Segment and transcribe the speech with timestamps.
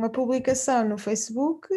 [0.00, 1.68] uma publicação no Facebook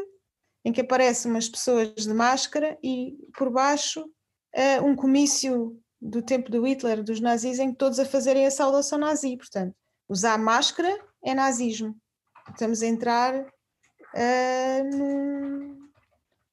[0.64, 6.49] em que aparecem umas pessoas de máscara e por baixo uh, um comício do tempo
[6.49, 9.36] do Hitler, dos nazis, em que todos a fazerem a saudação nazi.
[9.36, 9.75] Portanto,
[10.07, 11.96] usar máscara é nazismo.
[12.49, 15.90] Estamos a entrar uh, num,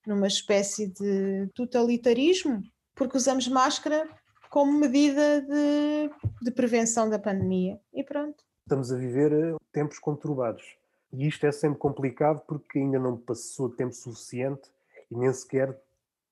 [0.05, 2.63] numa espécie de totalitarismo,
[2.97, 4.09] porque usamos máscara
[4.51, 6.11] como medida de,
[6.43, 7.79] de prevenção da pandemia.
[7.95, 8.43] E pronto.
[8.67, 10.80] Estamos a viver tempos conturbados.
[11.13, 14.71] E isto é sempre complicado porque ainda não passou tempo suficiente
[15.11, 15.77] e nem sequer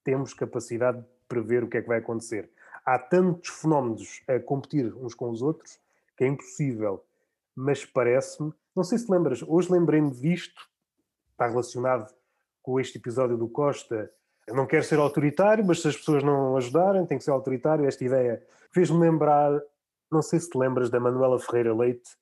[0.04, 2.50] temos capacidade de prever o que é que vai acontecer.
[2.84, 5.78] Há tantos fenómenos a competir uns com os outros
[6.16, 7.04] que é impossível.
[7.54, 10.68] Mas parece-me, não sei se lembras, hoje lembrei-me disto,
[11.32, 12.14] está relacionado
[12.62, 14.10] com este episódio do Costa
[14.48, 17.84] eu não quero ser autoritário, mas se as pessoas não ajudarem, tem que ser autoritário.
[17.84, 18.42] Esta ideia
[18.72, 19.60] fez-me lembrar,
[20.10, 22.16] não sei se te lembras da Manuela Ferreira Leite,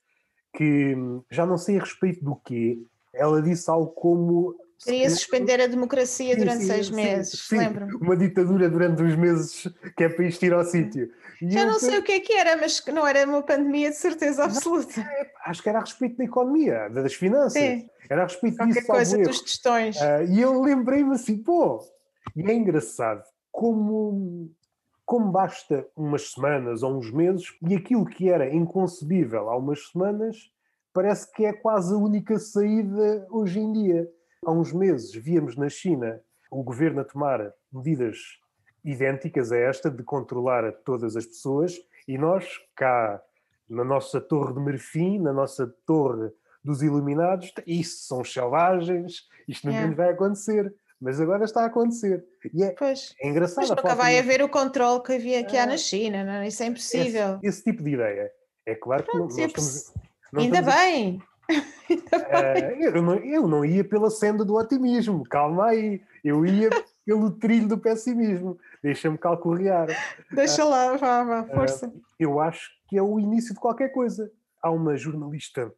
[0.57, 0.97] que
[1.31, 2.79] já não sei a respeito do quê,
[3.13, 4.57] ela disse algo como.
[4.83, 7.95] Queria suspender a democracia sim, durante sim, seis meses, lembro-me.
[7.95, 11.11] Uma ditadura durante uns meses que é para isto ir ao sítio.
[11.41, 13.97] E já não sei o que é que era, mas não era uma pandemia de
[13.97, 15.01] certeza absoluta.
[15.01, 17.53] Não, é, acho que era a respeito da economia, das finanças.
[17.53, 17.89] Sim.
[18.09, 18.87] Era a respeito Qualquer disso.
[18.87, 19.97] Coisa dos testões.
[19.97, 21.83] Uh, e eu lembrei-me assim, pô,
[22.35, 24.51] e é engraçado como,
[25.07, 30.51] como basta umas semanas ou uns meses e aquilo que era inconcebível há umas semanas
[30.93, 34.11] parece que é quase a única saída hoje em dia.
[34.45, 38.17] Há uns meses víamos na China o governo a tomar medidas
[38.85, 43.23] idênticas a esta de controlar todas as pessoas e nós cá
[43.69, 46.33] na nossa torre de marfim, na nossa torre
[46.65, 49.95] dos iluminados, isso são selvagens, isto nunca é.
[49.95, 52.25] vai acontecer mas agora está a acontecer.
[52.53, 53.69] E é, pois, é engraçado.
[53.69, 55.67] Mas nunca vai haver o controle que havia há é.
[55.67, 56.33] na China, não?
[56.33, 56.49] É?
[56.49, 57.37] isso é impossível.
[57.37, 58.31] Esse, esse, tipo de ideia.
[58.65, 59.95] É claro que Pronto, não, nós estamos,
[60.33, 61.23] não Ainda estamos bem!
[61.89, 66.69] Uh, eu, não, eu não ia pela senda do otimismo, calma aí, eu ia
[67.07, 69.87] pelo trilho do pessimismo, deixa-me calcorrear.
[70.33, 71.87] Deixa lá, vá, vá, força.
[71.87, 74.29] Uh, eu acho que é o início de qualquer coisa.
[74.61, 75.73] Há uma jornalista,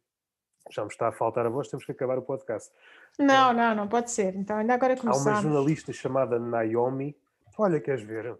[0.69, 2.71] já me está a faltar a voz, temos que acabar o podcast.
[3.17, 4.35] Não, não, não pode ser.
[4.35, 5.27] Então, ainda agora começamos.
[5.27, 7.15] Há uma jornalista chamada Naomi.
[7.57, 8.37] Olha, queres ver?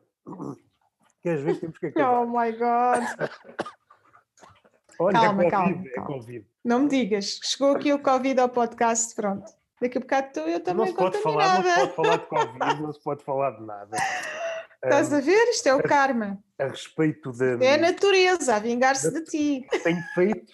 [1.22, 1.59] Queres ver?
[1.59, 2.22] Temos que acabar.
[2.22, 3.30] Oh my God!
[5.02, 6.09] Olha, é calma, é COVID, calma, calma.
[6.09, 6.47] É COVID.
[6.63, 9.50] Não me digas, chegou aqui o Covid ao podcast, pronto.
[9.81, 12.81] Daqui a bocado tu, eu também não pode falar, Não se pode falar de Covid,
[12.84, 13.97] não se pode falar de nada.
[14.84, 15.50] Estás um, a ver?
[15.50, 16.44] Isto é o a, karma.
[16.59, 17.63] A respeito da.
[17.63, 19.68] É a natureza a vingar-se de ti.
[19.84, 20.53] Tenho feito,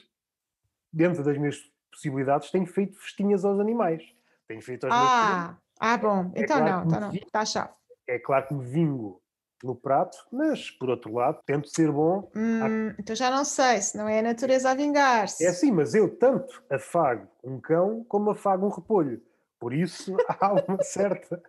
[0.95, 1.57] dentro das minhas
[1.91, 4.01] possibilidades, tenho feito festinhas aos animais.
[4.47, 6.31] Tenho feito aos ah, meus Ah, bom.
[6.33, 7.13] É então claro não, então não.
[7.13, 7.73] Está chave.
[8.07, 9.21] É claro que me vingo
[9.63, 12.29] no prato, mas por outro lado tento ser bom.
[12.35, 15.43] Hum, Então já não sei, se não é a natureza a vingar-se.
[15.43, 19.21] É assim, mas eu tanto afago um cão como afago um repolho.
[19.59, 21.41] Por isso há uma certa.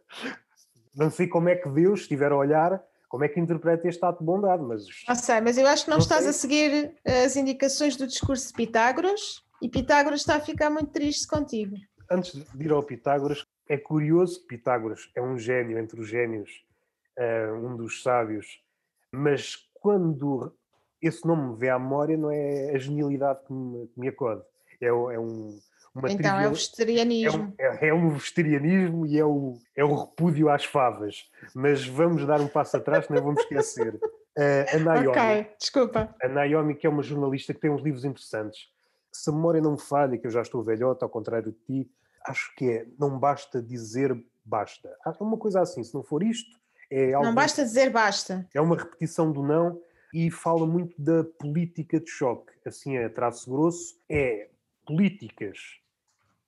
[0.95, 4.21] Não sei como é que Deus estiver a olhar, como é que interpreta este ato
[4.21, 4.85] de bondade, mas.
[5.09, 6.31] Não sei, mas eu acho que não, não estás sei.
[6.31, 11.27] a seguir as indicações do discurso de Pitágoras e Pitágoras está a ficar muito triste
[11.27, 11.77] contigo.
[12.11, 16.65] Antes de ir ao Pitágoras, é curioso que Pitágoras é um gênio entre os gênios,
[17.19, 18.63] uh, um dos sábios,
[19.11, 20.53] mas quando
[21.01, 24.43] esse nome me vê à memória, não é a genialidade que me, que me acode.
[24.81, 25.59] É, é um,
[25.99, 26.41] uma então trivial...
[26.41, 27.55] é o vegetarianismo.
[27.59, 31.29] É um, é, é um vegetarianismo e é o, é o repúdio às favas.
[31.55, 33.95] Mas vamos dar um passo atrás, não vamos esquecer.
[33.95, 34.01] Uh,
[34.77, 35.09] a Naomi.
[35.09, 36.15] Ok, desculpa.
[36.23, 38.69] A Naomi, que é uma jornalista que tem uns livros interessantes
[39.23, 41.91] se a memória não me falha, que eu já estou velhota, ao contrário de ti,
[42.25, 44.95] acho que é, não basta dizer basta.
[45.05, 46.59] É uma coisa assim, se não for isto,
[46.91, 47.27] é algo...
[47.27, 48.47] Não basta dizer basta.
[48.55, 49.81] É uma repetição do não
[50.15, 52.53] e fala muito da política de choque.
[52.65, 54.49] Assim, a traço grosso, é
[54.87, 55.59] políticas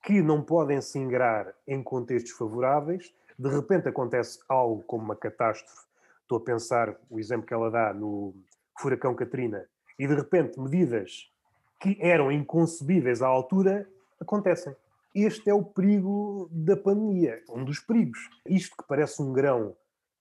[0.09, 5.85] que não podem se ingrar em contextos favoráveis, de repente acontece algo como uma catástrofe.
[6.23, 8.33] Estou a pensar o exemplo que ela dá no
[8.79, 9.67] furacão Katrina,
[9.99, 11.31] e de repente medidas
[11.79, 13.87] que eram inconcebíveis à altura
[14.19, 14.75] acontecem.
[15.13, 18.31] Este é o perigo da pandemia, um dos perigos.
[18.47, 19.75] Isto que parece um grão,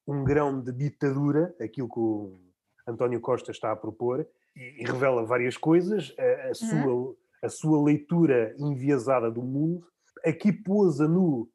[0.06, 2.38] um grão de ditadura, aquilo que o
[2.86, 6.54] António Costa está a propor, e, e revela várias coisas, a, a uhum.
[6.54, 9.86] sua, a sua leitura enviesada do mundo,
[10.24, 11.48] aqui pôs a nu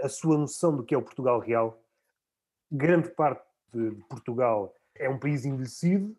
[0.00, 1.80] a sua noção do que é o Portugal real.
[2.70, 6.16] Grande parte de Portugal é um país envelhecido,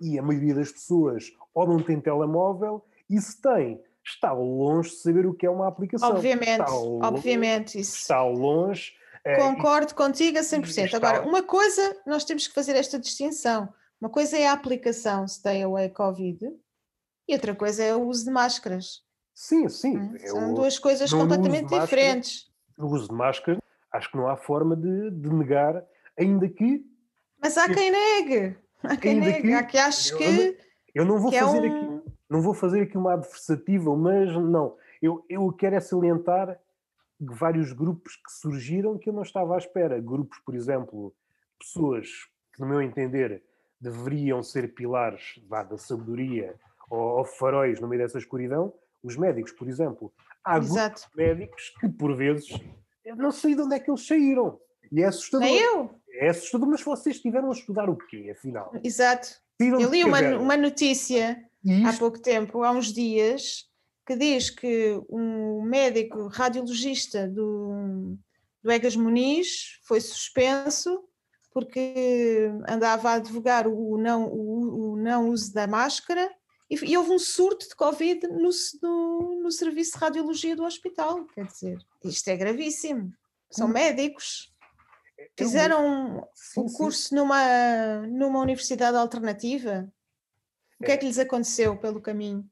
[0.00, 4.96] e a maioria das pessoas ou não tem telemóvel e se tem, está longe de
[4.96, 6.10] saber o que é uma aplicação.
[6.10, 7.78] Obviamente, está longe, obviamente.
[7.78, 7.96] Isso.
[7.96, 8.92] Está longe.
[9.24, 10.84] Eh, Concordo é, contigo a 100%.
[10.84, 10.96] Está...
[10.96, 13.68] Agora, uma coisa, nós temos que fazer esta distinção.
[14.00, 16.38] Uma coisa é a aplicação Stay Away Covid
[17.28, 19.02] e outra coisa é o uso de máscaras.
[19.34, 19.98] Sim, sim.
[19.98, 22.46] Hum, São duas coisas completamente diferentes.
[22.76, 23.58] No uso de máscara,
[23.92, 25.84] acho que não há forma de, de negar,
[26.18, 26.84] ainda que.
[27.42, 28.56] Mas há quem negue.
[28.82, 29.48] Há quem negue.
[29.48, 30.58] Que, há que aches que.
[30.94, 31.76] Eu não vou fazer é um...
[31.76, 32.10] aqui.
[32.28, 34.76] Não vou fazer aqui uma adversativa, mas não.
[35.02, 36.58] Eu, eu quero é salientar
[37.20, 40.00] vários grupos que surgiram que eu não estava à espera.
[40.00, 41.14] Grupos, por exemplo,
[41.58, 42.08] pessoas
[42.52, 43.42] que, no meu entender,
[43.80, 46.54] deveriam ser pilares vá, da sabedoria
[46.90, 48.72] ou, ou faróis no meio dessa escuridão,
[49.02, 50.12] os médicos, por exemplo.
[50.44, 51.02] Há Exato.
[51.14, 52.48] médicos que, por vezes,
[53.04, 54.58] eu não sei de onde é que eles saíram.
[54.90, 55.46] E é assustador.
[55.46, 55.90] Nem eu.
[56.18, 58.72] É assustador, mas vocês estiveram a estudar o quê, afinal?
[58.82, 59.28] Exato.
[59.58, 61.42] eu li uma, uma notícia
[61.84, 63.64] há pouco tempo, há uns dias,
[64.06, 68.16] que diz que um médico radiologista do,
[68.62, 71.02] do Egas Muniz foi suspenso
[71.52, 76.30] porque andava a advogar o não, o, o não uso da máscara
[76.68, 78.50] e, e, houve um surto de Covid no,
[78.82, 81.24] no, no, serviço de radiologia do hospital.
[81.26, 83.12] Quer dizer, isto é gravíssimo.
[83.50, 83.72] São hum.
[83.72, 84.52] médicos.
[85.36, 87.14] Fizeram sim, o curso sim.
[87.14, 89.90] Numa, numa universidade alternativa.
[90.80, 90.94] O que é.
[90.94, 92.44] é que lhes aconteceu pelo caminho?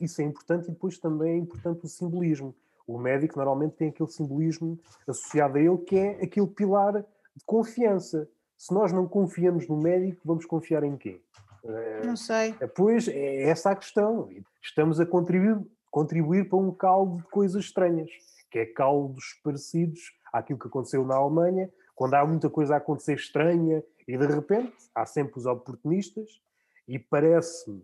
[0.00, 2.54] Isso é importante e depois também é importante o simbolismo.
[2.86, 8.28] O médico normalmente tem aquele simbolismo associado a ele que é aquele pilar de confiança.
[8.56, 11.20] Se nós não confiamos no médico, vamos confiar em quê?
[11.64, 12.54] Eh, não sei.
[12.74, 14.28] Pois é essa a questão.
[14.62, 15.58] Estamos a contribuir,
[15.90, 18.10] contribuir para um caldo de coisas estranhas,
[18.50, 20.00] que é caldos parecidos
[20.32, 24.72] àquilo que aconteceu na Alemanha, quando há muita coisa a acontecer estranha e de repente
[24.94, 26.40] há sempre os oportunistas
[26.86, 27.82] e parece-me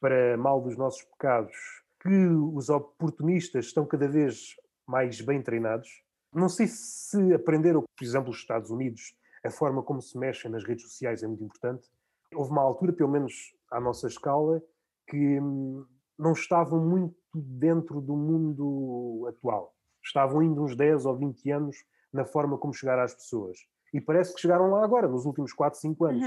[0.00, 1.54] para mal dos nossos pecados,
[2.00, 5.88] que os oportunistas estão cada vez mais bem treinados.
[6.32, 10.64] Não sei se aprenderam, por exemplo, os Estados Unidos, a forma como se mexem nas
[10.64, 11.88] redes sociais é muito importante.
[12.34, 13.32] Houve uma altura, pelo menos
[13.70, 14.62] à nossa escala,
[15.08, 15.84] que hum,
[16.18, 19.74] não estavam muito dentro do mundo atual.
[20.02, 21.76] Estavam ainda uns 10 ou 20 anos
[22.12, 23.58] na forma como chegar às pessoas.
[23.92, 26.22] E parece que chegaram lá agora, nos últimos 4, 5 anos.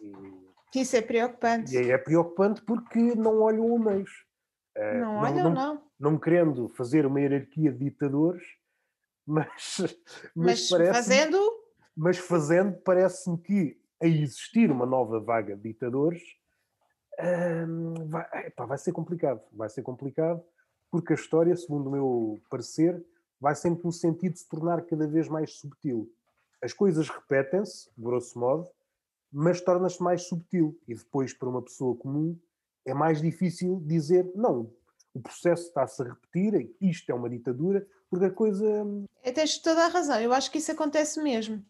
[0.00, 0.42] Uhum.
[0.74, 1.76] E isso é preocupante.
[1.76, 4.10] E é preocupante porque não olham o meios.
[4.76, 5.82] Uh, não, não olham, não, não.
[6.00, 8.42] Não querendo fazer uma hierarquia de ditadores,
[9.26, 9.78] mas,
[10.34, 11.38] mas, mas fazendo.
[11.94, 16.22] Mas fazendo, parece-me que a existir uma nova vaga de ditadores
[17.20, 19.40] uh, vai, epá, vai ser complicado.
[19.52, 20.42] Vai ser complicado
[20.90, 23.02] porque a história, segundo o meu parecer,
[23.40, 26.12] vai sempre no sentido de se tornar cada vez mais subtil.
[26.60, 28.68] As coisas repetem-se, grosso modo,
[29.32, 30.78] mas torna-se mais subtil.
[30.86, 32.38] E depois, para uma pessoa comum,
[32.84, 34.70] é mais difícil dizer não,
[35.14, 38.66] o processo está-se a repetir, isto é uma ditadura, porque a coisa.
[39.22, 41.64] É, tens toda a razão, eu acho que isso acontece mesmo.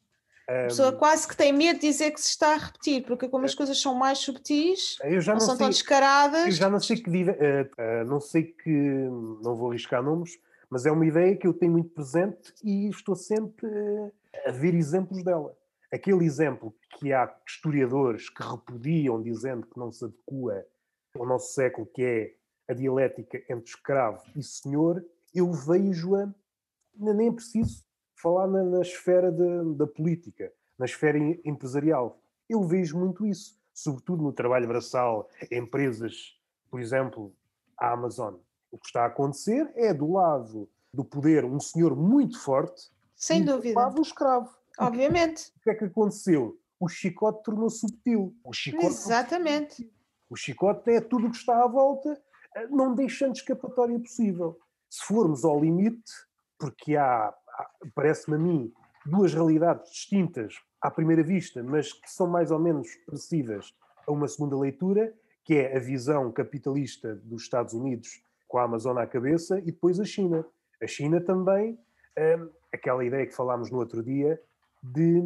[0.49, 3.45] A pessoa quase que tem medo de dizer que se está a repetir, porque como
[3.45, 6.47] as coisas são mais subtis, não, não são sei, tão descaradas.
[6.47, 10.85] Eu já não sei que uh, uh, não sei que não vou arriscar nomes, mas
[10.85, 14.13] é uma ideia que eu tenho muito presente e estou sempre uh,
[14.47, 15.57] a ver exemplos dela
[15.93, 20.67] aquele exemplo que há historiadores que repudiam, dizendo que não se adequa
[21.15, 22.35] ao nosso século, que é
[22.67, 25.05] a dialética entre escravo e senhor,
[25.35, 26.33] eu vejo-a,
[26.97, 27.85] nem é preciso
[28.23, 32.21] falar na, na esfera de, da política, na esfera empresarial.
[32.49, 36.39] Eu vejo muito isso, sobretudo no trabalho braçal, empresas,
[36.71, 37.35] por exemplo,
[37.79, 38.37] a Amazon.
[38.71, 42.91] O que está a acontecer é do lado do poder um senhor muito forte
[43.23, 43.89] sem dúvida.
[43.97, 44.51] Um escravo.
[44.81, 45.53] Obviamente.
[45.57, 46.59] O que é que aconteceu?
[46.81, 48.37] O chicote tornou-se subtil.
[48.43, 49.93] O chicote Exatamente.
[50.29, 52.21] O chicote é tudo o que está à volta,
[52.57, 54.59] eh, não deixando escapatória possível.
[54.91, 56.11] Se formos ao limite,
[56.59, 57.33] porque há,
[57.95, 58.73] parece-me a mim,
[59.05, 63.75] duas realidades distintas à primeira vista, mas que são mais ou menos parecidas
[64.07, 65.13] a uma segunda leitura,
[65.45, 69.99] que é a visão capitalista dos Estados Unidos com a Amazônia à cabeça e depois
[69.99, 70.45] a China.
[70.81, 71.79] A China também,
[72.19, 74.41] hum, aquela ideia que falámos no outro dia,
[74.83, 75.23] de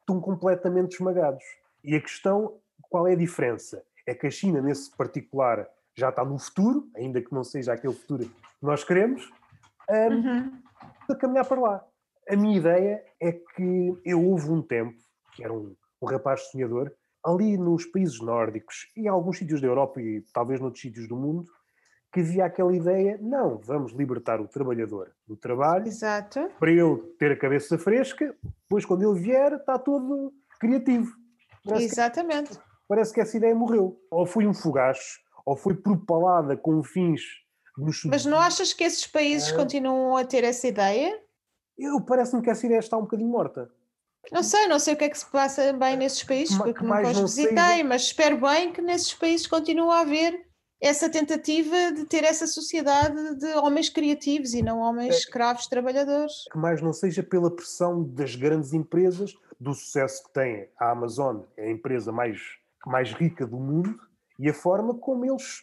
[0.00, 1.44] estão completamente esmagados.
[1.82, 2.58] E a questão,
[2.90, 3.82] qual é a diferença?
[4.06, 7.94] É que a China, nesse particular, já está no futuro, ainda que não seja aquele
[7.94, 8.32] futuro que
[8.66, 9.30] nós queremos,
[9.90, 10.61] um, uhum.
[11.08, 11.84] A caminhar para lá.
[12.28, 14.96] A minha ideia é que eu houve um tempo,
[15.34, 16.92] que era um, um rapaz sonhador,
[17.24, 21.16] ali nos países nórdicos e em alguns sítios da Europa e talvez noutros sítios do
[21.16, 21.44] mundo,
[22.12, 26.50] que havia aquela ideia, não, vamos libertar o trabalhador do trabalho Exato.
[26.58, 31.10] para ele ter a cabeça fresca, depois quando ele vier está todo criativo.
[31.64, 32.50] Parece Exatamente.
[32.50, 33.98] Que, parece que essa ideia morreu.
[34.10, 37.22] Ou foi um fugaz, ou foi propalada com fins...
[38.04, 39.56] Mas não achas que esses países é...
[39.56, 41.18] continuam a ter essa ideia?
[41.78, 43.70] Eu parece-me que essa ideia está um bocadinho morta.
[44.30, 47.10] Não sei, não sei o que é que se passa bem nesses países, porque nunca
[47.10, 50.46] os visitei, mas espero bem que nesses países continue a haver
[50.80, 55.18] essa tentativa de ter essa sociedade de homens criativos e não homens É.
[55.18, 56.44] escravos trabalhadores.
[56.50, 61.42] Que mais não seja pela pressão das grandes empresas, do sucesso que tem a Amazon,
[61.56, 62.40] é a empresa mais,
[62.84, 63.96] mais rica do mundo,
[64.38, 65.62] e a forma como eles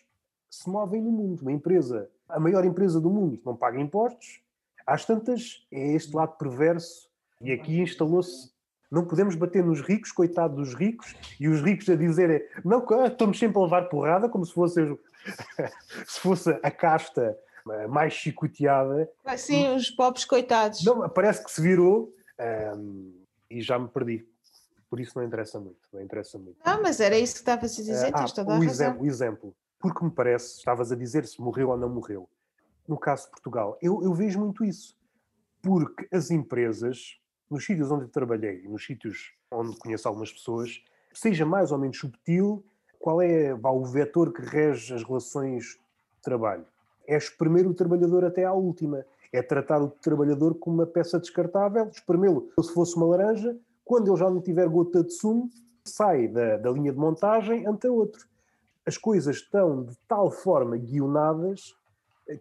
[0.50, 1.42] se movem no mundo.
[1.42, 4.42] Uma empresa, a maior empresa do mundo, não paga impostos.
[4.86, 7.10] Às tantas, é este lado perverso,
[7.42, 8.52] e aqui instalou-se.
[8.92, 13.06] Não podemos bater nos ricos, coitado dos ricos, e os ricos a dizerem não, ah,
[13.08, 14.82] estamos sempre a levar porrada, como se fosse,
[16.08, 17.38] se fosse a casta
[17.88, 19.08] mais chicoteada.
[19.24, 20.84] Assim, os pobres coitados.
[20.84, 23.12] Não, parece que se virou ahm,
[23.48, 24.28] e já me perdi.
[24.90, 25.78] Por isso não interessa muito.
[25.94, 26.58] Não interessa muito.
[26.66, 28.72] Não, mas era isso que estavas a dizer, Ah, tens toda a o, razão.
[28.88, 29.56] exemplo, o exemplo.
[29.80, 32.28] Porque me parece, estavas a dizer se morreu ou não morreu.
[32.88, 34.98] No caso de Portugal, eu, eu vejo muito isso.
[35.62, 37.18] Porque as empresas,
[37.50, 40.84] nos sítios onde eu trabalhei, nos sítios onde conheço algumas pessoas,
[41.14, 42.64] seja mais ou menos subtil,
[43.00, 45.80] qual é vá, o vetor que rege as relações
[46.16, 46.66] de trabalho?
[47.08, 49.06] É espremer o trabalhador até à última.
[49.32, 54.18] É tratar o trabalhador como uma peça descartável, espremê-lo se fosse uma laranja, quando ele
[54.18, 55.50] já não tiver gota de sumo,
[55.86, 58.28] sai da, da linha de montagem ante outro.
[58.90, 61.76] As coisas estão de tal forma guionadas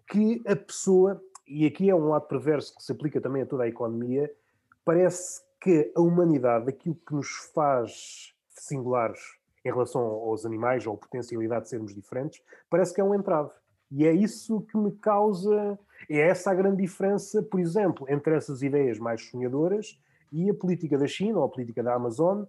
[0.09, 3.65] que a pessoa, e aqui é um lado perverso que se aplica também a toda
[3.65, 4.35] a economia,
[4.83, 9.21] parece que a humanidade, aquilo que nos faz singulares
[9.63, 13.51] em relação aos animais ou a potencialidade de sermos diferentes, parece que é um entrave.
[13.91, 15.79] E é isso que me causa,
[16.09, 20.01] é essa a grande diferença, por exemplo, entre essas ideias mais sonhadoras
[20.33, 22.45] e a política da China ou a política da Amazon,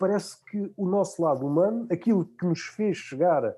[0.00, 3.54] parece que o nosso lado humano, aquilo que nos fez chegar,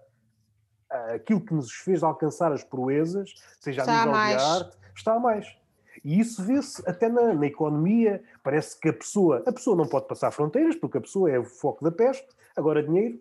[1.15, 4.37] aquilo que nos fez alcançar as proezas, seja Está a nível mais.
[4.37, 5.57] de arte, está a mais.
[6.05, 8.23] E isso vê-se até na, na economia.
[8.43, 11.45] Parece que a pessoa, a pessoa não pode passar fronteiras, porque a pessoa é o
[11.45, 12.27] foco da peste.
[12.57, 13.21] Agora, dinheiro,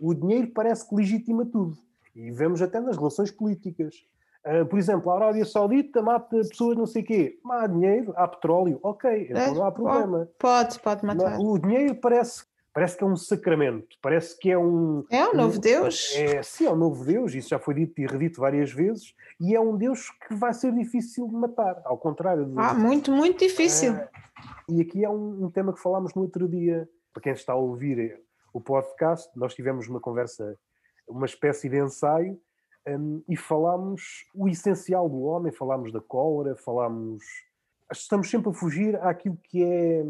[0.00, 1.76] o dinheiro parece que legitima tudo.
[2.14, 4.06] E vemos até nas relações políticas.
[4.44, 7.40] Ah, por exemplo, a Arábia Saudita mata pessoas não sei quê.
[7.42, 10.28] Mas há dinheiro, há petróleo, ok, então É, não há problema.
[10.38, 11.38] Pode, pode matar.
[11.38, 15.04] Não, o dinheiro parece, parece que é um sacramento, parece que é um.
[15.10, 16.14] É o novo Deus.
[16.16, 19.54] É, sim, é um novo Deus, isso já foi dito e redito várias vezes, e
[19.54, 22.54] é um Deus que vai ser difícil de matar, ao contrário de.
[22.56, 23.92] Ah, muito, muito difícil.
[23.94, 24.08] É,
[24.68, 26.88] e aqui é um, um tema que falámos no outro dia.
[27.12, 28.18] Para quem está a ouvir
[28.54, 30.56] o podcast, nós tivemos uma conversa,
[31.06, 32.40] uma espécie de ensaio,
[32.88, 37.22] hum, e falámos o essencial do homem, falámos da cólera, falámos.
[37.92, 40.02] Estamos sempre a fugir àquilo que é.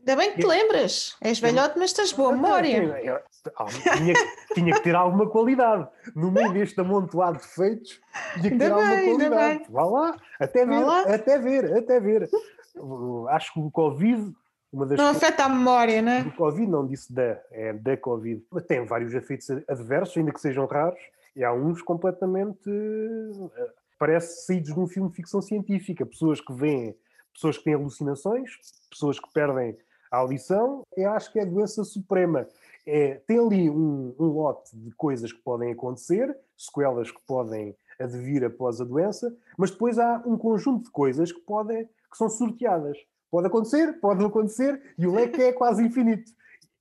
[0.00, 1.16] Ainda bem que te lembras.
[1.20, 3.22] És velhote, mas tens boa memória.
[3.56, 3.66] Ah,
[3.96, 4.14] Tinha,
[4.54, 5.86] tinha que ter alguma qualidade.
[6.14, 8.00] No meio deste amontoado de defeitos,
[8.34, 9.64] tinha que ter alguma qualidade.
[9.70, 11.00] Vá lá, até ver, lá.
[11.02, 12.28] até ver, até ver.
[12.76, 14.32] Uh, Acho que o Covid,
[14.72, 16.22] uma das Não afeta a memória, não é?
[16.22, 18.42] do Covid, não disse da, é da Covid.
[18.66, 21.00] Tem vários efeitos adversos, ainda que sejam raros,
[21.36, 22.68] e há uns completamente.
[22.68, 26.06] eh, parece saídos de um filme de ficção científica.
[26.06, 26.96] Pessoas que veem,
[27.34, 28.50] pessoas que têm alucinações,
[28.90, 29.76] pessoas que perdem
[30.10, 30.82] a audição.
[30.96, 32.46] Eu acho que é a doença suprema.
[32.86, 38.44] É, tem ali um, um lote de coisas que podem acontecer, sequelas que podem advir
[38.44, 42.98] após a doença, mas depois há um conjunto de coisas que, podem, que são sorteadas.
[43.30, 46.32] Pode acontecer, pode não acontecer, e o leque é quase infinito.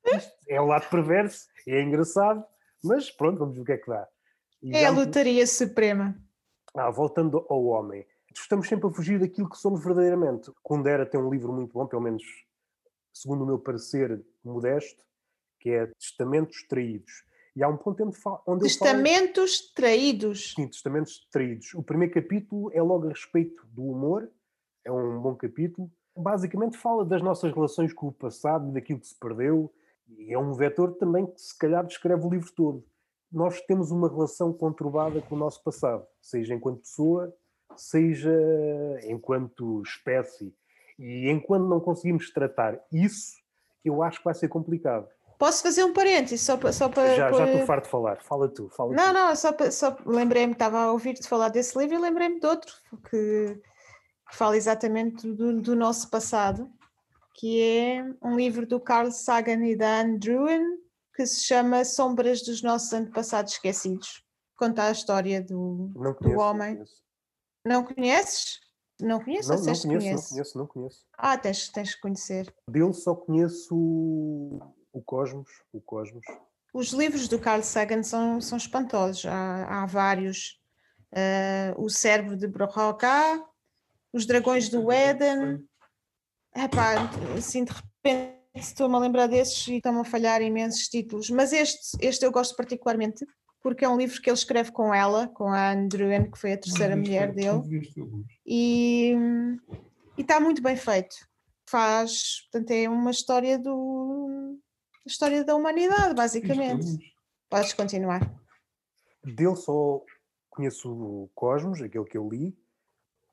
[0.05, 2.43] Isto é o lado perverso, é engraçado,
[2.83, 4.07] mas pronto, vamos ver o que é que dá.
[4.63, 6.15] E É a já lotaria suprema.
[6.73, 10.51] ah, voltando ao homem, estamos sempre a fugir daquilo que somos verdadeiramente.
[10.63, 12.23] Kundera tem um livro muito bom, pelo menos
[13.13, 15.03] segundo o meu parecer modesto,
[15.59, 17.23] que é Testamentos Traídos.
[17.55, 18.63] E há um ponto onde, fa- onde.
[18.63, 20.53] Testamentos traídos.
[20.55, 21.73] Sim, Testamentos Traídos.
[21.73, 24.31] O primeiro capítulo é logo a respeito do humor,
[24.85, 25.91] é um bom capítulo.
[26.15, 29.73] Basicamente fala das nossas relações com o passado, daquilo que se perdeu,
[30.07, 32.85] e é um vetor também que se calhar descreve o livro todo.
[33.31, 37.35] Nós temos uma relação conturbada com o nosso passado, seja enquanto pessoa,
[37.75, 38.31] seja
[39.03, 40.53] enquanto espécie.
[40.99, 43.31] E enquanto não conseguimos tratar isso,
[43.85, 45.07] eu acho que vai ser complicado.
[45.39, 46.73] Posso fazer um parênteses só para.
[46.73, 48.21] Só para Já, já estou farto de falar.
[48.21, 49.13] Fala tu, fala Não, tu.
[49.13, 52.73] não, só, só lembrei-me, estava a ouvir-te falar desse livro e lembrei-me de outro
[53.09, 53.57] que,
[54.33, 56.69] fala exatamente do, do nosso passado,
[57.35, 60.77] que é um livro do Carl Sagan e da Anne Druin,
[61.15, 64.21] que se chama Sombras dos Nossos Antepassados Esquecidos.
[64.57, 65.89] Conta a história do.
[65.95, 66.75] Não conheço, não homem.
[66.75, 67.03] conheço.
[67.65, 68.59] Não conheces?
[68.99, 69.49] Não conheces?
[69.49, 71.05] Não, não conheço, não conheço, não conheço.
[71.17, 72.53] Ah, tens, tens que conhecer.
[72.69, 75.49] Dele só conheço o, Cosmos.
[75.71, 76.25] O Cosmos.
[76.73, 80.59] Os livros do Carl Sagan são, são espantosos, há, há vários.
[81.13, 83.43] Ah, o Cérebro de Broca,
[84.13, 85.63] Os Dragões do Éden.
[86.55, 91.53] Epá, assim de repente estou-me a lembrar desses e estão-me a falhar imensos títulos, mas
[91.53, 93.25] este, este eu gosto particularmente
[93.61, 96.57] porque é um livro que ele escreve com ela, com a Andrewen, que foi a
[96.57, 97.61] terceira mulher dele,
[98.45, 99.15] e,
[100.17, 101.15] e está muito bem feito.
[101.69, 104.57] Faz, portanto, é uma história do
[105.05, 107.13] história da humanidade, basicamente.
[107.49, 108.21] Podes continuar.
[109.23, 110.03] Dele só
[110.49, 112.57] conheço o Cosmos, aquele que eu li.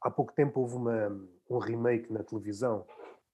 [0.01, 1.09] Há pouco tempo houve uma,
[1.51, 2.87] um remake na televisão.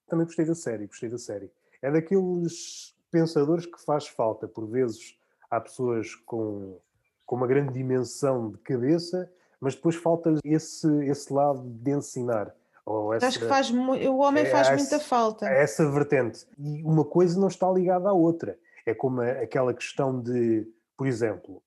[0.07, 1.51] Também gostei da série, gostei da série.
[1.81, 4.49] É daqueles pensadores que faz falta.
[4.49, 5.17] Por vezes
[5.53, 6.79] há pessoas com,
[7.27, 9.31] com uma grande dimensão de cabeça,
[9.61, 12.55] mas depois falta esse, esse lado de ensinar.
[12.87, 15.47] Ou essa, Acho que faz, o homem é, faz muita falta.
[15.47, 16.47] Essa vertente.
[16.59, 18.59] E uma coisa não está ligada à outra.
[18.87, 20.67] É como aquela questão de,
[20.97, 21.63] por exemplo,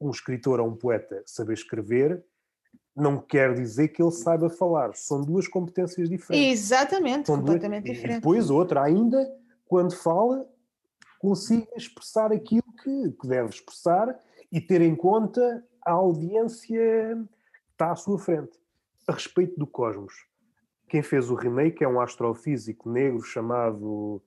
[0.00, 2.24] um escritor ou um poeta saber escrever
[2.94, 4.94] não quer dizer que ele saiba falar.
[4.94, 6.62] São duas competências diferentes.
[6.62, 7.96] Exatamente, São completamente duas...
[7.96, 8.18] diferentes.
[8.18, 9.30] E depois outra ainda,
[9.66, 10.48] quando fala,
[11.18, 14.18] consiga expressar aquilo que, que deve expressar
[14.52, 18.58] e ter em conta a audiência que está à sua frente.
[19.08, 20.12] A respeito do Cosmos,
[20.88, 24.22] quem fez o remake é um astrofísico negro chamado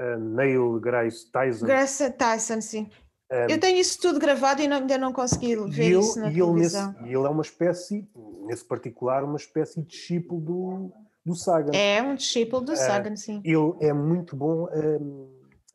[0.00, 1.66] uh, Neil Grace Tyson.
[1.66, 2.88] Grace Tyson, sim.
[3.30, 6.30] Um, eu tenho isso tudo gravado e não, ainda não consegui ver ele, isso na
[6.30, 6.90] e televisão.
[6.90, 8.08] Ele, nesse, e ele é uma espécie,
[8.46, 10.92] nesse particular, uma espécie de discípulo do,
[11.24, 11.72] do Sagan.
[11.72, 13.40] É um discípulo do uh, Sagan, sim.
[13.44, 14.68] Ele é muito bom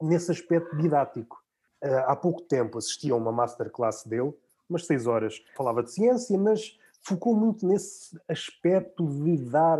[0.01, 1.37] nesse aspecto didático.
[1.83, 4.33] Uh, há pouco tempo assisti a uma masterclass dele,
[4.69, 9.79] umas seis horas, falava de ciência, mas focou muito nesse aspecto de dar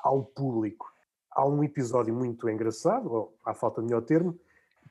[0.00, 0.92] ao público.
[1.30, 4.38] Há um episódio muito engraçado, ou à falta de melhor termo,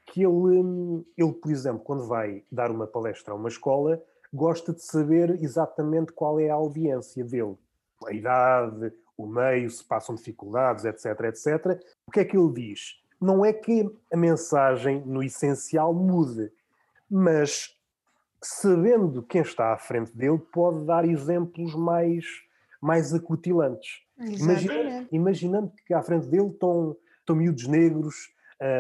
[0.06, 4.02] que ele, ele, por exemplo, quando vai dar uma palestra a uma escola,
[4.34, 7.58] gosta de saber exatamente qual é a audiência dele.
[8.06, 11.82] A idade, o meio, se passam dificuldades, etc, etc.
[12.06, 13.02] O que é que ele diz?
[13.20, 16.52] Não é que a mensagem, no essencial, mude,
[17.10, 17.76] mas
[18.42, 22.26] sabendo quem está à frente dele, pode dar exemplos mais,
[22.82, 24.02] mais acutilantes.
[24.18, 28.16] Imagina, imaginando que à frente dele estão, estão miúdos negros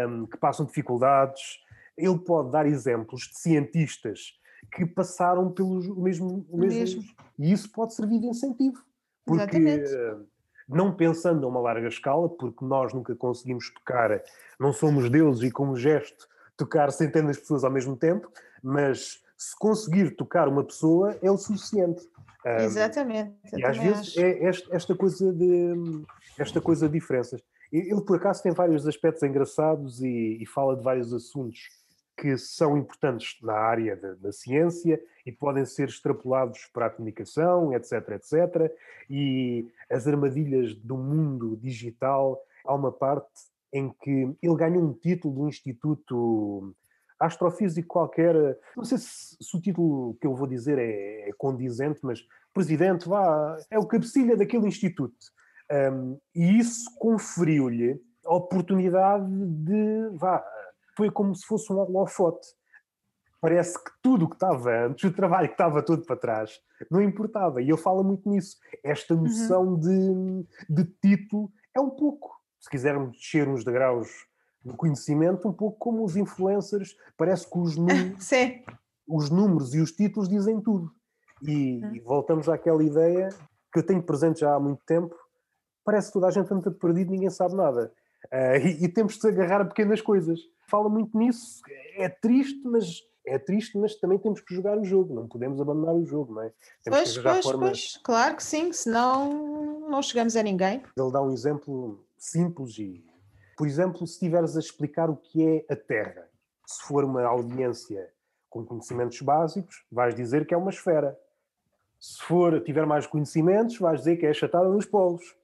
[0.07, 1.59] um, que passam dificuldades,
[1.97, 4.39] ele pode dar exemplos de cientistas
[4.71, 7.03] que passaram pelo mesmo, mesmo, mesmo.
[7.37, 8.83] e isso pode servir de incentivo.
[9.25, 10.27] Porque, Exatamente.
[10.67, 14.21] Não pensando a uma larga escala, porque nós nunca conseguimos tocar,
[14.59, 18.31] não somos deuses e como gesto tocar centenas de pessoas ao mesmo tempo,
[18.63, 22.07] mas se conseguir tocar uma pessoa é o suficiente.
[22.45, 23.35] Exatamente.
[23.53, 24.19] E às vezes acho.
[24.19, 25.73] é esta coisa de
[26.37, 27.41] esta coisa de diferenças.
[27.71, 31.69] Ele por acaso tem vários aspectos engraçados e, e fala de vários assuntos
[32.17, 37.73] que são importantes na área da, da, ciência e podem ser extrapolados para a comunicação,
[37.73, 38.71] etc, etc.
[39.09, 43.27] E as armadilhas do mundo digital, há uma parte
[43.73, 46.73] em que ele ganha um título do instituto
[47.19, 48.35] astrofísico qualquer,
[48.75, 53.07] não sei se, se, o título que eu vou dizer é, é condizente, mas presidente,
[53.07, 55.33] vá, é o cabecilha daquele instituto.
[55.71, 60.45] Um, e isso conferiu-lhe a oportunidade de, vá,
[60.95, 62.47] foi como se fosse um holofote.
[63.41, 67.01] Parece que tudo o que estava antes, o trabalho que estava todo para trás, não
[67.01, 67.61] importava.
[67.61, 68.57] E eu falo muito nisso.
[68.83, 69.21] Esta uhum.
[69.23, 69.79] noção uhum.
[69.79, 74.09] de, de título é um pouco, se quisermos descer uns degraus
[74.63, 78.29] do conhecimento, um pouco como os influencers, parece que os números,
[79.07, 80.91] os números e os títulos dizem tudo.
[81.43, 81.95] E, hum.
[81.95, 83.29] e, voltamos àquela ideia
[83.71, 85.15] que eu tenho presente já há muito tempo,
[85.83, 87.93] parece que toda a gente anda perdido, ninguém sabe nada.
[88.31, 90.39] Uh, e, e, temos de se agarrar a pequenas coisas.
[90.67, 91.61] Fala muito nisso,
[91.95, 95.95] é triste, mas é triste, mas também temos que jogar o jogo, não podemos abandonar
[95.95, 96.51] o jogo, não é?
[96.83, 97.69] Temos pois, pois, formas...
[97.69, 100.81] pois, claro que sim, senão não chegamos a ninguém.
[100.97, 103.03] Ele dá um exemplo simples e
[103.57, 106.27] por exemplo, se estiveres a explicar o que é a Terra,
[106.65, 108.09] se for uma audiência
[108.49, 111.17] com conhecimentos básicos, vais dizer que é uma esfera.
[111.99, 115.35] Se for tiver mais conhecimentos, vais dizer que é achatada nos polos.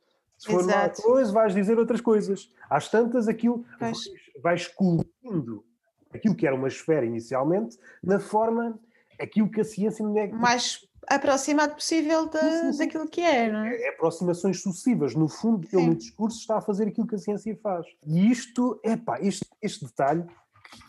[0.42, 0.76] Se for Exato.
[0.76, 2.52] mais coisa, vais dizer outras coisas.
[2.68, 4.00] Às tantas, aquilo vais,
[4.42, 4.74] vais
[6.12, 8.80] aquilo que era uma esfera inicialmente na forma
[9.20, 10.30] aquilo que a ciência não é.
[10.30, 12.78] Mais aproximado possível sim, sim.
[12.80, 13.76] daquilo que é, não é?
[13.76, 13.90] é?
[13.90, 15.14] Aproximações sucessivas.
[15.14, 17.86] No fundo, ele no discurso está a fazer aquilo que a ciência faz.
[18.04, 20.26] E isto, epá, este, este detalhe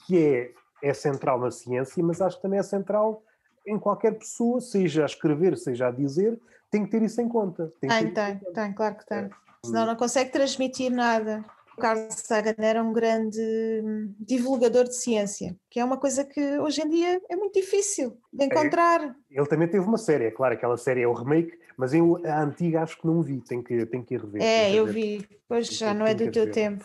[0.07, 3.23] que é, é central na ciência, mas acho que também é central
[3.67, 7.71] em qualquer pessoa, seja a escrever, seja a dizer, tem que ter isso em conta.
[7.79, 9.19] Tem, tem, tem, tem, claro que tem.
[9.19, 9.31] É.
[9.65, 11.45] Senão não consegue transmitir nada.
[11.77, 13.41] O Carl Sagan era um grande
[13.83, 18.19] hum, divulgador de ciência, que é uma coisa que hoje em dia é muito difícil
[18.33, 19.01] de encontrar.
[19.01, 22.21] É, ele também teve uma série, é claro, aquela série é o remake, mas eu
[22.27, 24.43] a antiga acho que não vi, tenho que, tenho que ir rever.
[24.43, 26.85] É, eu vi, pois já não é do teu tempo.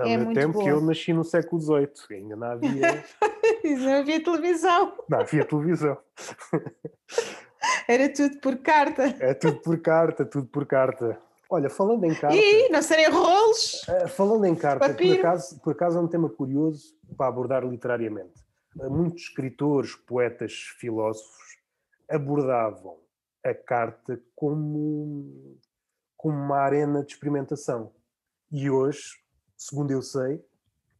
[0.00, 0.64] É muito tempo boa.
[0.64, 3.04] que eu nasci no século XVIII, ainda não havia.
[3.64, 4.92] não havia televisão.
[5.08, 5.96] Não havia televisão.
[7.88, 9.14] Era tudo por carta.
[9.18, 11.18] É tudo por carta, tudo por carta.
[11.48, 12.36] Olha, falando em carta.
[12.36, 13.82] E não serem rolos.
[13.88, 18.34] Uh, falando em carta, por acaso, por acaso é um tema curioso para abordar literariamente.
[18.76, 21.56] Uh, muitos escritores, poetas, filósofos
[22.08, 22.98] abordavam
[23.44, 25.56] a carta como,
[26.16, 27.92] como uma arena de experimentação.
[28.50, 29.16] E hoje,
[29.56, 30.44] segundo eu sei,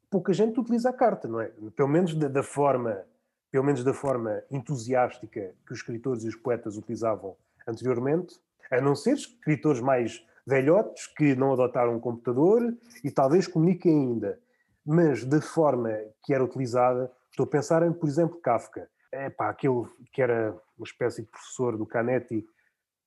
[0.08, 1.50] pouca gente utiliza a carta, não é?
[1.74, 3.04] Pelo menos da, da forma,
[3.50, 8.94] pelo menos da forma entusiástica que os escritores e os poetas utilizavam anteriormente, a não
[8.94, 12.62] ser escritores mais velhotes que não adotaram um computador
[13.02, 14.38] e talvez comuniquem ainda.
[14.84, 15.90] Mas da forma
[16.22, 18.88] que era utilizada, estou a pensar em, por exemplo, Kafka.
[19.10, 22.44] É pá, aquele que era uma espécie de professor do Canetti.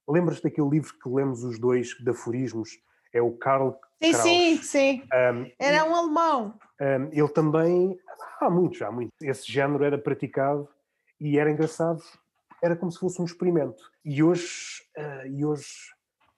[0.08, 2.69] Lembras-te daquele livro que lemos os dois de aforismos?
[3.13, 3.71] É o Karl
[4.02, 4.23] Sim, Kraus.
[4.23, 5.04] sim, sim.
[5.13, 6.60] Um, era um alemão.
[6.80, 7.99] Um, ele também,
[8.39, 9.12] há muitos, há muito.
[9.21, 10.67] Esse género era praticado
[11.19, 12.02] e era engraçado,
[12.62, 13.84] era como se fosse um experimento.
[14.06, 15.65] E hoje, uh, e hoje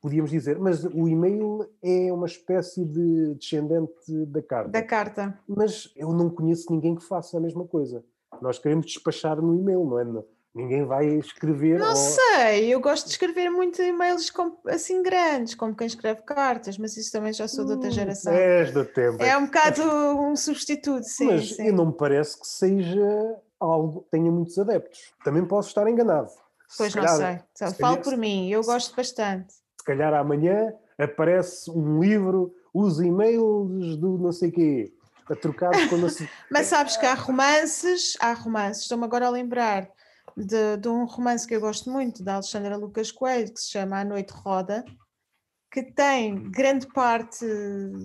[0.01, 4.69] podíamos dizer, mas o e-mail é uma espécie de descendente da carta.
[4.69, 5.39] Da carta.
[5.47, 8.03] Mas eu não conheço ninguém que faça a mesma coisa.
[8.41, 10.23] Nós queremos despachar no e-mail, não é?
[10.53, 11.79] Ninguém vai escrever.
[11.79, 11.95] Não ou...
[11.95, 14.29] sei, eu gosto de escrever muito e-mails
[14.67, 18.33] assim grandes, como quem escreve cartas, mas isso também já sou de outra hum, geração.
[18.33, 19.23] És do tempo.
[19.23, 21.27] É um bocado um substituto, sim.
[21.27, 21.71] Mas sim.
[21.71, 25.13] não me parece que seja algo que tenha muitos adeptos.
[25.23, 26.31] Também posso estar enganado.
[26.77, 27.69] Pois se não calhar, sei.
[27.69, 29.60] Se Falo calhar, por mim, eu gosto bastante.
[29.81, 34.93] Se calhar amanhã aparece um livro, os e-mails do não sei quê,
[35.27, 36.29] a trocar não sei...
[36.51, 39.89] Mas sabes que há romances, há romances, estou-me agora a lembrar
[40.37, 43.99] de, de, um romance que eu gosto muito, da Alexandra Lucas Coelho, que se chama
[43.99, 44.85] A Noite Roda,
[45.71, 47.43] que tem grande parte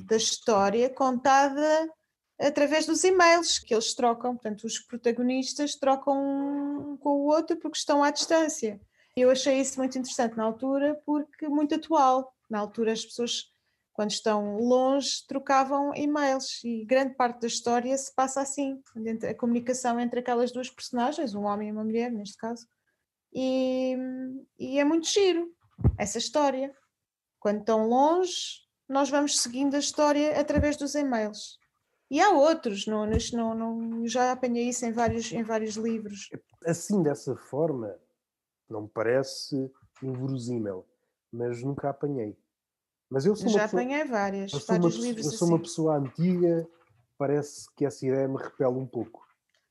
[0.06, 1.90] da história contada
[2.40, 4.32] através dos e-mails que eles trocam.
[4.32, 8.80] Portanto, os protagonistas trocam um com o outro porque estão à distância.
[9.16, 12.34] Eu achei isso muito interessante na altura, porque muito atual.
[12.50, 13.50] Na altura, as pessoas
[13.96, 18.78] quando estão longe, trocavam e-mails e grande parte da história se passa assim,
[19.26, 22.66] a comunicação entre aquelas duas personagens, um homem e uma mulher, neste caso,
[23.32, 23.96] e,
[24.58, 25.50] e é muito giro
[25.96, 26.74] essa história.
[27.40, 31.58] Quando estão longe, nós vamos seguindo a história através dos e-mails.
[32.10, 36.28] E há outros, não, não, não, já apanhei isso em vários, em vários livros.
[36.66, 37.98] Assim, dessa forma,
[38.68, 39.70] não me parece
[40.02, 40.84] inverosímil,
[41.32, 42.36] mas nunca apanhei.
[43.08, 45.44] Mas eu sou Já pessoa, apanhei várias, eu vários uma, Eu sou assim.
[45.44, 46.68] uma pessoa antiga,
[47.16, 49.24] parece que essa ideia me repele um pouco.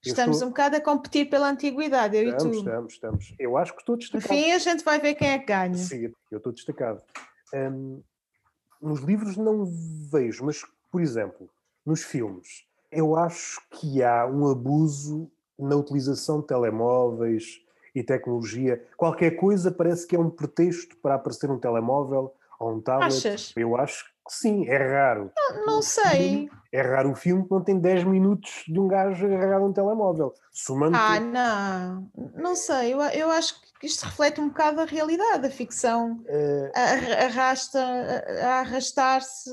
[0.04, 0.48] Estamos estou...
[0.48, 2.66] um bocado a competir pela antiguidade, eu estamos, e tu.
[2.66, 3.36] Estamos, estamos.
[3.40, 4.32] Eu acho que estou destacado.
[4.32, 5.76] No fim, a gente vai ver quem é que ganha.
[5.76, 7.02] Sim, eu estou destacado.
[7.54, 8.02] Um,
[8.82, 11.50] nos livros não vejo, mas, por exemplo,
[11.86, 17.65] nos filmes, eu acho que há um abuso na utilização de telemóveis
[17.96, 18.84] e tecnologia.
[18.98, 23.16] Qualquer coisa parece que é um pretexto para aparecer um telemóvel ou um tablet.
[23.16, 23.54] Achas?
[23.56, 25.32] Eu acho que sim, é raro.
[25.36, 26.50] Não, não sei.
[26.72, 29.74] É raro um filme que não tem 10 minutos de um gajo agarrado a um
[29.74, 30.34] telemóvel.
[30.52, 32.12] Somando ah, não.
[32.36, 32.94] Não sei.
[32.94, 35.48] Eu, eu acho que isto reflete um bocado a realidade.
[35.48, 37.26] A ficção uh...
[37.26, 37.80] arrasta
[38.42, 39.52] a arrastar-se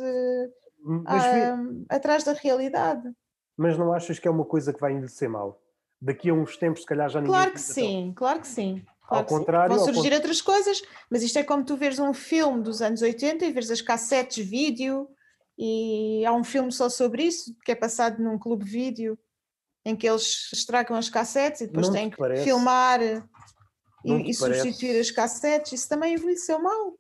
[1.88, 3.08] atrás da realidade.
[3.56, 5.61] Mas não achas que é uma coisa que vai envelhecer mal?
[6.04, 7.32] Daqui a uns tempos, se calhar já ninguém.
[7.32, 8.84] Claro que sim, claro que sim.
[9.06, 9.76] Claro ao contrário.
[9.76, 13.44] Vão surgir outras coisas, mas isto é como tu veres um filme dos anos 80
[13.44, 15.08] e veres as cassetes vídeo,
[15.56, 19.16] e há um filme só sobre isso, que é passado num clube vídeo,
[19.84, 22.42] em que eles estragam as cassetes e depois Não têm que parece.
[22.42, 22.98] filmar
[24.04, 25.72] Não e, e substituir as cassetes.
[25.72, 26.98] Isso também envelheceu mal.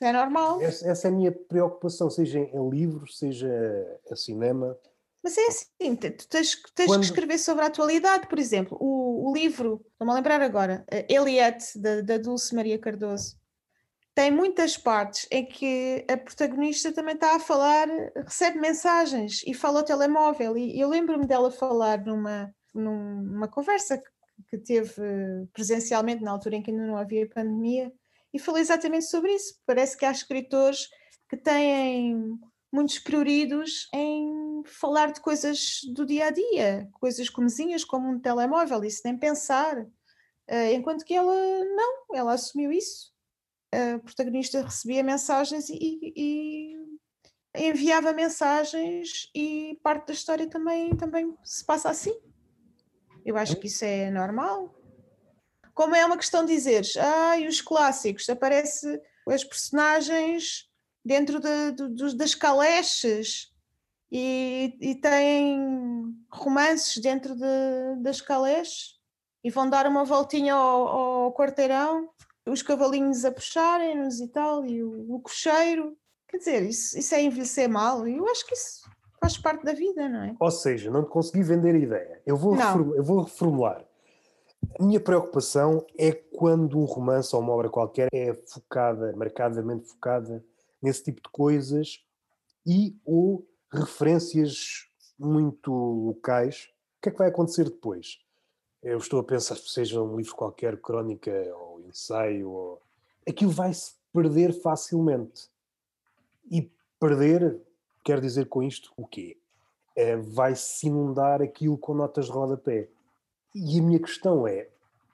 [0.00, 0.60] É normal.
[0.60, 3.48] Essa, essa é a minha preocupação, seja em livros, seja
[4.10, 4.76] a cinema.
[5.22, 9.30] Mas é assim, tu tens, tens Quando- que escrever sobre a atualidade, por exemplo, o,
[9.30, 13.36] o livro, estou-me a lembrar agora, eh, Eliette, da, da Dulce Maria Cardoso,
[14.14, 19.78] tem muitas partes em que a protagonista também está a falar, recebe mensagens e fala
[19.80, 24.04] ao telemóvel, e eu lembro-me dela falar numa, num- numa conversa que,
[24.50, 25.02] que teve
[25.52, 27.92] presencialmente na altura em que ainda não havia pandemia,
[28.34, 29.54] e falou exatamente sobre isso.
[29.64, 30.88] Parece que há escritores
[31.28, 32.38] que têm
[32.72, 38.82] muitos prioridos em falar de coisas do dia a dia, coisas comezinhas como um telemóvel,
[38.84, 39.86] isso nem pensar.
[40.48, 43.12] Eh, enquanto que ela não, ela assumiu isso.
[43.72, 46.76] A protagonista recebia mensagens e, e-
[47.56, 52.14] enviava mensagens e parte da história também, também se passa assim.
[53.24, 54.74] Eu acho que isso é normal.
[55.74, 60.68] Como é uma questão de dizeres, ah, e os clássicos, aparece as personagens
[61.04, 63.51] dentro de- do- dos- das caleches
[64.12, 69.00] e, e têm romances dentro de, das calés
[69.42, 72.10] e vão dar uma voltinha ao, ao quarteirão,
[72.46, 75.96] os cavalinhos a puxarem-nos e tal, e o, o cocheiro.
[76.28, 78.82] Quer dizer, isso, isso é envelhecer mal, e eu acho que isso
[79.18, 80.36] faz parte da vida, não é?
[80.38, 82.22] Ou seja, não te consegui vender a ideia.
[82.26, 83.84] Eu vou, reformular, eu vou reformular.
[84.78, 90.44] A minha preocupação é quando um romance ou uma obra qualquer é focada, marcadamente focada
[90.82, 92.04] nesse tipo de coisas
[92.66, 94.86] e ou referências
[95.18, 96.70] muito locais.
[96.98, 98.20] O que é que vai acontecer depois?
[98.82, 102.82] Eu estou a pensar se seja um livro qualquer, crónica ou ensaio, ou...
[103.26, 105.48] aquilo vai-se perder facilmente.
[106.50, 107.60] E perder,
[108.04, 109.36] quer dizer com isto o quê?
[109.94, 112.88] É, vai-se inundar aquilo com notas de rodapé.
[113.54, 114.68] E a minha questão é: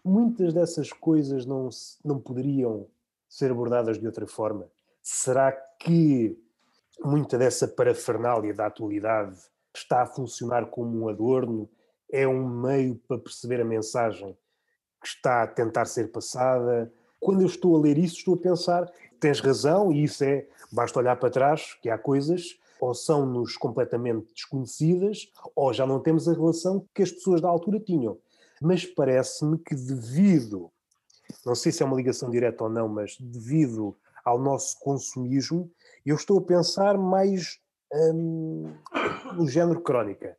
[0.04, 1.68] muitas dessas coisas não,
[2.04, 2.86] não poderiam
[3.28, 4.66] ser abordadas de outra forma?
[5.02, 6.38] Será que
[7.04, 9.38] muita dessa parafernália da atualidade
[9.74, 11.68] está a funcionar como um adorno?
[12.10, 14.36] É um meio para perceber a mensagem
[15.00, 16.92] que está a tentar ser passada?
[17.20, 20.98] Quando eu estou a ler isso, estou a pensar: tens razão, e isso é, basta
[20.98, 26.32] olhar para trás, que há coisas ou são-nos completamente desconhecidas, ou já não temos a
[26.32, 28.16] relação que as pessoas da altura tinham
[28.60, 30.70] mas parece-me que devido,
[31.44, 35.70] não sei se é uma ligação direta ou não, mas devido ao nosso consumismo,
[36.08, 37.58] eu estou a pensar mais
[37.92, 38.72] hum,
[39.34, 40.36] no género crónica.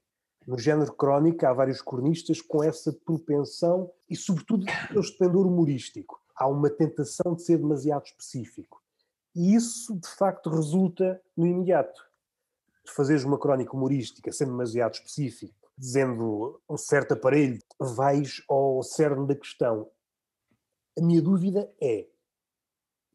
[0.47, 4.65] No género crónica há vários cronistas com essa propensão e, sobretudo,
[4.97, 6.19] esse pendor humorístico.
[6.35, 8.81] Há uma tentação de ser demasiado específico.
[9.35, 12.01] E isso, de facto, resulta no imediato.
[12.83, 19.25] De fazeres uma crónica humorística sendo demasiado específico dizendo um certo aparelho, vais ao cerne
[19.25, 19.89] da questão.
[20.97, 22.05] A minha dúvida é,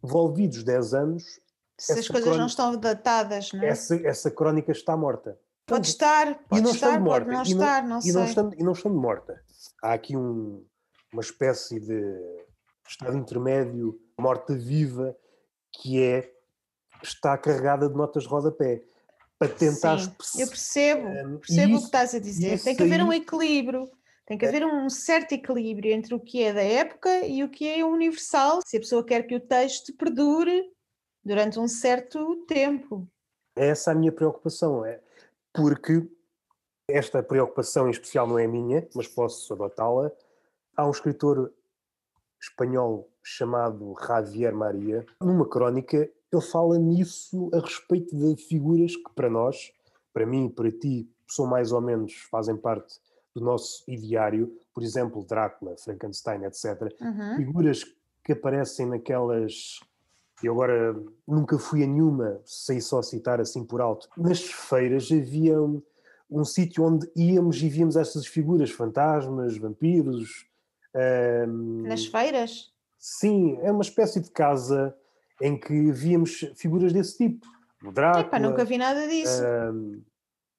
[0.03, 1.44] envolvidos 10 anos...
[1.79, 3.69] Se as coisas crónica, não estão datadas, não é?
[3.69, 5.39] Essa, essa crónica está morta.
[5.67, 8.13] Pode estar, pode e não estar, morta, pode não e estar, não, e sei.
[8.13, 9.43] Não estando, e não estando morta.
[9.83, 10.65] Há aqui um,
[11.13, 12.03] uma espécie de
[12.87, 15.17] estado intermédio, morta-viva,
[15.73, 16.31] que é,
[17.03, 18.83] está carregada de notas de rodapé
[19.39, 22.63] para tentar Sim, eu percebo, percebo isso, o que estás a dizer.
[22.63, 23.91] Tem que haver um equilíbrio.
[24.27, 24.49] Tem que é.
[24.49, 28.61] haver um certo equilíbrio entre o que é da época e o que é universal,
[28.65, 30.63] se a pessoa quer que o texto perdure
[31.25, 33.07] durante um certo tempo.
[33.57, 35.01] Essa é a minha preocupação, é
[35.53, 36.07] porque
[36.89, 40.11] esta preocupação em especial não é minha, mas posso adotá-la.
[40.77, 41.53] Há um escritor
[42.41, 49.31] espanhol chamado Javier Maria, numa crónica, ele fala nisso a respeito de figuras que para
[49.31, 49.73] nós,
[50.13, 53.01] para mim e para ti, são mais ou menos, fazem parte
[53.35, 56.93] do nosso ideário, por exemplo, Drácula, Frankenstein, etc.
[57.01, 57.37] Uhum.
[57.37, 57.85] Figuras
[58.23, 59.81] que aparecem naquelas.
[60.45, 60.95] Eu agora
[61.27, 64.09] nunca fui a nenhuma, sei só citar assim por alto.
[64.17, 65.83] Nas feiras havia um,
[66.31, 70.47] um sítio onde íamos e víamos essas figuras, fantasmas, vampiros.
[71.47, 71.83] Um...
[71.83, 72.73] Nas feiras?
[72.99, 74.95] Sim, é uma espécie de casa
[75.41, 77.47] em que víamos figuras desse tipo.
[77.85, 78.25] O Drácula.
[78.25, 79.43] Epa, nunca vi nada disso.
[79.43, 80.03] Uh,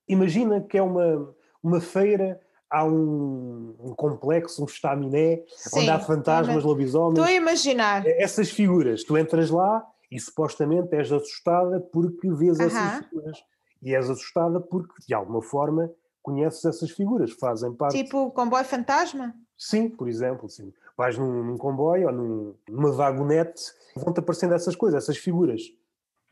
[0.07, 5.99] imagina que é uma, uma feira, há um, um complexo, um estaminé, Sim, onde há
[5.99, 7.19] fantasmas, lobisomens.
[7.19, 8.05] Estou a imaginar.
[8.05, 12.67] Essas figuras, tu entras lá e supostamente és assustada porque vês uh -huh.
[12.67, 13.43] essas figuras.
[13.81, 18.03] E és assustada porque, de alguma forma, conheces essas figuras, fazem parte.
[18.03, 19.33] Tipo o comboio fantasma?
[19.57, 20.73] Sim, por exemplo, sim.
[20.97, 23.61] Vais num, num comboio ou num, numa vagonete,
[23.95, 25.61] vão-te aparecendo essas coisas, essas figuras.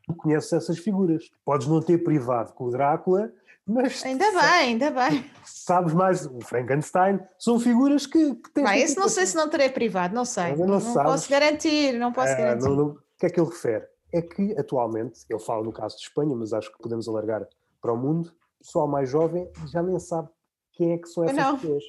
[0.06, 1.30] Tu conheces essas figuras.
[1.46, 3.32] Podes não ter privado com o Drácula,
[3.67, 4.04] mas.
[4.06, 5.30] Ainda bem, ainda bem.
[5.43, 8.69] Sabes mais, o Frankenstein, são figuras que, que tens.
[8.69, 10.56] Bem, esse não sei se não terei privado, não sei.
[10.56, 12.69] Não, não, não posso garantir, não posso ah, garantir.
[12.69, 13.86] Não, o que é que ele refere?
[14.12, 17.47] É que atualmente, ele fala no caso de Espanha, mas acho que podemos alargar
[17.82, 20.30] para o mundo, o pessoal mais jovem já nem sabe
[20.73, 21.58] quem é que são essas não.
[21.58, 21.84] pessoas.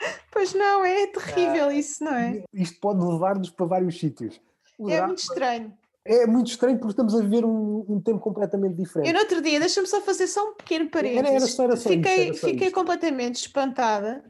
[0.30, 2.44] Pois não, é terrível ah, isso, não é?
[2.52, 4.40] Isto pode levar-nos para vários sítios.
[4.78, 5.76] O é muito estranho.
[6.04, 9.08] É muito estranho porque estamos a viver um, um tempo completamente diferente.
[9.08, 11.26] Eu no outro dia, deixa-me só fazer só um pequeno parênteses.
[11.26, 14.24] Era, era só, era só fiquei, isso, era só fiquei completamente espantada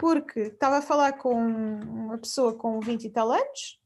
[0.00, 3.78] porque estava a falar com uma pessoa com 20 e tal anos,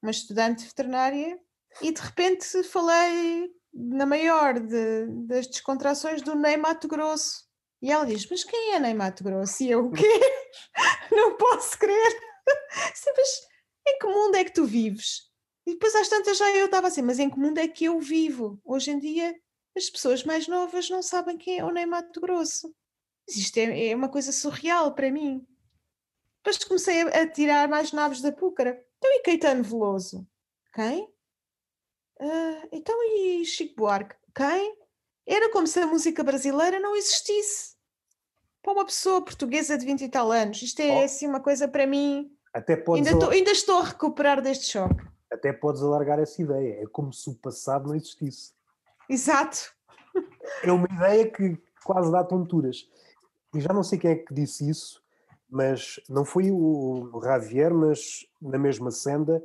[0.00, 1.36] uma estudante veterinária,
[1.82, 7.44] e de repente falei na maior de, das descontrações do Ney Mato Grosso.
[7.82, 9.62] E ela diz: Mas quem é Ney Mato Grosso?
[9.62, 10.20] E eu: O quê?
[11.10, 12.20] Não posso crer.
[13.16, 13.40] Mas
[13.88, 15.29] em que mundo é que tu vives?
[15.66, 17.98] E depois às tantas já eu estava assim: Mas em que mundo é que eu
[18.00, 18.60] vivo?
[18.64, 19.34] Hoje em dia
[19.76, 22.74] as pessoas mais novas não sabem quem é o Ney Mato Grosso.
[23.28, 25.46] Isto é, é uma coisa surreal para mim.
[26.42, 28.82] Depois comecei a, a tirar mais naves da púcara.
[28.98, 30.26] Então e Caetano Veloso?
[30.74, 31.04] Quem?
[32.20, 34.16] Uh, então e Chico Buarque?
[34.34, 34.76] Quem?
[35.26, 37.76] Era como se a música brasileira não existisse.
[38.62, 41.04] Para uma pessoa portuguesa de 20 e tal anos, isto é Oh.
[41.04, 42.30] assim uma coisa para mim.
[42.52, 45.02] Até podes, Ainda estou, ainda estou a recuperar deste choque.
[45.30, 46.82] Até podes alargar essa ideia.
[46.82, 48.52] É como se o passado não existisse.
[49.08, 49.72] Exato.
[50.62, 52.88] É uma ideia que quase dá tonturas.
[53.54, 55.02] E já não sei quem é que disse isso,
[55.48, 59.42] mas não foi o Javier, mas na mesma senda,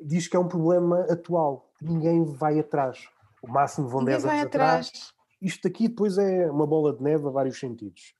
[0.00, 1.70] diz que é um problema atual.
[1.80, 3.08] Ninguém vai atrás.
[3.42, 4.88] O máximo vão Ninguém 10 vai anos atrás.
[4.88, 5.14] atrás.
[5.40, 8.14] Isto aqui depois é uma bola de neve a vários sentidos.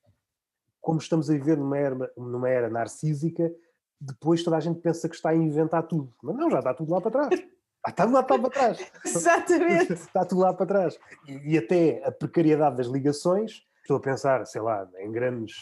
[0.80, 3.50] Como estamos a viver numa era, numa era narcísica,
[4.00, 6.12] depois toda a gente pensa que está a inventar tudo.
[6.22, 7.40] Mas não, já está tudo lá para trás.
[7.40, 8.92] Já está tudo lá para trás.
[9.04, 9.92] Exatamente.
[9.94, 10.98] está tudo lá para trás.
[11.26, 15.56] E, e até a precariedade das ligações, estou a pensar, sei lá, em grandes,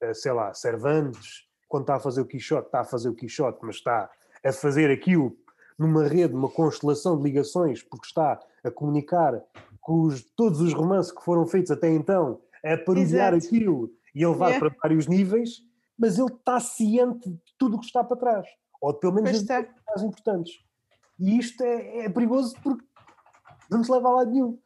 [0.00, 3.58] eh, sei lá, Cervantes, quando está a fazer o Quixote, está a fazer o Quixote,
[3.62, 4.10] mas está
[4.44, 5.36] a fazer aquilo
[5.78, 9.40] numa rede, numa constelação de ligações, porque está a comunicar
[9.80, 13.54] com os- todos os romances que foram feitos até então, a parodiar Exato.
[13.54, 14.68] aquilo e a levar Yeah.
[14.68, 15.62] para vários níveis,
[15.98, 18.48] mas ele está ciente de tudo o que está para trás,
[18.80, 19.46] ou pelo menos Pois
[19.86, 20.54] mais importantes.
[21.16, 22.84] E isto é, é perigoso porque
[23.70, 24.58] não nos leva a lado nenhum.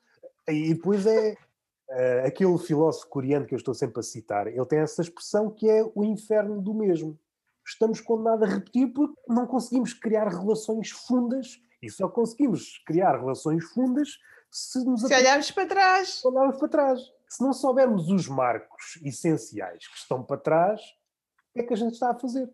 [0.48, 1.36] E depois é
[1.90, 5.68] eh, aquele filósofo coreano que eu estou sempre a citar, ele tem essa expressão que
[5.68, 7.18] é o inferno do mesmo.
[7.66, 13.62] Estamos condenados a repetir porque não conseguimos criar relações fundas e só conseguimos criar relações
[13.72, 14.08] fundas
[14.50, 16.24] se nos Se olharmos para trás.
[16.24, 17.00] olharmos para trás.
[17.28, 21.76] Se não soubermos os marcos essenciais que estão para trás, o que é que a
[21.76, 22.48] gente está a fazer?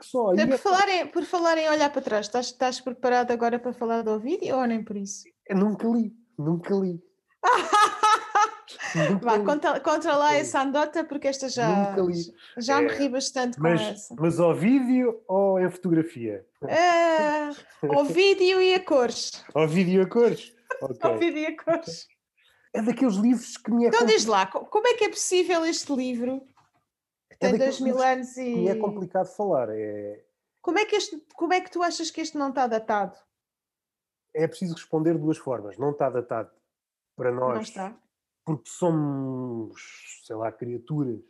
[0.00, 3.30] Só aí Por é- falar, em, por falar em olhar para trás, estás, estás preparado
[3.30, 5.24] agora para falar do vídeo ou nem por isso?
[5.48, 7.00] eu nunca li, nunca li.
[8.94, 9.44] Nunca Vá, li.
[9.44, 10.38] conta, conta lá li.
[10.40, 12.22] essa anedota porque esta já, Nunca li.
[12.58, 14.14] já me É, ri bastante com Mas, essa.
[14.18, 16.44] mas ao vídeo ou em fotografia?
[16.62, 17.50] Ah,
[17.88, 19.30] ao vídeo e a cores.
[19.54, 20.52] Ao vídeo a cores?
[20.82, 20.96] Ok.
[21.02, 22.06] Ao vídeo e a cores.
[22.74, 25.64] É daqueles livros que me é, Então diz lá, co- como é que é possível
[25.66, 26.42] este livro
[27.46, 28.76] É tem dois mil anos é e.
[28.78, 29.68] complicado falar.
[29.70, 30.24] É,
[30.60, 33.16] Como é, que este, como é que tu achas que este não está datado?
[34.34, 35.76] é preciso responder de duas formas.
[35.76, 36.50] Não está datado
[37.16, 37.94] para nós, Não está.
[38.46, 41.20] porque somos, sei lá, criaturas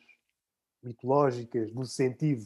[0.83, 2.45] mitológicas no sentido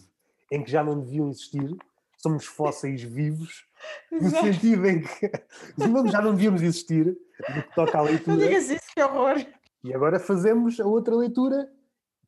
[0.50, 1.76] em que já não deviam existir.
[2.16, 3.66] Somos fósseis vivos,
[4.10, 4.44] no Exato.
[4.46, 5.30] sentido em que
[5.76, 7.06] não- já não devíamos existir,
[7.54, 8.36] no que toca à Não leitura.
[8.38, 9.36] digas isso, que horror.
[9.84, 11.70] E agora fazemos a outra leitura,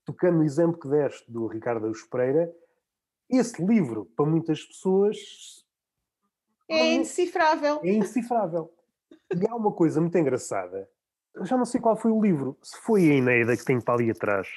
[0.09, 2.51] tocando no exemplo que deste do Ricardo Araújo Pereira.
[3.29, 5.19] Esse livro, para muitas pessoas,
[6.67, 7.79] É indecifrável.
[7.85, 8.73] é indecifrável.
[9.31, 10.89] E há uma coisa muito engraçada.
[11.35, 12.57] Eu já não sei qual foi o livro.
[12.63, 14.49] Se foi a Eneida que tem para ali atrás,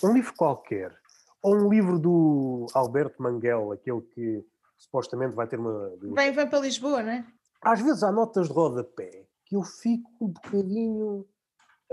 [0.00, 0.96] um livro qualquer,
[1.42, 4.46] ou um livro do Alberto Manguel, aquele que
[4.76, 5.92] supostamente vai ter uma.
[6.00, 7.26] Vem, vem para Lisboa, não é?
[7.60, 11.26] Às vezes há notas de rodapé que eu fico um bocadinho.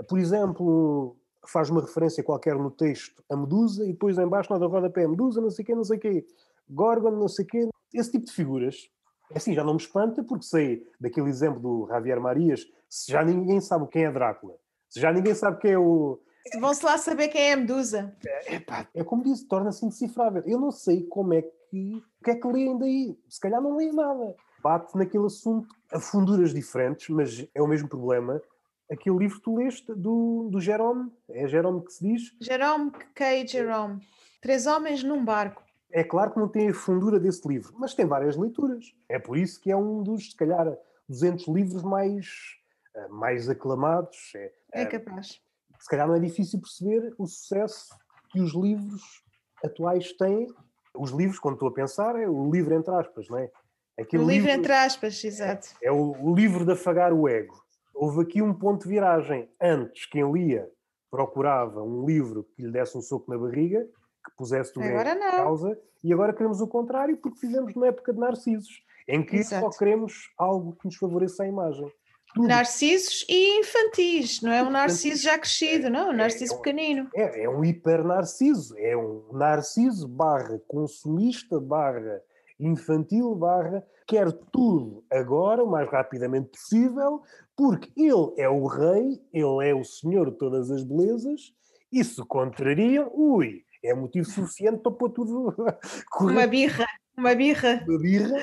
[0.08, 1.16] Por exemplo,
[1.50, 5.06] faz uma referência qualquer no texto a Medusa e depois em baixo nota de rodapé
[5.06, 6.26] Medusa, não sei o quê, não sei o quê,
[6.68, 7.68] Gorgon, não sei o quê.
[7.92, 8.90] Esse tipo de figuras.
[9.30, 13.22] É assim, já não me espanta porque sei daquele exemplo do Javier Marias, se já
[13.22, 14.54] ninguém sabe quem é Drácula,
[14.88, 16.18] se já ninguém sabe quem é o.
[16.60, 18.16] Vão-se lá saber quem é a Medusa.
[18.46, 20.42] Epá, é como disse, torna-se indecifrável.
[20.46, 22.02] Eu não sei como é que.
[22.20, 23.18] O que é que leem daí?
[23.28, 24.34] Se calhar não leem nada.
[24.62, 28.40] Bate naquele assunto a funduras diferentes, mas é o mesmo problema.
[28.90, 33.46] Aquele livro que tu leste do, do Jerome, é Jerome que se diz, Jerome K.
[33.46, 34.00] Jerome.
[34.40, 35.62] Três homens num barco.
[35.90, 38.94] é claro que não tem a fundura desse livro, mas tem várias leituras.
[39.08, 40.66] É por isso que é um dos, se calhar,
[41.08, 42.26] 200 livros mais,
[42.94, 44.32] eh, mais aclamados.
[44.34, 45.40] É, É eh, capaz.
[45.80, 47.88] se calhar não é difícil perceber o sucesso
[48.30, 49.02] que os livros
[49.64, 50.46] atuais têm.
[50.94, 53.50] Os livros, quando estou a pensar, é o livro entre aspas, não é?
[53.98, 55.68] Aquele O livro entre aspas, exato.
[55.82, 57.54] é o, o livro de afagar o ego.
[58.00, 59.50] Houve aqui um ponto de viragem.
[59.60, 60.68] Antes, quem lia
[61.10, 63.80] procurava um livro que lhe desse um soco na barriga,
[64.24, 65.30] que pusesse tudo Agora em não.
[65.32, 69.56] causa, e agora queremos o contrário porque vivemos numa época de narcisos, em que só
[69.56, 69.76] Exato.
[69.78, 71.90] queremos algo que nos favoreça a imagem.
[72.34, 76.60] Tudo Narcisos e infantis, não é um narciso já crescido, não, um narciso é um-
[76.60, 77.10] pequenino.
[77.14, 82.22] É, é um hiper-narciso, é um narciso barra consumista, barra
[82.58, 87.22] infantil, barra quer tudo agora, o mais rapidamente possível,
[87.54, 91.52] porque ele é o rei, ele é o senhor de todas as belezas,
[91.92, 95.54] e se contrariam, ui, é motivo suficiente para pôr tudo
[96.20, 96.86] Uma birra,
[97.16, 98.38] uma birra uma birra.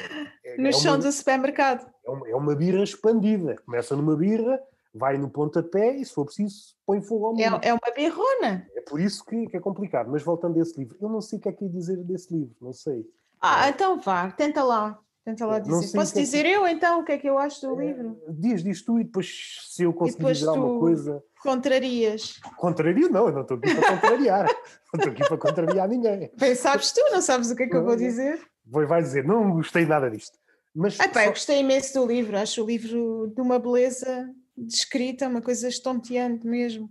[0.45, 1.89] É, no é chão uma, do supermercado.
[2.05, 3.55] é uma- é uma birra expandida.
[3.66, 4.59] Começa numa birra,
[4.93, 7.59] vai no pontapé e, se for preciso, põe fogo ao mundo.
[7.63, 8.68] É, é uma birrona.
[8.76, 10.11] É por isso que, que é complicado.
[10.11, 12.32] Mas voltando a esse livro, eu não sei o que é que ia dizer desse
[12.34, 13.03] livro, não sei.
[13.47, 14.99] Ah, então vá, tenta lá.
[15.23, 15.95] Tenta lá dizer.
[15.95, 18.19] Posso é dizer eu então o que é que eu acho do é, livro?
[18.29, 21.23] Diz, diz tu e depois se eu conseguir dizer alguma coisa.
[21.41, 22.39] Contrarias.
[22.57, 23.07] Contrario?
[23.09, 24.45] Não, eu não estou aqui para contrariar.
[24.93, 26.31] não estou aqui para contrariar ninguém.
[26.35, 28.39] Bem, sabes tu, não sabes o que é que eu vou dizer?
[28.65, 30.37] Vai dizer, não gostei nada disto.
[30.73, 31.25] Mas ah, pá, só...
[31.27, 34.27] eu gostei imenso do livro, acho o livro de uma beleza
[34.57, 36.85] descrita, uma coisa estonteante mesmo.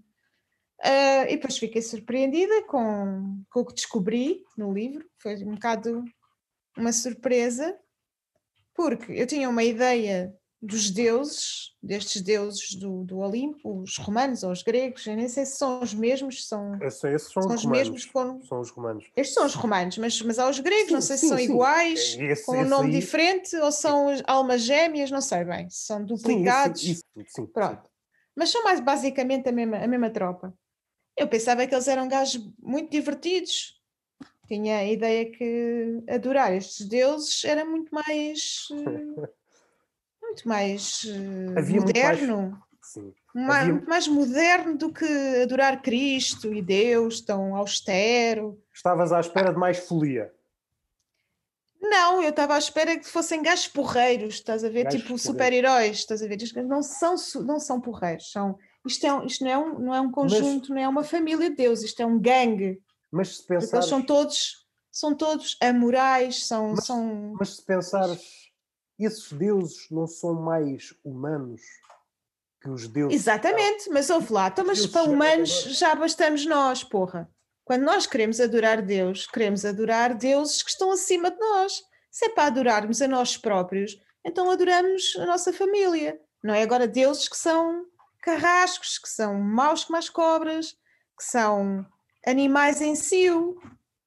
[0.81, 6.05] Uh, e depois fiquei surpreendida com, com o que descobri no livro, foi um bocado
[6.77, 7.79] uma surpresa,
[8.75, 14.51] porque eu tinha uma ideia dos deuses, destes deuses do, do Olimpo, os romanos ou
[14.51, 17.65] os gregos, eu nem sei se são os mesmos, são, Esse, esses são, são os,
[17.65, 19.05] romanos, mesmos foram, são os romanos.
[19.15, 21.39] Estes são os romanos, mas, mas há os gregos, sim, não sei sim, se são
[21.39, 21.45] sim.
[21.45, 23.01] iguais, esse, com um nome aí...
[23.01, 26.81] diferente, ou são almas gêmeas, não sei bem, são duplicados.
[26.81, 27.91] Sim, isso, Pronto.
[28.35, 30.53] Mas são mais basicamente a mesma, a mesma tropa.
[31.17, 33.81] Eu pensava que eles eram gajos muito divertidos,
[34.47, 39.29] tinha a ideia que adorar estes deuses era muito mais eh,
[40.23, 42.63] muito mais uh, moderno
[42.97, 43.83] muito mais, mais, Havia...
[43.87, 45.07] mais moderno do que
[45.43, 48.61] adorar Cristo e Deus tão austero.
[48.73, 50.33] Estavas à espera de mais folia.
[51.81, 54.85] Não, eu estava à espera que fossem gajos porreiros, estás a ver?
[54.85, 56.39] Gajos tipo super-heróis, estás a ver?
[56.65, 57.15] Não são,
[57.45, 60.77] não são porreiros, são, isto, é, isto não, é um, não é um conjunto, Mas...
[60.77, 62.81] não é uma família de Deus, isto é um gangue
[63.15, 63.73] mas se pensares...
[63.73, 66.73] Eles são todos, são todos amorais, são...
[66.73, 67.35] Mas, são...
[67.39, 68.21] mas se pensares,
[68.99, 71.63] esses deuses não são mais humanos
[72.61, 73.15] que os deuses...
[73.15, 77.31] Exatamente, mas ouve lá, então, mas para humanos já bastamos nós, porra.
[77.65, 81.83] Quando nós queremos adorar Deus, queremos adorar deuses que estão acima de nós.
[82.11, 86.21] Se é para adorarmos a nós próprios, então adoramos a nossa família.
[86.43, 87.87] Não é agora deuses que são
[88.21, 90.73] carrascos, que são maus como as cobras,
[91.17, 91.87] que são
[92.27, 93.57] animais em cio,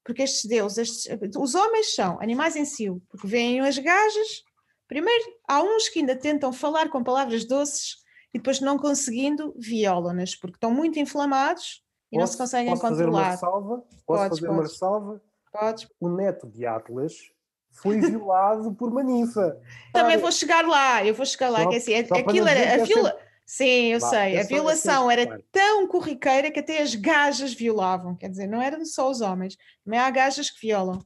[0.03, 4.43] porque estes deuses, estes, os homens são animais em cio, porque veem as gajas.
[4.87, 7.97] Primeiro, há uns que ainda tentam falar com palavras doces
[8.33, 12.81] e depois, não conseguindo, violam-nas, porque estão muito inflamados e posso, não se conseguem posso
[12.81, 13.31] controlar.
[13.31, 13.77] Fazer uma salva?
[13.77, 14.71] Posso podes, fazer podes.
[14.71, 15.21] uma salva?
[15.51, 15.87] Podes.
[15.99, 17.13] O neto de Atlas
[17.71, 19.59] foi violado por uma ninfa.
[19.93, 22.85] Também vou chegar lá, eu vou chegar lá, só, que é assim, aquilo era a
[22.85, 23.26] viola.
[23.47, 24.37] Sim, eu sei.
[24.37, 28.13] A violação era tão corriqueira que até as gajas violavam.
[28.13, 31.01] Quer dizer, não eram só os homens, também há gajas que violam.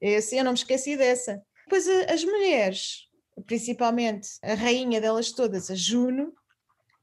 [0.00, 1.42] Esse, eu não me esqueci dessa.
[1.66, 3.08] Depois as mulheres,
[3.46, 6.32] principalmente a rainha delas todas, a Juno,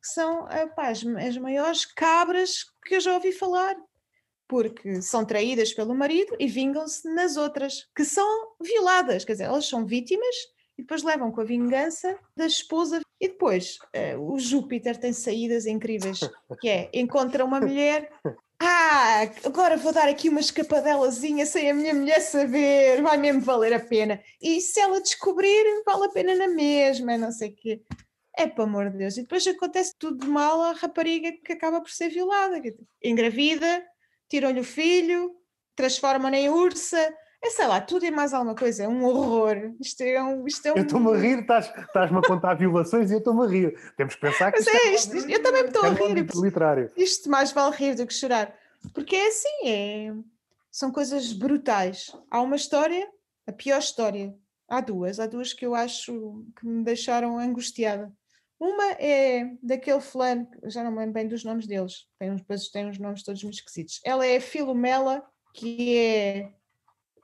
[0.01, 3.75] são opa, as, as maiores cabras que eu já ouvi falar.
[4.47, 9.23] Porque são traídas pelo marido e vingam-se nas outras, que são violadas.
[9.23, 10.35] Quer dizer, elas são vítimas
[10.79, 13.01] e depois levam com a vingança da esposa.
[13.19, 13.77] E depois
[14.15, 16.21] uh, o Júpiter tem saídas incríveis,
[16.61, 18.09] que é encontra uma mulher.
[18.61, 23.73] Ah, agora vou dar aqui uma escapadelazinha sem a minha mulher saber, vai mesmo valer
[23.73, 24.21] a pena.
[24.41, 27.81] E se ela descobrir, vale a pena na mesma, não sei o quê.
[28.37, 29.17] É para amor de Deus.
[29.17, 32.61] E depois acontece tudo de mal à rapariga que acaba por ser violada.
[33.03, 33.85] Engravida,
[34.29, 35.35] tiram-lhe o filho,
[35.75, 39.73] transformam-na em ursa, é sei lá, tudo e mais alguma coisa, é um horror.
[39.79, 40.45] Isto é um.
[40.45, 40.77] Isto é um...
[40.77, 43.93] Eu estou-me a rir, estás-me a contar violações e eu estou-me a rir.
[43.95, 44.59] Temos que pensar que.
[44.59, 46.27] Mas é, isto, isto, eu também me estou é a rir.
[46.35, 46.91] literário.
[46.97, 48.53] Isto mais vale rir do que chorar.
[48.93, 50.13] Porque é assim, é,
[50.69, 52.15] são coisas brutais.
[52.29, 53.07] Há uma história,
[53.47, 54.35] a pior história.
[54.67, 58.11] Há duas, há duas que eu acho que me deixaram angustiada.
[58.59, 62.87] Uma é daquele fulano, já não me lembro bem dos nomes deles, tem uns, tem
[62.87, 64.01] uns nomes todos muito esquisitos.
[64.03, 65.23] Ela é a Filomela,
[65.53, 66.51] que é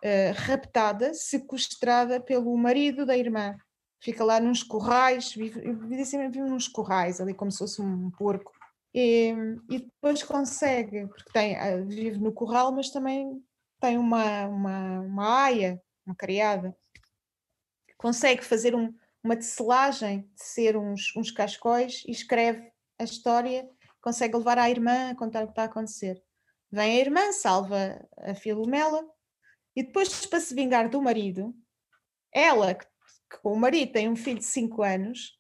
[0.04, 3.56] uh, raptada, sequestrada pelo marido da irmã.
[4.02, 8.12] Fica lá nos corrais, vive, vive, assim, vive nos corrais, ali como se fosse um
[8.12, 8.52] porco.
[8.94, 9.34] E,
[9.70, 13.44] e depois consegue, porque tem, eh, vive no corral, mas também
[13.82, 16.76] tem uma, uma, uma aia, uma criada,
[17.98, 18.94] consegue fazer um,
[19.24, 23.68] uma tecelagem, tecer uns, uns cascóis e escreve a história,
[24.02, 26.24] consegue levar à irmã a contar o que está a acontecer.
[26.72, 29.04] Vem a irmã, salva a Filomela,
[29.76, 31.54] e depois, para se vingar do marido,
[32.32, 32.86] ela, que,
[33.42, 35.38] com o marido tem um filho de 5 anos,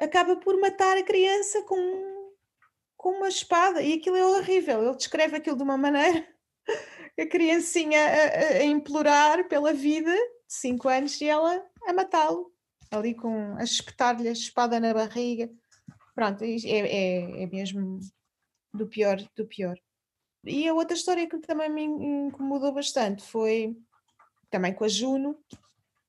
[0.00, 2.32] acaba por matar a criança com,
[2.96, 3.82] com uma espada.
[3.82, 4.82] E aquilo é horrível.
[4.82, 6.26] Ele descreve aquilo de uma maneira.
[7.20, 12.50] A criancinha a, a implorar pela vida de 5 anos e ela a matá-lo,
[12.90, 15.50] ali com a espetar-lhe a espada na barriga.
[16.14, 18.00] Pronto, é, é, é mesmo
[18.72, 19.78] do pior, do pior.
[20.44, 23.76] E a outra história que também me incomodou bastante foi
[24.50, 25.38] também com a Juno,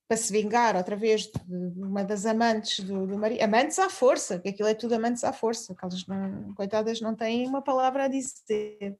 [0.07, 3.41] para se vingar outra vez de uma das amantes do, do marido.
[3.41, 7.15] Amantes à força, que aquilo é tudo amantes à força, que elas não, coitadas não
[7.15, 8.97] têm uma palavra a dizer.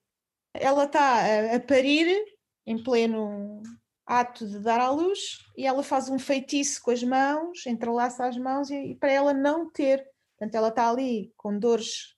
[0.54, 2.24] Ela está a, a parir
[2.66, 3.62] em pleno
[4.06, 8.38] ato de dar à luz e ela faz um feitiço com as mãos, entrelaça as
[8.38, 10.04] mãos e, e para ela não ter.
[10.38, 12.16] Portanto, ela está ali com dores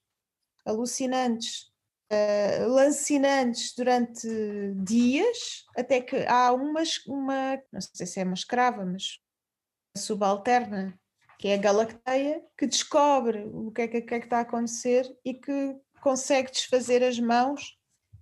[0.66, 1.72] alucinantes,
[2.12, 4.28] uh, lancinantes durante
[4.84, 9.20] dias, até que há uma, uma, não sei se é uma escrava, mas
[9.98, 11.00] subalterna,
[11.40, 14.42] que é a Galacteia, que descobre o que é que, que, é que está a
[14.42, 17.78] acontecer e que consegue desfazer as mãos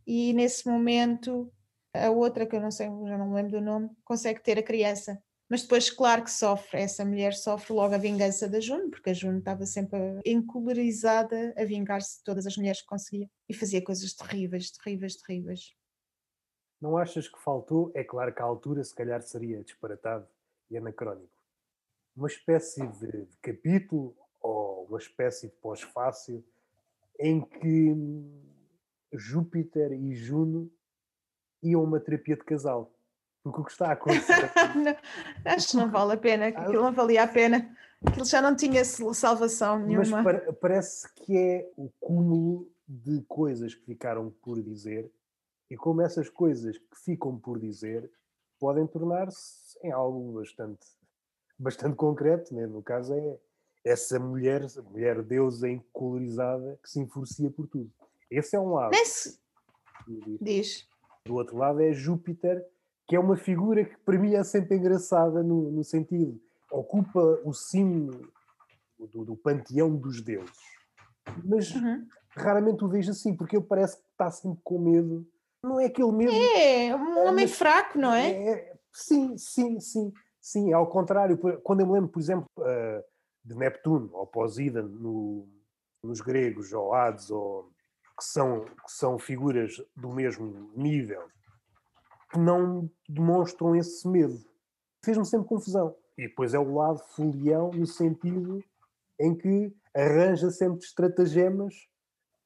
[0.06, 1.52] e nesse momento
[1.94, 4.64] a outra, que eu não sei, já não me lembro do nome, consegue ter a
[4.64, 5.22] criança.
[5.54, 9.14] Mas depois, claro que sofre, essa mulher sofre logo a vingança da Juno, porque a
[9.14, 14.16] Juno estava sempre encolorizada a vingar-se de todas as mulheres que conseguia e fazia coisas
[14.16, 15.76] terríveis, terríveis, terríveis.
[16.82, 17.92] Não achas que faltou?
[17.94, 20.28] É claro que a altura se calhar seria disparatado
[20.72, 21.30] e anacrónico.
[22.16, 26.44] Uma espécie de, de capítulo ou uma espécie de pós-fácil
[27.20, 27.96] em que
[29.14, 30.68] Júpiter e Juno
[31.62, 32.93] iam a uma terapia de casal.
[33.44, 34.52] Porque o que está a acontecer.
[34.76, 34.96] não,
[35.54, 37.76] acho que não vale a pena, aquilo não valia a pena.
[38.06, 40.22] Aquilo já não tinha salvação nenhuma.
[40.22, 45.10] Mas parece que é o cúmulo de coisas que ficaram por dizer,
[45.70, 48.10] e como essas coisas que ficam por dizer
[48.60, 50.86] podem tornar-se em algo bastante,
[51.58, 52.54] bastante concreto.
[52.54, 52.68] Né?
[52.68, 53.38] No caso, é
[53.84, 57.92] essa mulher, mulher deusa encolorizada que se enfurecia por tudo.
[58.30, 58.92] Esse é um lado.
[58.92, 59.40] Nesse...
[60.42, 60.88] Diz.
[61.26, 62.66] Do outro lado é Júpiter,
[63.08, 66.40] que é uma figura que para mim é sempre engraçada no, no sentido,
[66.72, 68.12] ocupa o cimo
[68.98, 70.58] do, do panteão dos deuses.
[71.44, 72.08] Mas uhum.
[72.32, 75.26] raramente o vejo assim, porque ele parece que está sempre com medo.
[75.64, 76.34] Não é aquele medo.
[76.34, 78.32] É, um é, homem fraco, não é?
[78.32, 78.74] é?
[78.92, 80.12] Sim, sim, sim.
[80.40, 83.02] Sim, ao contrário, quando eu me lembro, por exemplo, uh,
[83.46, 85.48] de Neptuno ou Poseidon no,
[86.04, 87.72] nos gregos, ou Hades, ou
[88.18, 91.30] que são, que são figuras do mesmo nível,
[92.34, 94.44] que não demonstram esse medo.
[95.06, 95.96] Fez-me sempre confusão.
[96.18, 98.64] E depois é o lado folião, no sentido
[99.20, 101.88] em que arranja sempre estratagemas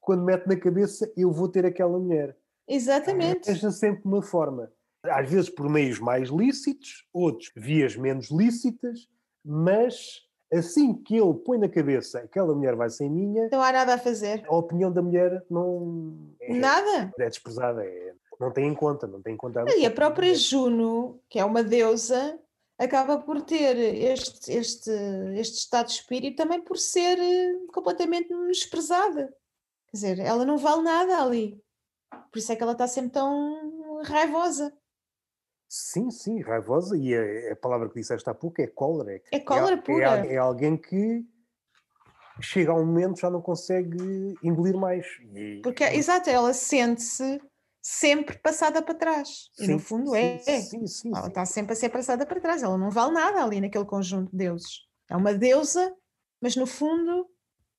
[0.00, 2.36] quando mete na cabeça eu vou ter aquela mulher.
[2.66, 3.48] Exatamente.
[3.48, 4.70] Arranja sempre uma forma.
[5.04, 9.08] Às vezes por meios mais lícitos, outros vias menos lícitas,
[9.44, 10.22] mas
[10.52, 13.98] assim que ele põe na cabeça aquela mulher vai ser minha, não há nada a
[13.98, 14.44] fazer.
[14.46, 19.20] A opinião da mulher não é, nada é desprezada, é, não tem em conta, não
[19.20, 19.64] tem em conta.
[19.76, 22.38] E a própria Juno, que é uma deusa,
[22.78, 24.90] acaba por ter este, este,
[25.34, 29.34] este estado de espírito também por ser eh, completamente desprezada.
[29.88, 31.60] Quer dizer, ela não vale nada ali.
[32.30, 34.72] Por isso é que ela está sempre tão raivosa.
[35.68, 39.20] Sim, sim, raivosa, e a, a, palavra que disseste há pouco é cólera.
[39.30, 40.26] É cólera é, pura.
[40.26, 41.26] É, é, alguém que
[42.40, 45.06] chega a um momento já não consegue engolir mais.
[45.34, 47.38] E, Porque, exato, ela sente-se
[47.90, 49.48] sempre passada para trás.
[49.54, 50.38] Sim, e no fundo é.
[50.38, 52.62] Sim, sim, ela está sempre a ser passada para trás.
[52.62, 54.86] Ela não vale nada ali naquele conjunto de deuses.
[55.10, 55.94] É uma deusa,
[56.40, 57.28] mas no fundo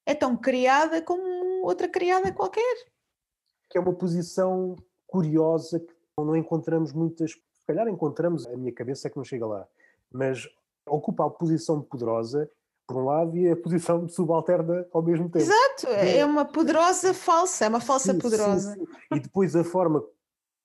[0.05, 2.75] é tão criada como outra criada qualquer.
[3.69, 7.33] Que é uma posição curiosa que não encontramos muitas
[7.69, 9.67] calhar encontramos, a minha cabeça é que não chega lá,
[10.11, 10.49] mas
[10.87, 12.49] ocupa a posição de poderosa
[12.89, 15.45] por um lado e a posição de subalterna ao mesmo tempo.
[15.45, 18.73] Exato, é, é uma poderosa falsa, é uma falsa sim, poderosa.
[18.73, 19.15] Sim, sim.
[19.15, 20.03] E depois a forma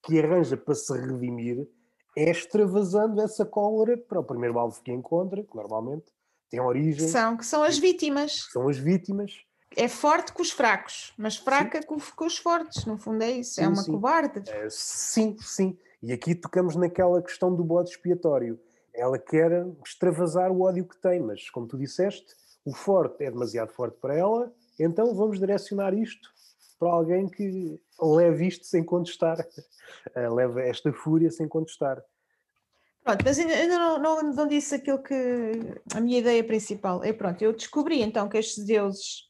[0.02, 1.68] que arranja para se redimir
[2.16, 6.06] é extravasando essa cólera para o primeiro alvo que encontra, que normalmente
[6.48, 7.06] tem origem.
[7.06, 8.48] São, que são as vítimas.
[8.50, 9.44] São as vítimas.
[9.76, 13.60] É forte com os fracos, mas fraca com, com, os fortes, no fundo é isso,
[13.60, 14.48] é uma cobarde.
[14.48, 15.76] É, sim, sim.
[16.02, 18.58] E aqui tocamos naquela questão do bode expiatório.
[18.94, 22.34] Ela quer extravasar o ódio que tem, mas como tu disseste,
[22.64, 26.32] o forte é demasiado forte para ela, então vamos direcionar isto
[26.78, 29.38] para alguém que leve isto sem contestar,
[30.14, 32.02] eh, leve esta fúria sem contestar.
[33.02, 35.14] Pronto, mas ainda não, não, não, disse aquilo que
[35.94, 39.28] a minha ideia principal é pronto, eu descobri então que estes deuses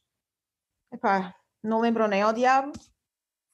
[0.93, 2.71] epá, não lembram nem ao diabo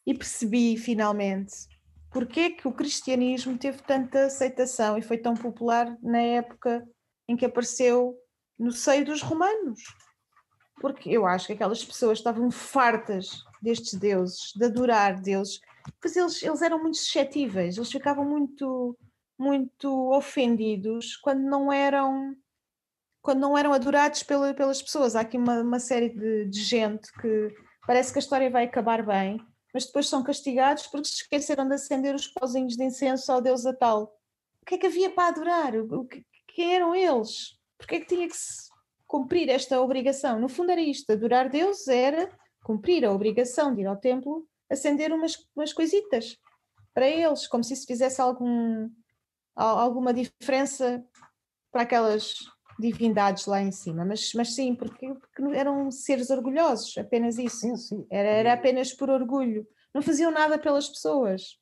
[0.06, 1.68] e percebi finalmente
[2.12, 6.86] Porquê que o cristianismo teve tanta aceitação e foi tão popular na época
[7.28, 8.16] em que apareceu
[8.60, 9.82] no seio dos romanos?
[10.82, 15.62] Porque eu acho que aquelas pessoas estavam fartas destes deuses, de adorar deuses,
[16.02, 18.98] pois eles, eles eram muito suscetíveis, eles ficavam muito,
[19.40, 22.36] muito ofendidos quando não eram
[23.22, 25.16] quando não eram adorados pela, pelas pessoas.
[25.16, 27.56] Há aqui uma, uma série de, de gente que
[27.86, 29.40] parece que a história vai acabar bem,
[29.74, 33.66] mas depois são castigados porque se esqueceram de acender os pozinhos de incenso ao Deus
[33.66, 34.16] a tal.
[34.62, 35.76] O que é que havia para adorar?
[35.76, 37.58] O que, quem eram eles?
[37.78, 38.70] Porque é que tinha que se
[39.08, 40.40] cumprir esta obrigação?
[40.40, 42.30] No fundo era isto, adorar Deus era
[42.64, 46.38] cumprir a obrigação de ir ao templo acender umas, umas coisitas
[46.94, 48.90] para eles, como se isso fizesse algum,
[49.56, 51.04] alguma diferença
[51.72, 52.36] para aquelas
[52.82, 57.58] divindades lá em cima, mas, mas sim, porque, porque eram seres orgulhosos, apenas isso.
[57.58, 58.08] Sim, sim.
[58.10, 59.66] Era, era apenas por orgulho.
[59.94, 61.58] Não faziam nada pelas pessoas.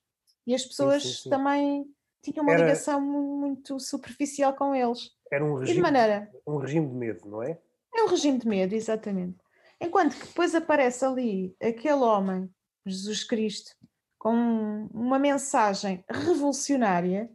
[0.47, 1.86] E as pessoas sim, também
[2.24, 2.63] tinham uma era...
[2.63, 5.11] ligação muito superficial com eles.
[5.32, 7.59] Era um regime, de maneira, um regime de medo, não é?
[7.93, 9.38] É um regime de medo, exatamente.
[9.80, 12.49] Enquanto que depois aparece ali aquele homem,
[12.86, 13.76] Jesus Cristo,
[14.17, 17.30] com uma mensagem revolucionária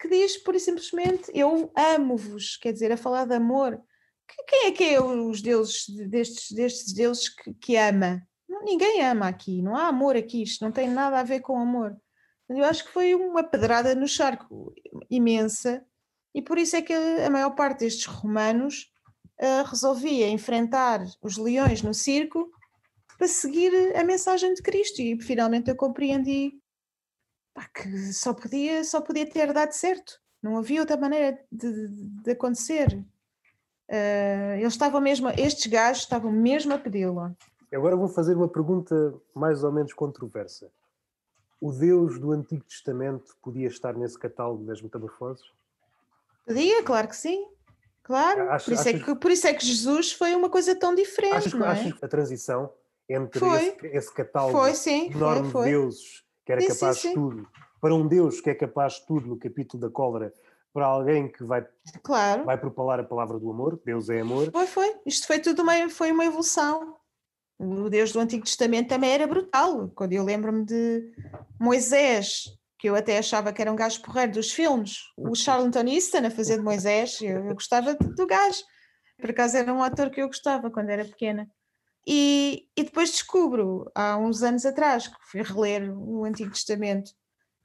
[0.00, 3.80] que diz, por e simplesmente, eu amo-vos, quer dizer, a falar de amor.
[4.48, 8.22] Quem é que é os deuses destes, destes deuses que, que ama?
[8.64, 11.96] Ninguém ama aqui, não há amor aqui, isto não tem nada a ver com amor.
[12.48, 14.74] Eu acho que foi uma pedrada no charco
[15.08, 15.84] imensa,
[16.34, 18.90] e por isso é que a maior parte destes romanos
[19.40, 22.50] uh, resolvia enfrentar os leões no circo
[23.18, 26.54] para seguir a mensagem de Cristo, e finalmente eu compreendi
[27.68, 31.88] que só podia, só podia ter dado certo, não havia outra maneira de,
[32.22, 32.92] de acontecer.
[33.88, 37.36] Uh, eles estavam mesmo, estes gajos estavam mesmo a pedi-lo.
[37.72, 40.70] Agora vou fazer uma pergunta mais ou menos controversa.
[41.60, 45.44] O Deus do Antigo Testamento podia estar nesse catálogo das metamorfoses?
[46.46, 47.46] Podia, claro que sim.
[48.02, 51.34] Claro, por, isso é que, por isso é que Jesus foi uma coisa tão diferente.
[51.34, 51.68] Achas, não é?
[51.68, 52.72] achas a transição
[53.08, 55.64] entre esse, esse, catálogo foi, sim, enorme foi, foi.
[55.64, 57.48] de deuses que era sim, capaz sim, de tudo,
[57.80, 60.34] para um Deus que é capaz de tudo no capítulo da cólera,
[60.72, 61.66] para alguém que vai,
[62.02, 62.44] claro.
[62.44, 64.50] vai propalar a palavra do amor, Deus é amor.
[64.50, 64.96] Foi, foi.
[65.06, 66.96] Isto foi tudo uma, foi uma evolução.
[67.58, 69.90] O Deus do Antigo Testamento também era brutal.
[69.94, 71.12] Quando eu lembro-me de
[71.58, 72.44] Moisés,
[72.78, 76.30] que eu até achava que era um gajo porreiro dos filmes, o Charlton Easton a
[76.30, 78.62] fazer de Moisés, eu, eu gostava do gajo.
[79.20, 81.46] Por acaso era um ator que eu gostava quando era pequena.
[82.06, 87.12] E, e depois descubro, há uns anos atrás, que fui reler o Antigo Testamento,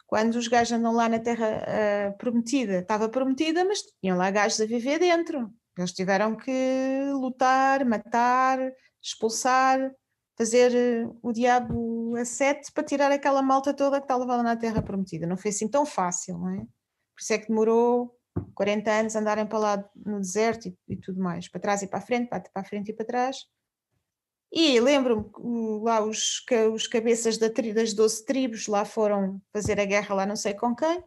[0.07, 4.61] quando os gajos andam lá na Terra uh, Prometida, estava prometida, mas tinham lá gajos
[4.61, 5.51] a viver dentro.
[5.77, 8.59] Eles tiveram que lutar, matar,
[9.01, 9.91] expulsar,
[10.37, 14.55] fazer eh, o diabo a sete para tirar aquela malta toda que estava lá na
[14.55, 15.27] Terra Prometida.
[15.27, 16.57] Não foi assim tão fácil, não é?
[16.59, 18.17] Por isso é que demorou
[18.53, 21.99] 40 anos andarem para lá no deserto e, e tudo mais, para trás e para
[21.99, 23.37] a frente, para, para a frente e para trás.
[24.51, 26.43] E lembro-me lá os,
[26.73, 31.03] os cabeças das 12 tribos lá foram fazer a guerra lá não sei com quem,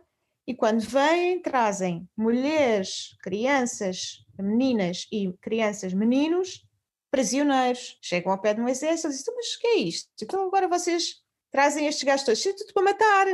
[0.46, 6.66] e quando vêm trazem mulheres, crianças, meninas e crianças, meninos,
[7.10, 10.10] prisioneiros, chegam ao pé de Moisés e dizem, mas o que é isto?
[10.22, 11.16] Então agora vocês
[11.50, 13.26] trazem estes gajos todos, isto é tudo para matar,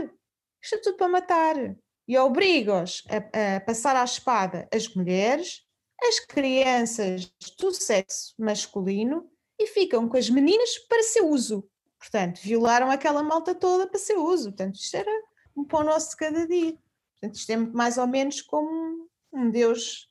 [0.61, 1.77] isto é tudo para matar.
[2.07, 5.63] E obrigam-os a, a passar à espada as mulheres,
[6.03, 11.69] as crianças do sexo masculino e ficam com as meninas para seu uso.
[11.99, 14.51] Portanto, violaram aquela malta toda para seu uso.
[14.51, 15.11] Portanto, isto era
[15.57, 16.77] um pão nosso de cada dia.
[17.13, 20.11] Portanto, isto é mais ou menos como um Deus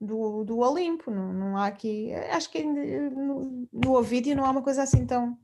[0.00, 2.12] do, do Olimpo, não, não há aqui.
[2.12, 5.38] Acho que no, no Ovídio não há uma coisa assim tão,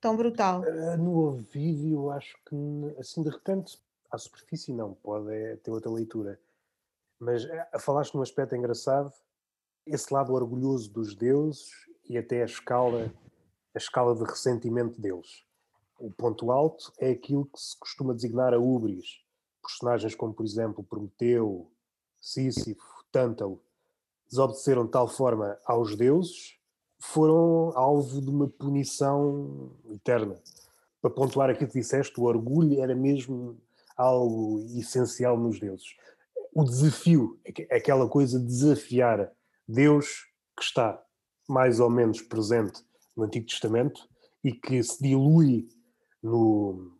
[0.00, 0.62] tão brutal.
[0.62, 2.56] Uh, no Ovídio, acho que
[2.98, 3.78] assim de repente,
[4.10, 6.40] à superfície, não, pode é, ter outra leitura.
[7.18, 9.12] Mas uh, falaste num aspecto engraçado,
[9.86, 11.70] esse lado orgulhoso dos deuses
[12.08, 13.12] e até a escala,
[13.74, 15.44] a escala de ressentimento deles.
[15.98, 19.20] O ponto alto é aquilo que se costuma designar a Ubris.
[19.62, 21.70] Personagens como, por exemplo, Prometeu,
[22.20, 23.60] Sísifo, Tântalo,
[24.28, 26.58] desobedeceram de tal forma aos deuses,
[27.00, 30.40] foram alvo de uma punição eterna.
[31.00, 33.60] Para pontuar aquilo que disseste, o orgulho era mesmo
[33.96, 35.96] algo essencial nos deuses.
[36.52, 37.40] O desafio,
[37.70, 39.32] aquela coisa de desafiar
[39.66, 41.02] Deus que está
[41.48, 42.84] mais ou menos presente
[43.16, 44.08] no Antigo Testamento
[44.44, 45.68] e que se dilui
[46.22, 46.92] no,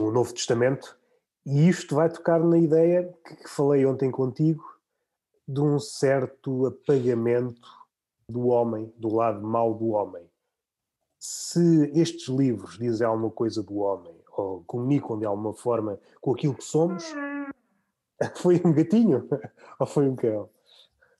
[0.00, 0.98] no Novo Testamento,
[1.46, 4.62] e isto vai tocar na ideia que falei ontem contigo,
[5.46, 7.68] de um certo apagamento
[8.28, 10.28] do homem, do lado mau do homem.
[11.18, 16.54] Se estes livros dizem alguma coisa do homem, ou comunicam de alguma forma com aquilo
[16.54, 17.04] que somos,
[18.36, 19.26] foi um gatinho
[19.80, 20.50] ou foi um cão?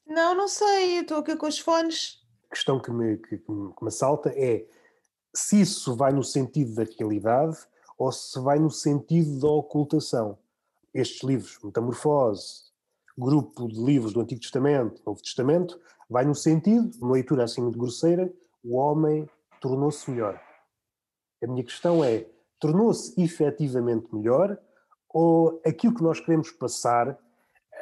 [0.07, 2.23] Não, não sei, estou aqui com os fones.
[2.51, 4.67] Questão que me, que, que me salta é
[5.35, 7.57] se isso vai no sentido da realidade
[7.97, 10.39] ou se vai no sentido da ocultação.
[10.95, 12.69] Estes livros, Metamorfose,
[13.17, 15.79] grupo de livros do Antigo Testamento, Novo Testamento,
[16.09, 18.33] vai no sentido, uma leitura assim muito grosseira,
[18.65, 19.29] o homem
[19.61, 20.41] tornou-se melhor.
[21.43, 22.27] A minha questão é,
[22.59, 24.59] tornou-se efetivamente melhor
[25.09, 27.19] ou aquilo que nós queremos passar,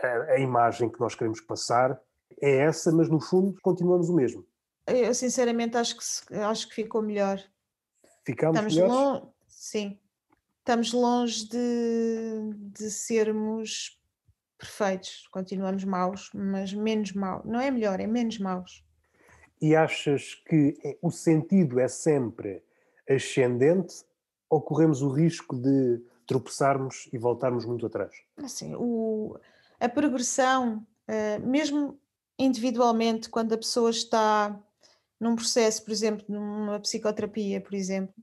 [0.03, 2.01] a, a, imagem que nós queremos passar,
[2.41, 4.45] é essa, mas no fundo continuamos o mesmo?
[4.87, 7.43] Eu sinceramente acho que, acho que ficou melhor.
[8.25, 8.95] Ficamos Estamos melhores?
[8.95, 9.99] Longe, sim.
[10.59, 14.01] Estamos longe de, de sermos
[14.59, 17.45] perfeitos, continuamos maus, mas menos maus.
[17.45, 18.85] Não é melhor, é menos maus.
[19.61, 22.63] E achas que é, o sentido é sempre
[23.09, 24.05] ascendente
[24.49, 28.13] ou corremos o risco de tropeçarmos e voltarmos muito atrás?
[28.37, 29.39] Assim, o,
[29.79, 31.99] a progressão, uh, mesmo
[32.39, 34.61] individualmente, quando a pessoa está
[35.21, 38.15] num processo, por exemplo, numa psicoterapia, por exemplo,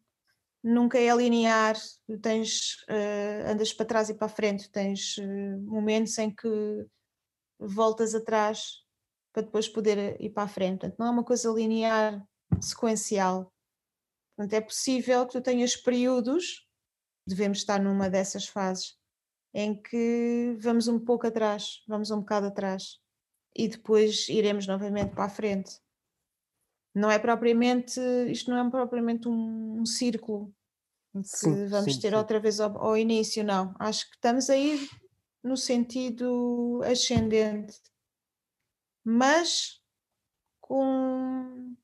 [0.63, 1.75] nunca é linear,
[2.21, 6.47] tens, uh, andas para trás e para a frente, tens uh, momentos em que
[7.59, 8.83] voltas atrás
[9.33, 10.81] para depois poder ir para a frente.
[10.81, 12.23] Portanto, não é uma coisa linear,
[12.61, 13.51] sequencial.
[14.35, 16.67] Portanto, é possível que tu tenhas períodos,
[17.27, 18.95] devemos estar numa dessas fases,
[19.53, 22.99] em que vamos um pouco atrás, vamos um bocado atrás
[23.55, 25.79] e depois iremos novamente para a frente
[26.93, 30.53] não é propriamente, isto não é propriamente um, um círculo
[31.13, 32.15] que sim, vamos sim, ter sim.
[32.15, 33.75] outra vez ao, ao, início, não.
[33.79, 34.87] Acho que estamos a ir
[35.43, 37.79] no sentido ascendente,
[39.03, 39.79] mas
[40.59, 41.75] com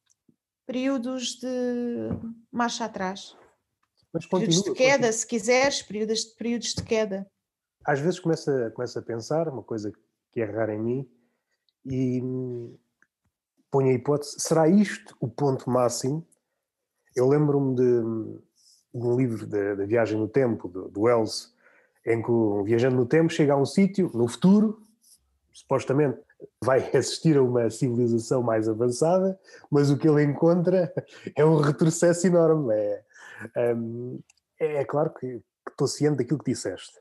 [0.66, 2.10] períodos de
[2.52, 3.36] marcha atrás.
[4.12, 5.14] Mas continua, períodos de queda, continua.
[5.14, 7.30] se quiseres, períodos, períodos de queda.
[7.86, 9.92] Às vezes começa, começa a pensar, uma coisa
[10.32, 11.12] que é rara em mim,
[11.86, 12.22] e
[13.72, 16.26] ponho a hipótese, será isto o ponto máximo?
[17.16, 18.02] Eu lembro-me de,
[18.94, 21.54] de, um livro da Viagem no Tempo, do, do Wells,
[22.06, 24.82] em que um viajante no tempo chega a um sítio, no futuro,
[25.52, 26.20] supostamente
[26.64, 29.40] vai assistir a uma civilização mais avançada,
[29.70, 30.94] mas o que ele encontra
[31.36, 32.74] é um retrocesso enorme.
[33.56, 34.20] É, um,
[34.60, 37.00] é claro que, que estou ciente daquilo que disseste.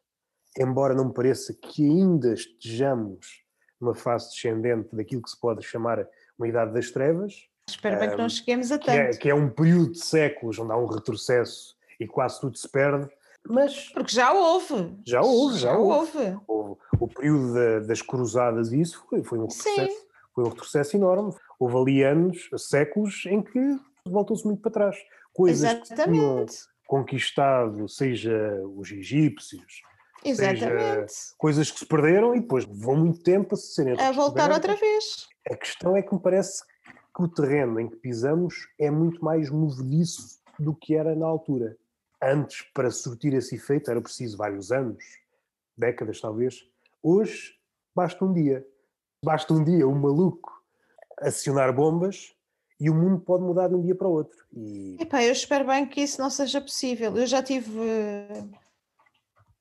[0.58, 3.44] Embora não me pareça que ainda estejamos
[3.80, 6.06] numa fase descendente daquilo que se pode chamar
[6.38, 7.48] uma idade das trevas.
[7.68, 8.90] Espero bem um, que não cheguemos a tanto.
[8.90, 12.56] Que é, que é, um período de séculos onde há um retrocesso e quase tudo
[12.56, 13.08] se perde.
[13.46, 13.88] Mas.
[13.90, 14.96] Porque já houve.
[15.06, 16.18] Já houve, já, já houve.
[16.18, 16.40] houve.
[16.46, 16.80] houve.
[16.98, 19.92] O período da, das cruzadas, isso foi, foi um retrocesso.
[19.92, 20.06] Sim.
[20.34, 21.34] Foi um retrocesso enorme.
[21.58, 24.96] Houve ali anos, séculos, em que voltou-se muito para trás.
[25.32, 26.52] Coisas Exatamente.
[26.52, 29.82] que conquistado, seja os egípcios,
[30.24, 31.12] Exatamente.
[31.12, 34.74] Seja, coisas que se perderam e depois vão muito tempo a serem A voltar outra
[34.74, 35.28] vez.
[35.50, 36.62] A questão é que me parece
[37.14, 41.76] que o terreno em que pisamos é muito mais movediço do que era na altura.
[42.22, 45.02] Antes, para surtir esse efeito, era preciso vários anos,
[45.76, 46.68] décadas talvez.
[47.02, 47.54] Hoje,
[47.94, 48.66] basta um dia.
[49.24, 50.58] Basta um dia, um maluco
[51.20, 52.34] acionar bombas
[52.80, 54.38] e o mundo pode mudar de um dia para o outro.
[54.52, 54.96] E...
[55.00, 57.16] Epá, eu espero bem que isso não seja possível.
[57.16, 57.70] Eu já tive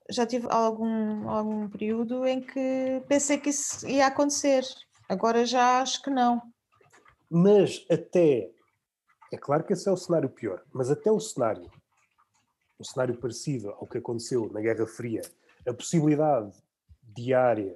[0.09, 4.63] já tive algum, algum período em que pensei que isso ia acontecer.
[5.10, 6.41] Agora já acho que não.
[7.30, 8.49] Mas até.
[9.32, 11.70] É claro que esse é o cenário pior, mas até o cenário,
[12.80, 15.22] um cenário parecido ao que aconteceu na Guerra Fria,
[15.68, 16.55] a possibilidade
[17.03, 17.76] diária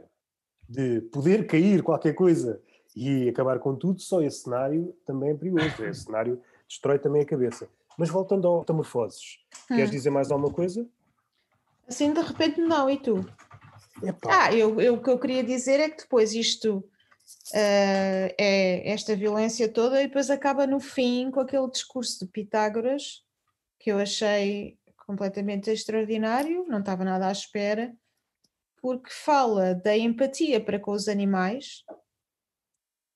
[0.68, 2.62] de poder cair qualquer coisa
[2.96, 5.66] e acabar com tudo, só esse cenário também é perigoso.
[5.84, 7.68] Esse cenário destrói também a cabeça.
[7.98, 9.76] Mas voltando ao Metamorfoses, hum.
[9.76, 10.88] queres dizer mais alguma coisa?
[11.88, 13.26] Assim de repente não, e tu?
[14.02, 14.46] Epá.
[14.46, 16.84] Ah, eu, eu, o que eu queria dizer é que depois isto
[17.54, 23.24] uh, é esta violência toda e depois acaba no fim com aquele discurso de Pitágoras
[23.80, 27.94] que eu achei completamente extraordinário, não estava nada à espera,
[28.82, 31.84] porque fala da empatia para com os animais.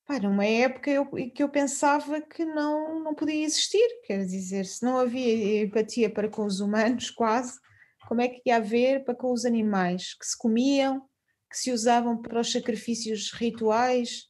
[0.05, 4.83] Pá, numa época eu, que eu pensava que não, não podia existir, quer dizer, se
[4.83, 7.59] não havia empatia para com os humanos, quase,
[8.07, 11.07] como é que ia haver para com os animais que se comiam,
[11.55, 14.29] que se usavam para os sacrifícios rituais,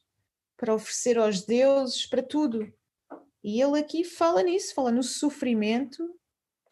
[0.56, 2.72] para oferecer aos deuses, para tudo.
[3.42, 6.08] E ele aqui fala nisso, fala no sofrimento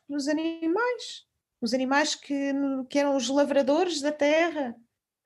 [0.08, 1.26] dos animais,
[1.60, 2.52] os animais que,
[2.88, 4.76] que eram os lavradores da terra,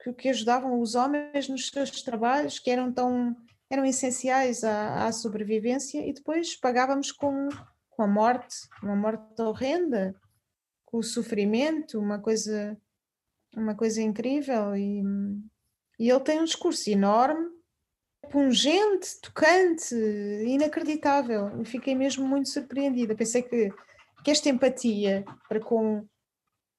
[0.02, 3.36] que, que ajudavam os homens nos seus trabalhos, que eram tão
[3.70, 7.50] eram essenciais à, à sobrevivência, e depois pagávamos com,
[7.90, 10.18] com a morte, uma morte horrenda,
[10.86, 12.80] com o sofrimento, uma coisa,
[13.58, 14.76] uma coisa incrível.
[14.76, 15.02] E,
[15.98, 17.48] e ele tem um discurso enorme,
[18.30, 19.94] pungente, tocante,
[20.46, 21.64] inacreditável.
[21.64, 23.14] Fiquei mesmo muito surpreendida.
[23.14, 23.70] Pensei que,
[24.24, 26.06] que esta empatia para com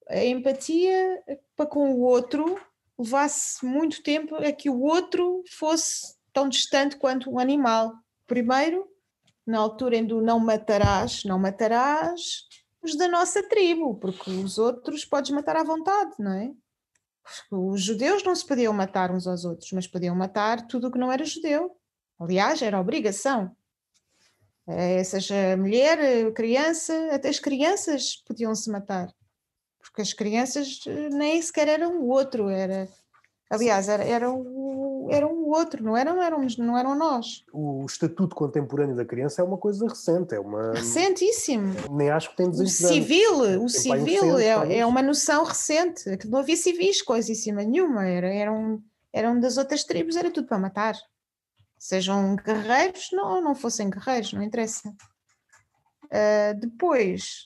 [0.09, 1.23] a empatia
[1.55, 2.59] para com o outro
[2.97, 7.93] levasse muito tempo a que o outro fosse tão distante quanto um animal.
[8.27, 8.87] Primeiro,
[9.45, 12.47] na altura em do não matarás, não matarás,
[12.81, 16.51] os da nossa tribo, porque os outros podes matar à vontade, não é?
[17.51, 20.99] Os judeus não se podiam matar uns aos outros, mas podiam matar tudo o que
[20.99, 21.75] não era judeu.
[22.19, 23.55] Aliás, era obrigação.
[24.67, 29.11] É, seja mulher, criança, até as crianças podiam se matar.
[29.79, 32.87] Porque as crianças eh, nem sequer eram o outro, era
[33.49, 34.37] Aliás, era, era, o,
[35.09, 37.43] era o outro, não eram, éramos, não eram nós.
[37.51, 40.73] O Estatuto Contemporâneo da Criança é uma coisa recente, é uma.
[40.73, 41.73] Recentíssimo.
[41.91, 43.75] Nem acho que tem 200 o civil, anos.
[43.75, 46.03] O civil é, é uma noção recente.
[46.27, 48.05] Não havia civis, coisíssima nenhuma.
[48.05, 48.81] Era, eram,
[49.11, 50.95] eram das outras tribos, era tudo para matar.
[51.77, 54.89] Sejam guerreiros, não, não fossem guerreiros, não interessa.
[56.05, 57.45] Uh, depois,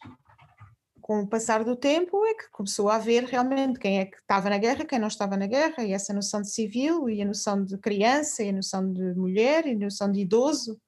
[1.04, 4.50] com o passar do tempo é que começou a haver realmente quem é que estava
[4.50, 7.64] na guerra, quem não estava na guerra, e essa noção de civil, e a noção
[7.64, 10.80] de criança, e a noção de mulher, e a noção de idoso.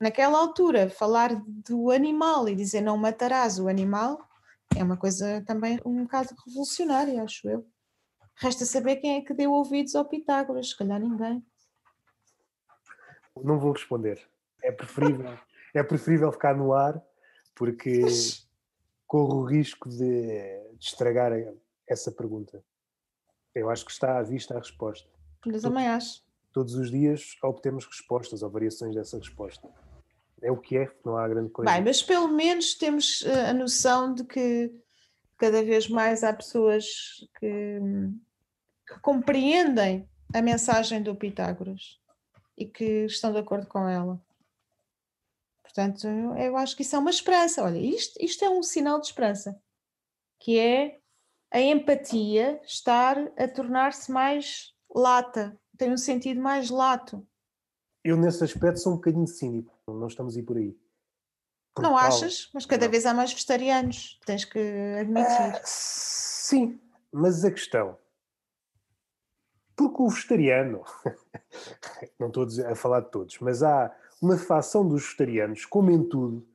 [0.00, 4.26] Naquela altura, falar do animal e dizer não matarás o animal
[4.74, 7.66] é uma coisa também um bocado revolucionária, acho eu.
[8.36, 11.44] Resta saber quem é que deu ouvidos ao Pitágoras, se calhar ninguém.
[13.42, 14.20] Não vou responder.
[14.62, 15.38] É preferível,
[15.74, 17.02] é preferível ficar no ar,
[17.54, 18.02] porque
[19.06, 21.32] corro o risco de, de estragar
[21.88, 22.62] essa pergunta.
[23.54, 25.08] Eu acho que está à vista a resposta.
[25.44, 26.22] Eu também acho.
[26.52, 29.68] Todos os dias obtemos respostas ou variações dessa resposta.
[30.42, 31.70] É o que é, não há grande coisa.
[31.70, 34.70] Bem, mas pelo menos temos eh, a noção de que
[35.38, 36.86] cada vez mais há pessoas
[37.38, 37.78] que,
[38.86, 41.98] que compreendem a mensagem do Pitágoras
[42.56, 44.20] e que estão de acordo com ela.
[45.76, 46.08] Portanto,
[46.38, 47.62] eu acho que isso é uma esperança.
[47.62, 49.60] Olha, isto, isto é um sinal de esperança,
[50.40, 50.98] que é
[51.52, 57.26] a empatia estar a tornar-se mais lata, tem um sentido mais lato.
[58.02, 60.74] Eu, nesse aspecto, sou um bocadinho cínico, não estamos a ir por aí.
[61.74, 62.06] Por não qual?
[62.06, 62.48] achas?
[62.54, 62.90] Mas cada não.
[62.90, 64.58] vez há mais vegetarianos, tens que
[64.98, 65.56] admitir.
[65.56, 66.80] Uh, sim,
[67.12, 67.98] mas a questão.
[69.76, 70.82] Porque o vegetariano,
[72.18, 76.46] não estou a falar de todos, mas há uma facção dos vegetarianos, como em tudo,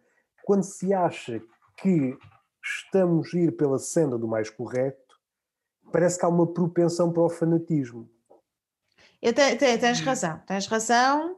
[0.43, 1.41] quando se acha
[1.77, 2.17] que
[2.63, 5.15] estamos a ir pela senda do mais correto,
[5.91, 8.09] parece que há uma propensão para o fanatismo.
[9.21, 11.37] Eu te, te, tens razão, tens razão,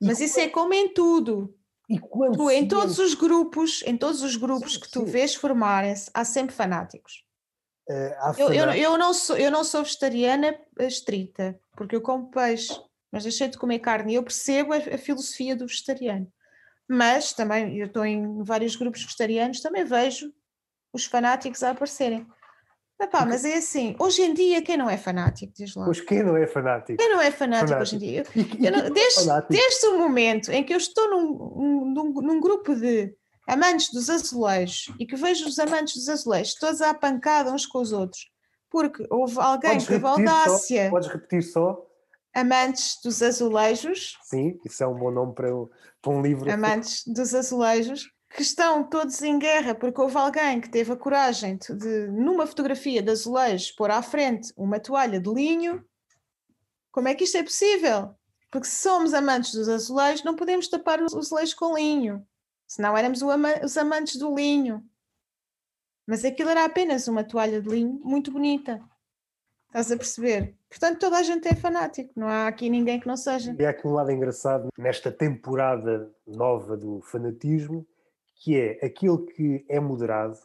[0.00, 1.54] mas isso é como em tudo.
[1.88, 5.04] E quando tu, em todos os grupos, em todos os grupos sim, que tu sim.
[5.06, 7.24] vês formarem-se, há sempre fanáticos.
[7.88, 12.78] Uh, eu, eu, eu, não sou, eu não sou vegetariana estrita, porque eu como peixe
[13.12, 16.30] mas deixei de comer carne e eu percebo a, a filosofia do vegetariano.
[16.88, 20.32] Mas também, eu estou em vários grupos vegetarianos, também vejo
[20.92, 22.26] os fanáticos a aparecerem.
[23.00, 25.84] Epá, mas é assim, hoje em dia quem não é fanático, diz lá.
[25.84, 26.98] Pois quem não é fanático?
[26.98, 27.82] Quem não é fanático, fanático.
[27.82, 28.24] hoje em dia?
[28.34, 32.74] Eu, eu não, desde, desde o momento em que eu estou num, num, num, grupo
[32.74, 33.14] de
[33.46, 37.78] amantes dos azulejos e que vejo os amantes dos azulejos todos à pancada uns com
[37.78, 38.28] os outros,
[38.68, 40.84] porque houve alguém podes que teve audácia.
[40.86, 41.87] Só, podes repetir só?
[42.34, 44.18] Amantes dos Azulejos.
[44.22, 45.48] Sim, isso é um bom nome para,
[46.00, 46.50] para um livro.
[46.50, 51.56] Amantes dos Azulejos, que estão todos em guerra porque houve alguém que teve a coragem
[51.56, 55.84] de, de numa fotografia de azulejos, pôr à frente uma toalha de linho.
[56.92, 58.14] Como é que isto é possível?
[58.50, 62.26] Porque se somos amantes dos azulejos, não podemos tapar os azulejos com linho.
[62.66, 64.84] Senão éramos os amantes do linho.
[66.06, 68.82] Mas aquilo era apenas uma toalha de linho muito bonita.
[69.66, 70.57] Estás a perceber?
[70.68, 73.56] Portanto, toda a gente é fanático, não há aqui ninguém que não seja.
[73.58, 77.86] E há aqui um lado engraçado nesta temporada nova do fanatismo,
[78.36, 80.38] que é aquele que é moderado,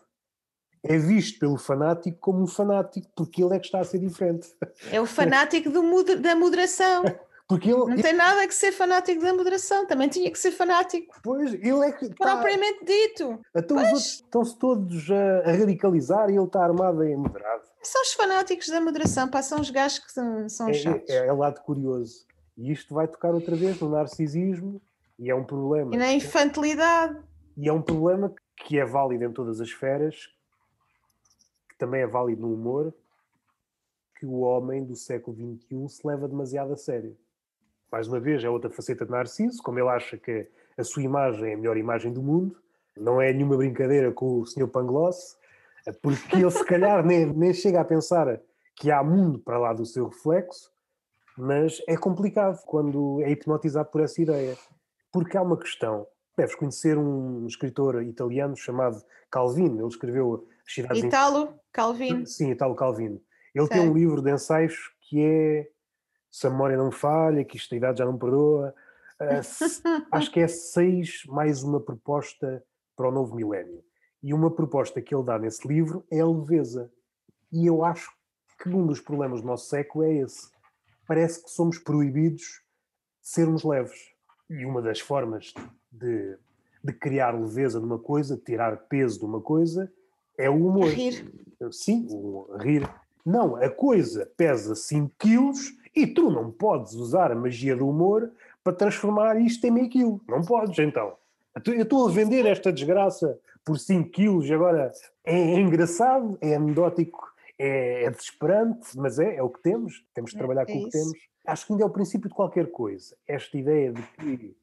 [0.82, 4.50] é visto pelo fanático como um fanático, porque ele é que está a ser diferente.
[4.92, 5.82] É o fanático do,
[6.20, 7.04] da moderação.
[7.46, 11.14] Porque ele, não tem nada que ser fanático da moderação, também tinha que ser fanático.
[11.22, 12.10] Pois, ele é que.
[12.16, 13.40] Propriamente dito.
[13.54, 17.63] Então os outros estão-se todos a, a, radicalizar e ele está armado em moderado.
[17.84, 21.10] São os fanáticos da moderação, pá, são os gajos que são, são é, chatos.
[21.10, 22.26] É, é, é lado curioso.
[22.58, 24.82] E isto vai tocar outra vez no narcisismo
[25.20, 25.94] e é um problema.
[25.94, 27.20] E na infantilidade.
[27.58, 30.30] E é um problema que é válido em todas as esferas,
[31.70, 32.94] que também é válido no humor,
[34.18, 37.18] que o homem do século XXI se leva demasiado a sério
[37.94, 41.52] mais uma vez, é outra faceta de Narciso, como ele acha que a sua imagem
[41.52, 42.58] é a melhor imagem do mundo,
[42.98, 44.68] não é nenhuma brincadeira com o Sr.
[44.68, 45.38] Pangloss,
[45.92, 48.40] porque ele se calhar nem, nem chega a pensar
[48.76, 50.72] que há mundo para lá do seu reflexo,
[51.38, 54.58] mas é complicado quando é hipnotizado por essa ideia.
[55.12, 56.08] Porque há uma questão.
[56.38, 59.80] Deves conhecer um escritor italiano chamado Calvino.
[59.80, 62.26] Ele escreveu As Cidades Italo Calvino.
[62.26, 63.22] Sim, Italo Calvino.
[63.54, 63.74] Ele Sim.
[63.74, 65.70] tem um livro de ensaios que é
[66.32, 68.74] se a memória não falha, que isto a idade já não perdoa.
[69.22, 72.64] Uh, acho que é seis mais uma proposta
[72.96, 73.84] para o novo milénio.
[74.24, 76.90] E uma proposta que ele dá nesse livro é a leveza.
[77.52, 78.10] E eu acho
[78.62, 80.50] que um dos problemas do nosso século é esse.
[81.06, 82.42] Parece que somos proibidos
[83.22, 84.14] de sermos leves.
[84.50, 85.54] E uma das formas
[85.92, 86.38] de,
[86.82, 89.92] de criar leveza numa coisa, de tirar peso de uma coisa,
[90.38, 90.88] é o humor.
[90.88, 91.30] Rir.
[91.72, 92.90] Sim, o rir.
[93.26, 98.32] Não, a coisa pesa 5 quilos e tu não podes usar a magia do humor
[98.64, 100.22] para transformar isto em meio quilo.
[100.28, 101.16] Não podes, então.
[101.66, 104.92] Eu estou a vender esta desgraça por 5 quilos, agora
[105.24, 110.32] é, é engraçado, é anedótico, é, é, desesperante, mas é, é o que temos, temos
[110.32, 111.18] de é, trabalhar é, com o que temos.
[111.46, 114.58] Acho que ainda é o princípio de qualquer coisa, esta ideia de que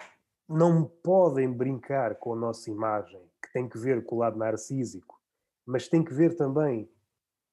[0.48, 5.20] não podem brincar com a nossa imagem, que tem que ver com o lado narcísico,
[5.64, 6.90] mas tem que ver também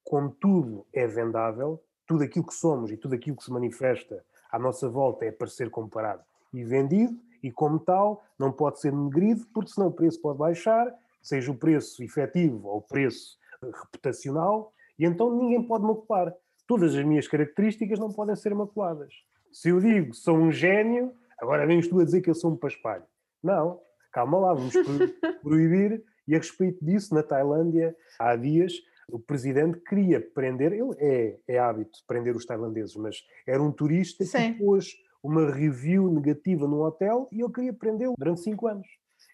[0.04, 4.58] com tudo é vendável, tudo aquilo que somos e tudo aquilo que se manifesta à
[4.58, 6.24] nossa volta é para ser comparado
[6.54, 10.92] e vendido, e como tal não pode ser negrido, porque senão o preço pode baixar,
[11.28, 16.34] seja o preço efetivo ou o preço reputacional, e então ninguém pode macular.
[16.66, 19.14] Todas as minhas características não podem ser maculadas.
[19.52, 22.58] Se eu digo sou um gênio, agora vens tu a dizer que eu sou um
[22.58, 23.04] paspalho.
[23.44, 23.80] Não,
[24.12, 24.74] calma lá, vamos
[25.42, 26.04] proibir.
[26.28, 28.74] E a respeito disso, na Tailândia, há dias,
[29.10, 34.26] o presidente queria prender, ele é, é hábito prender os tailandeses, mas era um turista
[34.26, 34.54] Sim.
[34.54, 38.88] que pôs uma review negativa num hotel e ele queria prendê-lo durante cinco anos.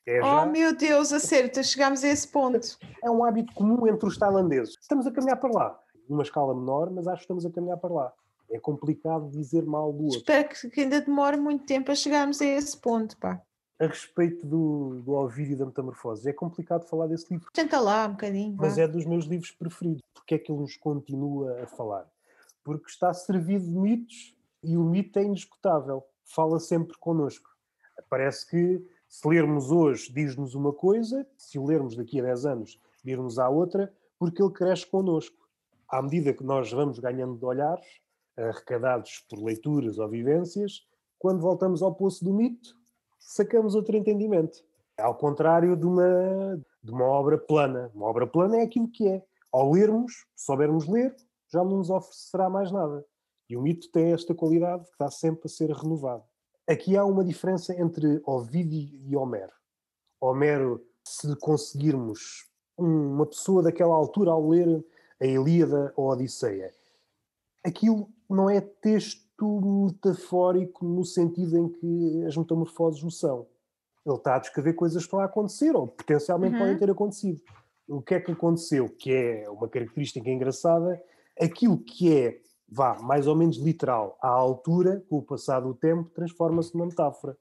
[0.05, 2.77] É oh meu Deus, acerta, chegámos a esse ponto.
[3.01, 4.75] É um hábito comum entre os tailandeses.
[4.81, 5.79] Estamos a caminhar para lá,
[6.09, 8.13] numa escala menor, mas acho que estamos a caminhar para lá.
[8.51, 10.19] É complicado dizer mal do outro.
[10.19, 13.41] Espero que ainda demore muito tempo a chegarmos a esse ponto, pá.
[13.79, 17.49] A respeito do, do Ovídio da Metamorfose, é complicado falar desse livro.
[17.53, 18.55] Tenta lá um bocadinho.
[18.57, 20.01] Mas é dos meus livros preferidos.
[20.13, 22.05] Porque é que ele nos continua a falar?
[22.63, 26.03] Porque está servido de mitos e o mito é indiscutível.
[26.23, 27.49] Fala sempre connosco.
[28.09, 32.81] Parece que se lermos hoje, diz-nos uma coisa, se o lermos daqui a 10 anos,
[33.05, 35.37] dir-nos a outra, porque ele cresce connosco.
[35.87, 37.85] À medida que nós vamos ganhando de olhares,
[38.35, 40.87] arrecadados por leituras ou vivências,
[41.19, 42.75] quando voltamos ao poço do mito,
[43.19, 44.65] sacamos outro entendimento.
[44.97, 47.91] Ao contrário de uma, de uma obra plana.
[47.93, 49.23] Uma obra plana é aquilo que é.
[49.51, 51.15] Ao lermos, soubermos ler,
[51.51, 53.05] já não nos oferecerá mais nada.
[53.47, 56.23] E o mito tem esta qualidade que está sempre a ser renovado.
[56.67, 59.51] Aqui há uma diferença entre Ovídio e Homero.
[60.21, 64.83] Homero, se conseguirmos uma pessoa daquela altura ao ler
[65.19, 66.73] a Ilíada ou a Odisseia,
[67.65, 69.23] aquilo não é texto
[69.61, 73.45] metafórico no sentido em que as metamorfoses o são.
[74.05, 76.59] Ele está a descrever coisas que estão a acontecer ou potencialmente uhum.
[76.59, 77.41] podem ter acontecido.
[77.87, 78.87] O que é que aconteceu?
[78.87, 81.01] Que é uma característica engraçada,
[81.39, 86.09] aquilo que é vá, mais ou menos literal, à altura, com o passar do tempo,
[86.09, 87.37] transforma-se numa metáfora.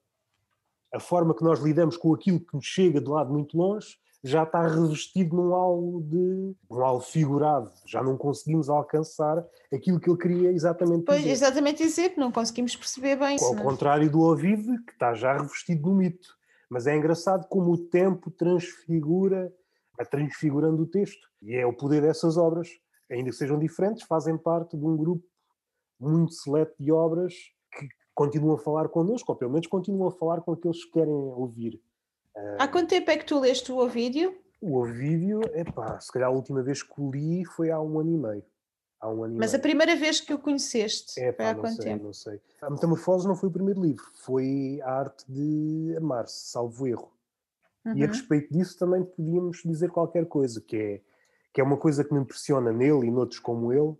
[0.92, 4.44] A forma que nós lidamos com aquilo que nos chega de lado muito longe já
[4.44, 7.72] está revestido num algo de um algo figurado.
[7.84, 11.32] Já não conseguimos alcançar aquilo que ele queria exatamente pois, dizer.
[11.32, 13.36] Exatamente dizer, não conseguimos perceber bem.
[13.40, 16.28] Ao contrário do ouvido, que está já revestido no mito.
[16.70, 19.52] Mas é engraçado como o tempo transfigura,
[19.96, 21.28] vai transfigurando o texto.
[21.42, 22.68] E é o poder dessas obras
[23.12, 25.24] ainda que sejam diferentes, fazem parte de um grupo
[25.98, 27.34] muito seleto de obras
[27.70, 31.12] que continuam a falar connosco, ou pelo menos continuam a falar com aqueles que querem
[31.12, 31.80] ouvir.
[32.58, 34.34] Há quanto tempo é que tu leste o Ovídio?
[34.60, 38.10] O Ovídio, epá, se calhar a última vez que o li foi há um ano
[38.10, 38.44] e meio.
[39.00, 39.58] Há um ano Mas meio.
[39.58, 42.04] a primeira vez que o conheceste é, foi há quanto sei, tempo?
[42.04, 42.40] Não sei.
[42.60, 47.12] A Metamorfose não foi o primeiro livro, foi a arte de amar-se, salvo erro.
[47.84, 47.96] Uhum.
[47.96, 48.12] E a uhum.
[48.12, 51.00] respeito disso também podíamos dizer qualquer coisa, que é
[51.52, 53.94] que é uma coisa que me impressiona nele e noutros como ele,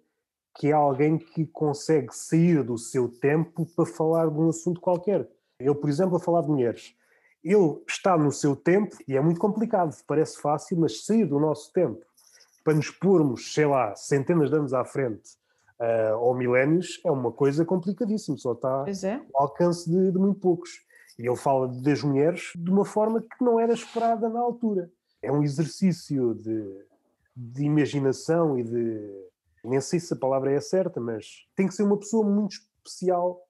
[0.56, 5.28] que é alguém que consegue sair do seu tempo para falar de um assunto qualquer.
[5.58, 6.94] Ele, por exemplo, a falar de mulheres.
[7.42, 11.72] Ele está no seu tempo e é muito complicado, parece fácil, mas sair do nosso
[11.72, 12.04] tempo
[12.62, 15.32] para nos pormos, sei lá, centenas de anos à frente
[15.80, 19.20] uh, ou milénios é uma coisa complicadíssima, só está é.
[19.34, 20.70] ao alcance de, de muito poucos.
[21.18, 24.90] E ele fala das mulheres de uma forma que não era esperada na altura.
[25.20, 26.84] É um exercício de
[27.34, 29.28] de imaginação e de.
[29.64, 33.40] Nem sei se a palavra é certa, mas tem que ser uma pessoa muito especial,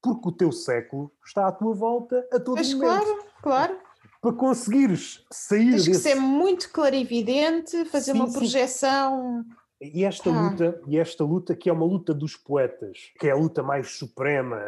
[0.00, 3.04] porque o teu século está à tua volta a todo mas momento.
[3.04, 3.78] Claro, claro.
[4.20, 5.90] Para conseguires sair Tens desse...
[5.90, 9.42] que ser muito clarividente, fazer sim, uma projeção.
[9.42, 9.56] Sim.
[9.80, 10.50] E esta ah.
[10.50, 13.92] luta, e esta luta que é uma luta dos poetas, que é a luta mais
[13.92, 14.60] suprema,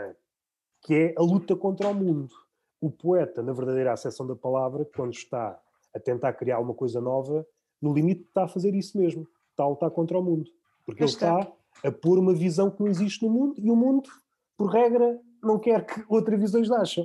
[0.81, 2.35] que é a luta contra o mundo.
[2.81, 5.61] O poeta, na verdadeira acessão da palavra, quando está
[5.95, 7.47] a tentar criar uma coisa nova,
[7.83, 10.49] no limite está a fazer isso mesmo, está a lutar contra o mundo,
[10.87, 11.51] porque ele está
[11.85, 14.09] a pôr uma visão que não existe no mundo e o mundo,
[14.57, 17.05] por regra, não quer que outra visão nasça.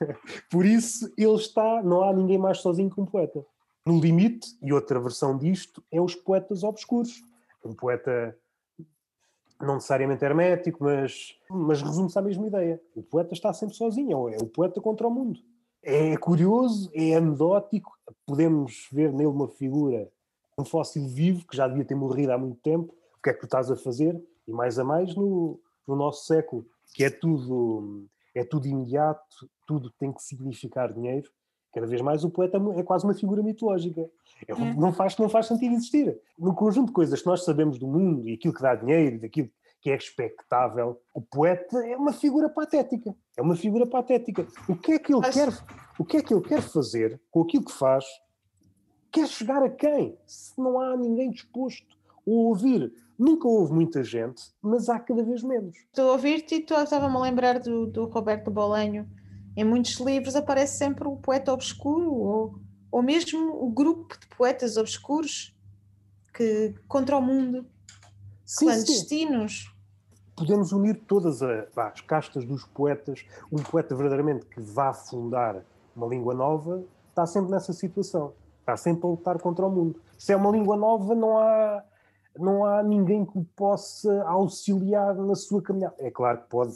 [0.48, 3.44] por isso ele está, não há ninguém mais sozinho que um poeta.
[3.84, 7.20] No limite, e outra versão disto, é os poetas obscuros.
[7.64, 8.38] Um poeta
[9.60, 12.80] não necessariamente hermético, mas, mas resume-se à mesma ideia.
[12.94, 15.40] O poeta está sempre sozinho, é o poeta contra o mundo
[15.82, 17.92] é curioso, é anedótico,
[18.26, 20.08] podemos ver nele uma figura,
[20.56, 23.40] um fóssil vivo, que já devia ter morrido há muito tempo, o que é que
[23.40, 24.20] tu estás a fazer?
[24.46, 26.64] E mais a mais no, no nosso século,
[26.94, 31.30] que é tudo, é tudo imediato, tudo tem que significar dinheiro.
[31.72, 34.02] Cada vez mais o poeta é quase uma figura mitológica.
[34.46, 34.74] É, é.
[34.74, 36.20] Não, faz, não faz sentido existir.
[36.38, 39.48] No conjunto de coisas que nós sabemos do mundo e aquilo que dá dinheiro, daquilo
[39.82, 43.14] que é expectável, o poeta é uma figura patética.
[43.36, 44.46] É uma figura patética.
[44.68, 45.48] O que é que ele, quer,
[45.98, 48.04] o que é que ele quer fazer com aquilo que faz?
[49.10, 50.16] Quer chegar a quem?
[50.24, 52.92] Se não há ninguém disposto a ouvir.
[53.18, 55.76] Nunca houve muita gente, mas há cada vez menos.
[55.76, 59.06] Estou a ouvir-te e estava-me a lembrar do, do Roberto Bolenho.
[59.56, 62.54] Em muitos livros aparece sempre o poeta obscuro ou
[62.92, 65.56] ou mesmo o grupo de poetas obscuros
[66.34, 67.66] que contra o mundo,
[68.44, 69.52] sim, clandestinos.
[69.52, 69.71] Sim.
[70.36, 73.26] Podemos unir todas as castas dos poetas.
[73.50, 75.64] Um poeta verdadeiramente que vá fundar
[75.94, 78.32] uma língua nova está sempre nessa situação.
[78.60, 80.00] Está sempre a lutar contra o mundo.
[80.18, 81.82] Se é uma língua nova, não há,
[82.38, 85.96] não há ninguém que o possa auxiliar na sua caminhada.
[85.98, 86.74] É claro que pode.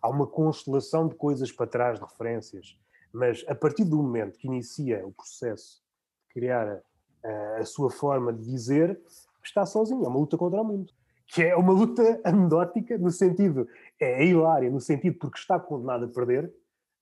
[0.00, 2.76] Há uma constelação de coisas para trás, de referências
[3.12, 5.82] mas a partir do momento que inicia o processo
[6.26, 6.82] de criar
[7.24, 9.00] a, a sua forma de dizer,
[9.42, 10.04] está sozinho.
[10.04, 10.92] É uma luta contra o mundo.
[11.28, 13.68] Que é uma luta anedótica, no sentido,
[14.00, 16.52] é hilária, no sentido porque está condenado a perder,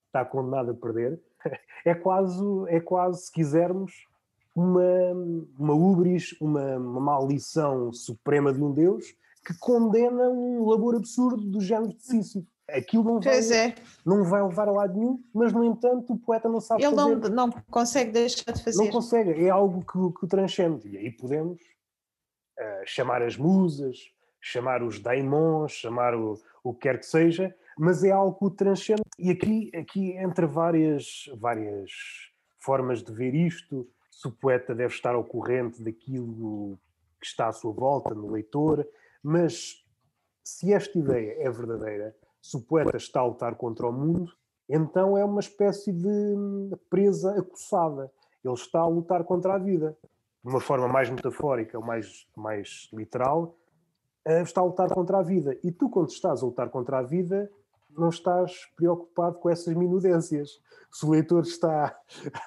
[0.07, 1.19] está condenado a perder.
[1.85, 3.93] É quase, é quase se quisermos,
[4.53, 5.13] uma,
[5.57, 9.15] uma ubris, uma, uma maldição suprema de um Deus
[9.45, 12.45] que condena um labor absurdo do género de Sísifo.
[12.67, 13.75] Aquilo não vai, é.
[14.05, 17.11] não vai levar a lado nenhum, mas no entanto o poeta não sabe Ele fazer.
[17.11, 18.83] Ele não, não consegue deixar de fazer.
[18.83, 20.89] Não consegue, é algo que, que transcende.
[20.89, 21.61] E aí podemos
[22.59, 24.11] uh, chamar as musas,
[24.41, 29.01] chamar os daimons, chamar o, o que quer que seja, mas é algo que transcende.
[29.19, 31.91] E aqui, aqui entre várias, várias
[32.59, 36.79] formas de ver isto, se o poeta deve estar ao corrente daquilo
[37.19, 38.87] que está à sua volta, no leitor,
[39.21, 39.85] mas
[40.43, 44.31] se esta ideia é verdadeira, se o poeta está a lutar contra o mundo,
[44.69, 48.11] então é uma espécie de presa acossada.
[48.43, 49.97] Ele está a lutar contra a vida.
[50.43, 53.56] De uma forma mais metafórica ou mais, mais literal,
[54.41, 55.57] está a lutar contra a vida.
[55.63, 57.49] E tu, quando estás a lutar contra a vida,
[57.97, 60.49] não estás preocupado com essas minudências.
[60.91, 61.97] Se o leitor está,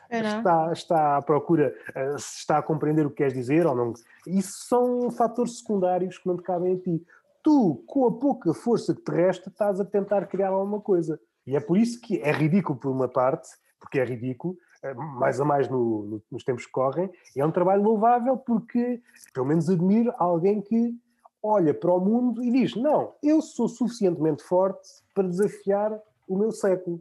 [0.09, 3.75] é está, está à procura, eh, se está a compreender o que queres dizer ou
[3.75, 3.93] não.
[4.27, 7.05] Isso são fatores secundários que não te cabem a ti
[7.43, 11.21] tu, com a pouca força que te resta, estás a tentar criar alguma coisa.
[11.47, 15.41] E é por isso que é ridículo por uma parte, porque é ridículo, eh, mais
[15.41, 19.01] a mais no, no, nos tempos que correm, é um trabalho louvável porque,
[19.33, 20.95] pelo menos, admiro alguém que
[21.43, 26.53] olha para o mundo e diz: Não, eu sou suficientemente forte para desafiar o meu
[26.53, 27.01] século.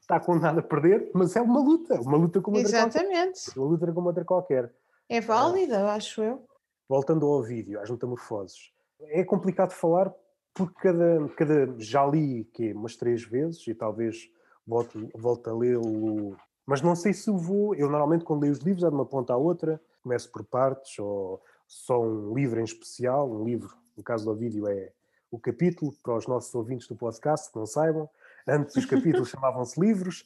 [0.00, 3.44] Está condenado a perder, mas é uma luta, uma luta como outra Exatamente.
[3.44, 3.58] qualquer.
[3.60, 4.74] Uma luta como outra qualquer.
[5.08, 5.90] É válida, é.
[5.90, 6.44] acho eu.
[6.88, 8.74] Voltando ao vídeo, às metamorfoses
[9.10, 10.12] é complicado falar
[10.52, 14.30] porque cada, cada já li que umas três vezes e talvez
[14.66, 17.74] volte, volte a lê-lo, mas não sei se vou.
[17.74, 20.98] Eu normalmente quando leio os livros é de uma ponta à outra, começo por partes
[20.98, 24.92] ou só um livro em especial, um livro, no caso do vídeo é
[25.30, 28.08] o capítulo, para os nossos ouvintes do podcast que não saibam,
[28.46, 30.24] antes os capítulos chamavam-se livros.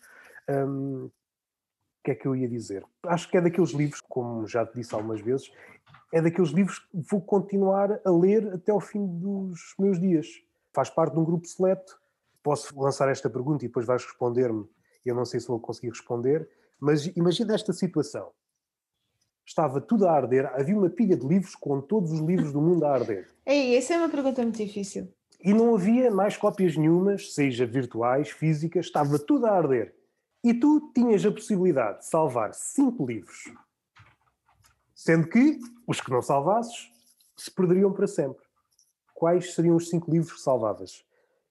[0.48, 1.10] Um, o
[2.04, 2.84] que é que eu ia dizer?
[3.04, 5.50] Acho que é daqueles livros, como já te disse algumas vezes,
[6.12, 10.26] é daqueles livros que vou continuar a ler até ao fim dos meus dias.
[10.72, 11.98] Faz parte de um grupo seleto.
[12.42, 14.66] Posso lançar esta pergunta e depois vais responder-me.
[15.04, 18.30] Eu não sei se vou conseguir responder, mas imagina esta situação.
[19.48, 22.84] Estava tudo a arder, havia uma pilha de livros com todos os livros do mundo
[22.84, 23.30] a arder.
[23.46, 25.08] Ei, essa é uma pergunta muito difícil.
[25.42, 29.94] E não havia mais cópias nenhumas, seja virtuais, físicas, estava tudo a arder.
[30.44, 33.44] E tu tinhas a possibilidade de salvar cinco livros
[34.94, 36.90] Sendo que os que não salvasses
[37.34, 38.44] se perderiam para sempre.
[39.14, 41.02] Quais seriam os cinco livros que salvavas?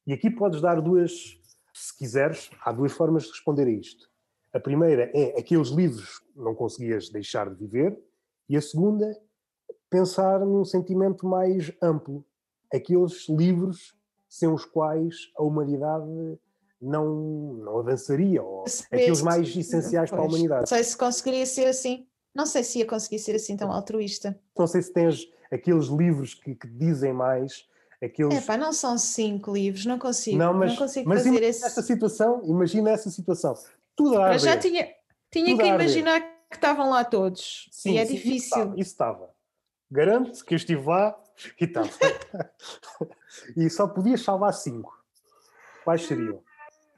[0.05, 1.35] E aqui podes dar duas,
[1.73, 4.07] se quiseres, há duas formas de responder a isto.
[4.53, 7.97] A primeira é aqueles livros que não conseguias deixar de viver,
[8.49, 9.19] e a segunda,
[9.89, 12.25] pensar num sentimento mais amplo.
[12.73, 13.95] Aqueles livros
[14.29, 16.05] sem os quais a humanidade
[16.81, 20.61] não, não avançaria, ou aqueles mais essenciais pois, para a humanidade.
[20.61, 22.07] Não sei se conseguiria ser assim.
[22.33, 24.39] Não sei se ia conseguir ser assim tão altruísta.
[24.57, 27.65] Não sei se tens aqueles livros que, que dizem mais.
[28.01, 28.35] Aqueles...
[28.35, 30.37] É pá, não são cinco livros, não consigo.
[30.37, 31.65] Não, mas, não consigo mas fazer esse...
[31.65, 33.55] essa situação, imagina essa situação.
[33.97, 34.39] Tudo a arder.
[34.39, 34.87] já tinha,
[35.31, 37.67] tinha que imaginar que estavam lá todos.
[37.71, 38.73] Sim, e é sim, difícil.
[38.77, 39.35] Isso estava.
[39.91, 41.19] Garanto que eu estive lá
[41.59, 41.89] e estava.
[43.57, 44.95] e só podias salvar cinco.
[45.83, 46.41] Quais seriam?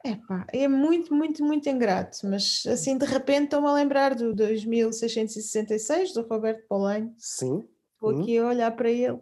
[0.04, 6.14] Epá, é muito, muito, muito ingrato, mas assim de repente estou-me a lembrar do 2666
[6.14, 7.14] do Roberto Polanho.
[7.18, 7.68] Sim.
[7.94, 9.20] Estou aqui a olhar para ele.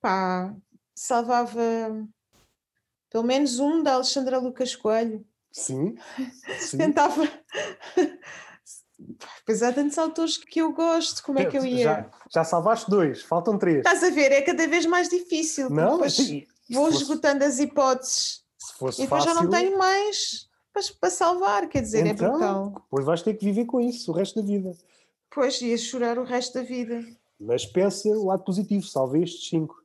[0.00, 0.54] Pá,
[0.94, 1.62] salvava
[3.08, 5.24] pelo menos um da Alexandra Lucas Coelho.
[5.52, 5.94] Sim.
[6.58, 6.78] sim.
[6.78, 7.22] Tentava.
[9.44, 11.82] Pois há tantos autores que eu gosto, como é que eu ia?
[11.82, 13.78] Já, já salvaste dois, faltam três.
[13.78, 15.68] Estás a ver, é cada vez mais difícil.
[15.70, 19.50] Não, depois se vou fosse- esgotando as hipóteses Se fosse e depois fácil, já não
[19.50, 22.70] tenho mais para, para salvar, quer dizer, é então, brutal.
[22.84, 24.70] depois vais ter que viver com isso o resto da vida.
[25.34, 27.04] Pois ia chorar o resto da vida.
[27.40, 29.81] Mas pensa o lado positivo, salvei estes cinco.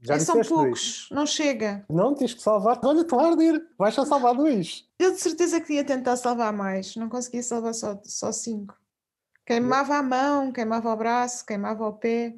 [0.00, 1.84] Já É, são poucos, não chega.
[1.90, 2.78] Não, tens que salvar.
[2.84, 3.66] Olha, estou a arder.
[3.76, 4.88] Vais só salvar dois.
[4.98, 8.76] Eu de certeza que ia tentar salvar mais, não conseguia salvar só, só cinco.
[9.44, 12.36] Queimava a mão, queimava o braço, queimava o pé.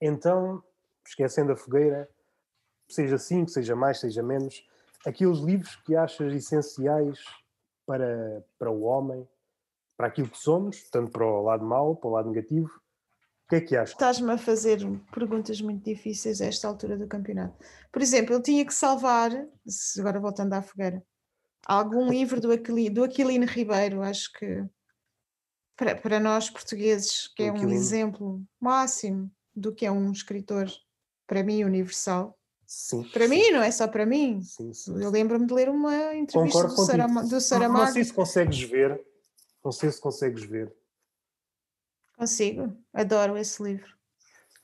[0.00, 0.62] Então,
[1.06, 2.08] esquecendo a fogueira,
[2.88, 4.64] seja cinco, seja mais, seja menos,
[5.06, 7.18] aqueles livros que achas essenciais
[7.86, 9.26] para, para o homem,
[9.96, 12.70] para aquilo que somos, tanto para o lado mau, para o lado negativo,
[13.52, 13.90] que é que achas?
[13.90, 14.78] Estás-me a fazer
[15.12, 17.54] perguntas muito difíceis a esta altura do campeonato.
[17.90, 19.30] Por exemplo, eu tinha que salvar,
[19.98, 21.04] agora voltando à fogueira,
[21.66, 24.64] algum livro do, Aquili, do Aquilino Ribeiro, acho que
[25.76, 27.74] para, para nós portugueses, que é um Aquilino.
[27.74, 30.70] exemplo máximo do que é um escritor,
[31.26, 32.38] para mim, universal.
[32.66, 33.02] Sim.
[33.12, 34.40] Para sim, mim, não é só para mim.
[34.40, 34.72] Sim.
[34.98, 36.86] Eu lembro-me de ler uma entrevista Concordo do.
[36.86, 37.92] Sarama, do Não Saramago.
[37.92, 38.98] sei se consegues ver.
[39.62, 40.74] Não sei se consegues ver.
[42.26, 43.96] Consigo, adoro esse livro.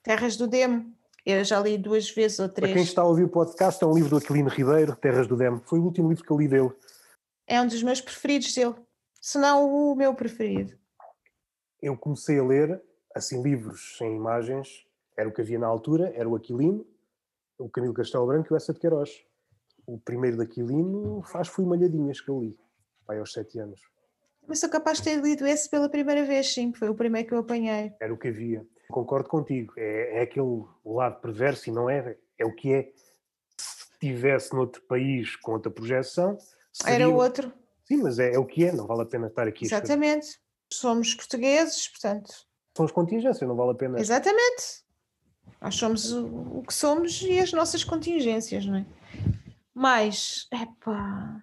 [0.05, 0.95] Terras do Demo.
[1.27, 2.87] Eu já li duas vezes ou Para quem três.
[2.87, 5.61] está a ouvir o podcast, é um livro do Aquilino Ribeiro, Terras do Demo.
[5.67, 6.71] Foi o último livro que eu li dele.
[7.49, 8.77] É um dos meus preferidos dele.
[9.21, 10.79] Se não o meu preferido.
[11.83, 12.81] eu comecei a ler
[13.13, 14.87] assim livros sem imagens,
[15.17, 16.87] era o que havia na altura, era o Aquilino,
[17.59, 19.11] o Camilo Castelo Branco e o Essa de Queiroz.
[19.85, 22.57] O primeiro de Aquilino faz foi Malhadinhas que eu li,
[23.05, 23.81] pai aos sete anos.
[24.49, 27.35] Mas sou capaz de ter lido esse pela primeira vez, sim, foi o primeiro que
[27.35, 27.93] eu apanhei.
[28.01, 28.67] Era o que havia.
[28.91, 32.91] Concordo contigo, é, é aquele lado perverso e não é, é o que é.
[33.61, 36.39] Se estivesse noutro país com outra projeção, Era
[36.73, 37.53] seria- o outro,
[37.85, 39.67] Sim, mas é, é o que é, não vale a pena estar aqui.
[39.67, 40.39] exatamente.
[40.73, 42.31] Somos portugueses, portanto,
[42.77, 43.99] São as contingências, não vale a pena.
[44.01, 44.85] exatamente.
[45.61, 46.27] Nós somos o,
[46.59, 48.87] o que somos e as nossas contingências, não é?
[49.75, 51.43] Mas, epá,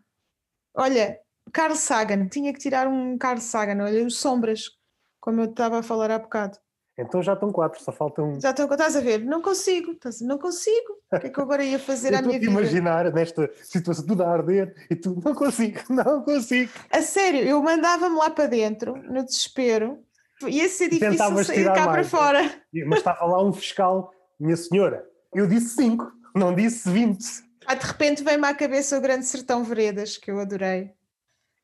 [0.76, 1.19] olha,
[1.56, 4.72] Carl Sagan, tinha que tirar um Carl Sagan, olha, os Sombras,
[5.22, 6.57] como eu estava a falar há bocado.
[6.99, 8.38] Então já estão quatro, só faltam.
[8.41, 9.23] Já estão, estás a ver?
[9.23, 10.99] Não consigo, estás- não consigo.
[11.14, 12.52] O que é que eu agora ia fazer à minha vida?
[12.52, 16.69] imaginar nesta situação tudo a arder e tu não consigo, não consigo.
[16.91, 19.99] A sério, eu mandava-me lá para dentro, no desespero,
[20.45, 22.52] ia ser difícil Tentavas sair cá para mais, não fora.
[22.86, 25.06] Mas estava lá um fiscal, minha senhora.
[25.34, 27.26] Eu disse cinco, não disse vinte.
[27.65, 30.91] Ah, de repente veio-me à cabeça o Grande Sertão Veredas, que eu adorei,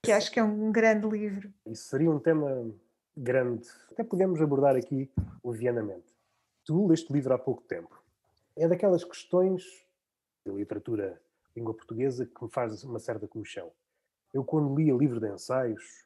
[0.03, 1.53] que acho que é um grande livro.
[1.65, 2.69] Isso seria um tema
[3.15, 3.67] grande.
[3.91, 5.11] Até podemos abordar aqui
[5.43, 6.15] levianamente.
[6.65, 8.01] Tu leste o livro há pouco tempo.
[8.55, 9.63] É daquelas questões
[10.45, 11.21] da literatura
[11.55, 13.71] língua portuguesa que me faz uma certa comichão.
[14.33, 16.05] Eu, quando lia livro de ensaios,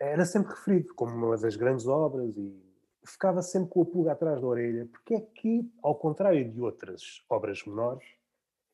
[0.00, 2.60] era sempre referido como uma das grandes obras e
[3.04, 7.22] ficava sempre com a pulga atrás da orelha, porque é que, ao contrário de outras
[7.28, 8.04] obras menores,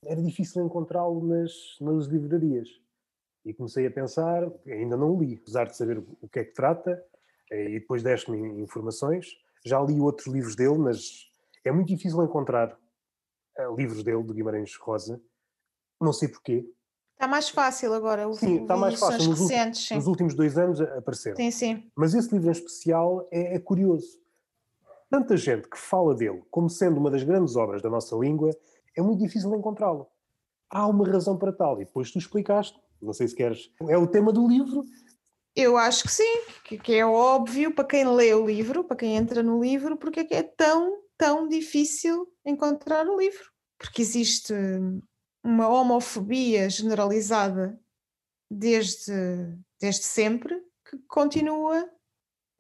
[0.05, 2.81] era difícil encontrá-lo nas, nas livrarias.
[3.49, 7.03] E comecei a pensar, ainda não li, apesar de saber o que é que trata,
[7.51, 9.27] eh, e depois deste-me informações.
[9.65, 11.31] Já li outros livros dele, mas
[11.65, 12.79] é muito difícil encontrar
[13.57, 15.19] eh, livros dele, de Guimarães Rosa.
[15.99, 16.71] Não sei porquê.
[17.15, 19.17] Está mais fácil agora, Sim, está mais fácil.
[19.17, 19.95] Nos, últimos- recentes, sim.
[19.95, 21.37] nos últimos dois anos a- apareceram.
[21.37, 21.91] Sim, sim.
[21.97, 24.21] Mas esse livro em especial é, é curioso.
[25.11, 28.51] Tanta gente que fala dele como sendo uma das grandes obras da nossa língua,
[28.95, 30.07] é muito difícil encontrá-lo.
[30.69, 32.79] Há uma razão para tal, e depois tu explicaste.
[33.01, 33.71] Não sei se queres.
[33.89, 34.85] É o tema do livro.
[35.55, 39.17] Eu acho que sim, que, que é óbvio para quem lê o livro, para quem
[39.17, 43.51] entra no livro, porque é que é tão, tão difícil encontrar o livro.
[43.77, 44.53] Porque existe
[45.43, 47.79] uma homofobia generalizada
[48.51, 49.13] desde,
[49.81, 51.89] desde sempre que continua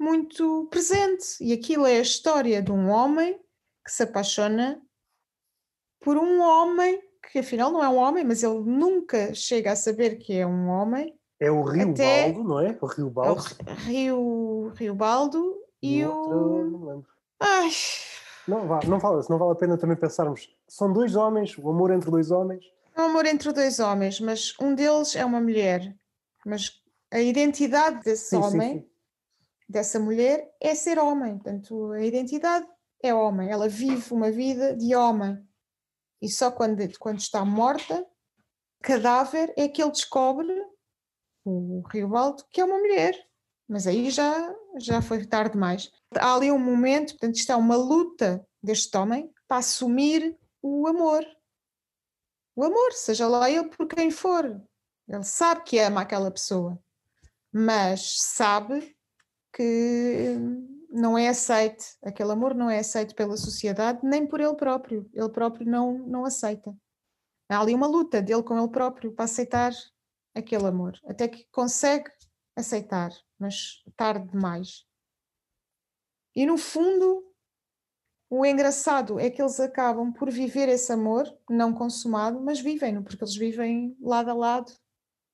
[0.01, 1.37] muito presente.
[1.41, 3.39] E aquilo é a história de um homem
[3.85, 4.81] que se apaixona
[6.01, 10.17] por um homem que afinal não é um homem, mas ele nunca chega a saber
[10.17, 11.15] que é um homem.
[11.41, 12.77] É o Rio Até- Baldo, não é?
[12.81, 13.45] O Rio É o Baldo.
[13.87, 16.65] Rio, Rio Baldo e outro, o.
[16.65, 17.07] não me lembro.
[17.41, 17.71] Ai,
[18.49, 20.49] Não, vá, não, vale, não vale a pena também pensarmos.
[20.67, 22.65] São dois homens, o amor entre dois homens.
[22.97, 25.95] é um amor entre dois homens, mas um deles é uma mulher.
[26.45, 26.83] Mas
[27.13, 28.87] a identidade desse Sim, sim, homem, sim.
[29.69, 31.35] dessa mulher, é ser homem.
[31.39, 32.67] Portanto, a identidade
[33.03, 33.49] é homem.
[33.51, 35.39] Ela vive uma vida de homem.
[36.21, 38.07] E só quando, quando está morta,
[38.83, 40.53] cadáver, é que ele descobre,
[41.45, 43.15] o Riobaldo, que é uma mulher.
[43.69, 45.91] Mas aí já, já foi tarde demais.
[46.17, 51.25] Há ali um momento, portanto, isto é uma luta deste homem para assumir o amor.
[52.57, 54.61] O amor, seja lá ele por quem for.
[55.07, 56.79] Ele sabe que ama aquela pessoa,
[57.53, 58.97] mas sabe
[59.53, 60.37] que
[60.89, 65.09] não é aceite, aquele amor não é aceito pela sociedade nem por ele próprio.
[65.13, 66.75] Ele próprio não, não aceita.
[67.49, 69.73] Há ali uma luta dele com ele próprio para aceitar
[70.35, 72.11] aquele amor, até que consegue
[72.57, 74.85] aceitar, mas tarde demais.
[76.35, 77.25] E no fundo,
[78.31, 83.25] o engraçado é que eles acabam por viver esse amor não consumado, mas vivem-no, porque
[83.25, 84.73] eles vivem lado a lado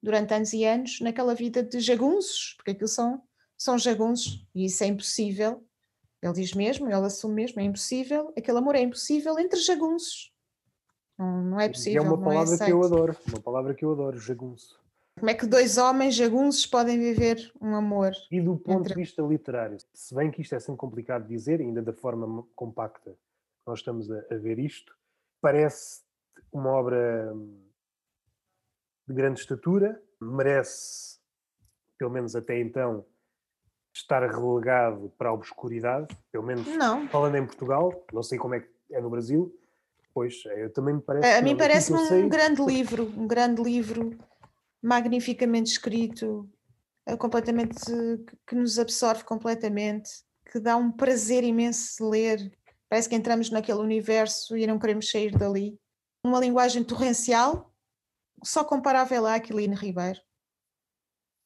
[0.03, 3.21] durante anos e anos naquela vida de jagunços, porque aquilo são,
[3.57, 5.65] são jagunços e isso é impossível.
[6.23, 10.33] Ele diz mesmo, ele assume mesmo, é impossível, aquele amor é impossível entre jagunços.
[11.19, 12.03] Não, não é possível.
[12.03, 14.83] E é uma é palavra é que eu adoro, uma palavra que eu adoro, jagunço.
[15.19, 18.13] Como é que dois homens jagunços podem viver um amor?
[18.31, 18.95] E do ponto entre...
[18.95, 22.45] de vista literário, se bem que isto é sempre complicado de dizer, ainda da forma
[22.55, 24.97] compacta que nós estamos a, a ver isto,
[25.41, 26.03] parece
[26.53, 27.33] uma obra
[29.07, 31.19] de grande estatura, merece,
[31.97, 33.05] pelo menos até então,
[33.95, 37.09] estar relegado para a obscuridade, pelo menos não.
[37.09, 39.55] falando em Portugal, não sei como é que é no Brasil,
[40.13, 41.29] pois eu também me parece.
[41.29, 42.29] A, a mim parece-me um sei...
[42.29, 44.19] grande livro, um grande livro
[44.83, 46.49] magnificamente escrito,
[47.07, 47.77] eh, completamente
[48.47, 50.11] que nos absorve completamente,
[50.51, 52.59] que dá um prazer imenso de ler.
[52.89, 55.79] Parece que entramos naquele universo e não queremos sair dali.
[56.23, 57.73] Uma linguagem torrencial,
[58.43, 60.21] só comparável à Aquilino Ribeiro.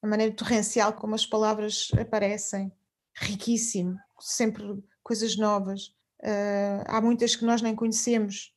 [0.03, 2.73] A maneira torrencial como as palavras aparecem,
[3.15, 4.65] riquíssimo, sempre
[5.03, 5.89] coisas novas.
[6.23, 8.55] Uh, há muitas que nós nem conhecemos,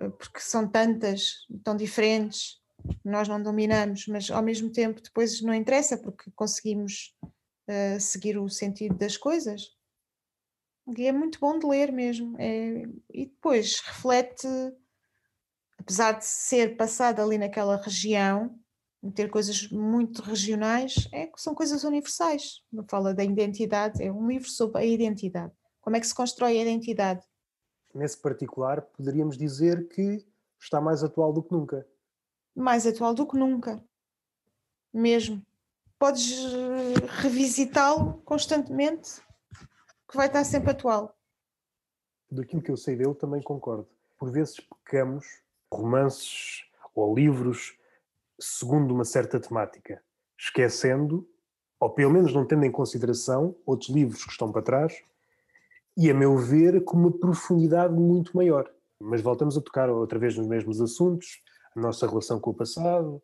[0.00, 2.58] uh, porque são tantas, tão diferentes
[3.04, 8.48] nós não dominamos, mas ao mesmo tempo depois não interessa porque conseguimos uh, seguir o
[8.48, 9.76] sentido das coisas.
[10.96, 12.36] E é muito bom de ler mesmo.
[12.38, 14.48] É, e depois reflete,
[15.78, 18.58] apesar de ser passado ali naquela região,
[19.14, 22.62] ter coisas muito regionais, é, são coisas universais.
[22.72, 25.52] Não fala da identidade, é um livro sobre a identidade.
[25.80, 27.24] Como é que se constrói a identidade?
[27.94, 30.26] Nesse particular, poderíamos dizer que
[30.60, 31.86] está mais atual do que nunca
[32.58, 33.82] mais atual do que nunca.
[34.92, 35.44] Mesmo.
[35.98, 39.20] Podes eh, revisitá-lo constantemente,
[40.08, 41.16] que vai estar sempre atual.
[42.30, 43.88] Daquilo que eu sei dele, também concordo.
[44.18, 45.26] Por vezes pecamos
[45.72, 46.64] romances
[46.94, 47.77] ou livros
[48.38, 50.02] segundo uma certa temática,
[50.38, 51.28] esquecendo,
[51.80, 55.02] ou pelo menos não tendo em consideração, outros livros que estão para trás,
[55.96, 58.70] e a meu ver, com uma profundidade muito maior.
[59.00, 61.42] Mas voltamos a tocar outra vez nos mesmos assuntos,
[61.76, 63.20] a nossa relação com o passado,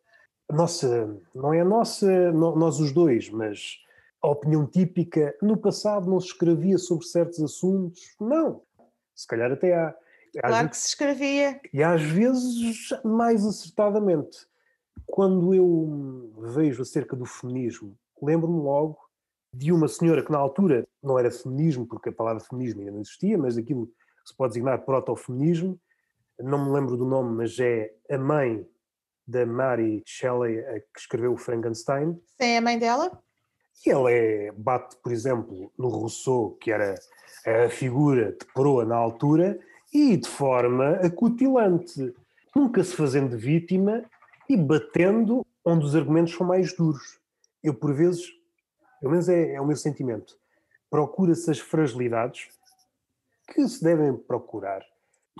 [0.48, 3.78] a nossa, não é a nossa, nós os dois, mas
[4.22, 8.62] a opinião típica, no passado não se escrevia sobre certos assuntos, não,
[9.14, 9.94] se calhar até há.
[10.40, 11.60] Claro que se escrevia.
[11.72, 14.48] E às vezes mais acertadamente.
[15.06, 18.98] Quando eu vejo acerca do feminismo, lembro-me logo
[19.52, 23.00] de uma senhora que na altura não era feminismo, porque a palavra feminismo ainda não
[23.00, 25.78] existia, mas aquilo que se pode designar proto-feminismo,
[26.40, 28.66] não me lembro do nome, mas é a mãe
[29.26, 30.56] da Mary Shelley
[30.92, 32.20] que escreveu o Frankenstein.
[32.40, 33.22] Sim, é a mãe dela?
[33.86, 36.94] E ela é, bate, por exemplo, no Rousseau, que era
[37.46, 39.58] a figura de proa na altura,
[39.92, 42.14] e de forma acutilante,
[42.54, 44.02] nunca se fazendo vítima
[44.48, 47.18] e batendo onde os argumentos são mais duros.
[47.62, 48.26] Eu, por vezes,
[49.00, 50.36] pelo menos é, é o meu sentimento,
[50.90, 52.48] procura-se as fragilidades
[53.46, 54.84] que se devem procurar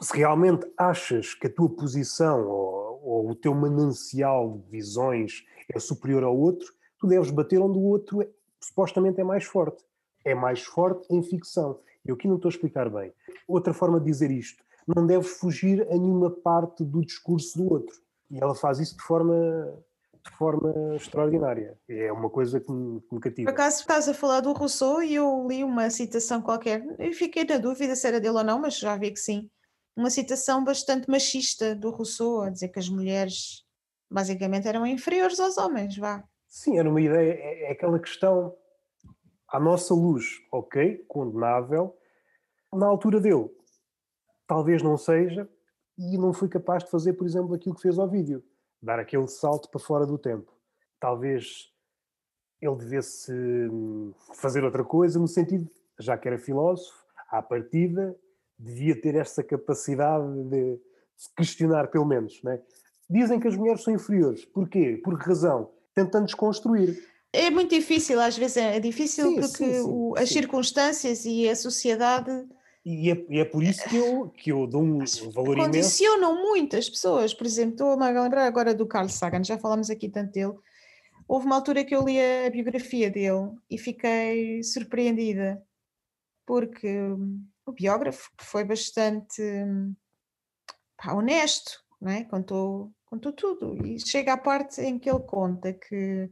[0.03, 5.79] se realmente achas que a tua posição ou, ou, o teu manancial de visões é
[5.79, 8.29] superior ao outro, tu deves bater onde o outro é,
[8.61, 9.85] supostamente é mais forte.
[10.25, 11.79] É mais forte em ficção.
[12.05, 13.13] Eu aqui não estou a explicar bem.
[13.47, 17.97] Outra forma de dizer isto, não deves fugir a nenhuma parte do discurso do outro.
[18.31, 19.35] E ela faz isso de forma
[20.25, 21.79] de forma extraordinária.
[21.89, 23.51] É uma coisa que me, que me cativa.
[23.51, 27.45] Por acaso estás a falar do Rousseau e eu li uma citação qualquer, e fiquei
[27.45, 29.51] na dúvida se era dele ou não, mas já vi que sim,
[29.95, 33.65] uma citação bastante machista do Rousseau, a dizer que as mulheres
[34.11, 36.25] basicamente eram inferiores aos homens, vá.
[36.49, 38.57] Sim, era uma ideia, é, é aquela questão
[39.49, 41.97] à nossa luz, ok, condenável,
[42.73, 43.49] na altura dele,
[44.47, 45.49] talvez não seja,
[45.99, 48.43] e não fui capaz de fazer, por exemplo, aquilo que fez ao vídeo,
[48.83, 50.53] dar aquele salto para fora do tempo.
[51.01, 51.73] Talvez
[52.61, 55.69] ele devesse hum, fazer outra coisa, no sentido,
[55.99, 58.17] já que era filósofo, à partida,
[58.59, 60.79] devia ter esta capacidade de
[61.17, 62.43] se questionar, pelo menos.
[62.43, 62.61] Né?
[63.09, 64.45] Dizem que as mulheres são inferiores.
[64.45, 65.01] Porquê?
[65.03, 65.71] Por que razão?
[65.95, 66.99] Tentando desconstruir.
[67.33, 71.49] É muito difícil, às vezes é difícil sim, porque sim, sim, o, as circunstâncias e
[71.49, 72.31] a sociedade
[72.85, 74.99] E é, e é, por isso que eu, que eu dou um
[75.33, 75.65] valor Condicionam imenso.
[75.65, 77.33] Condicionam muitas pessoas.
[77.33, 80.55] Por exemplo, estou-me a lembrar agora do Carl Sagan, já falámos aqui tanto dele.
[81.27, 85.63] Houve uma altura que eu li a biografia dele e fiquei surpreendida,
[86.45, 86.95] porque
[87.65, 89.43] o biógrafo foi bastante
[90.99, 92.25] pá, honesto, não é?
[92.25, 93.75] contou, contou tudo.
[93.87, 96.31] E chega à parte em que ele conta que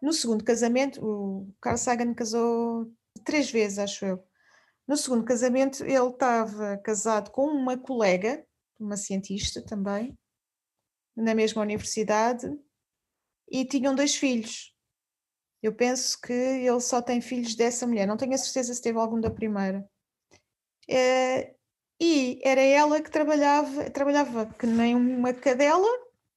[0.00, 2.90] no segundo casamento, o Carl Sagan casou
[3.24, 4.31] três vezes, acho eu.
[4.92, 8.46] No segundo casamento, ele estava casado com uma colega,
[8.78, 10.14] uma cientista também,
[11.16, 12.46] na mesma universidade,
[13.50, 14.76] e tinham dois filhos.
[15.62, 18.98] Eu penso que ele só tem filhos dessa mulher, não tenho a certeza se teve
[18.98, 19.90] algum da primeira.
[20.86, 21.54] É,
[21.98, 25.88] e era ela que trabalhava, trabalhava que nem uma cadela,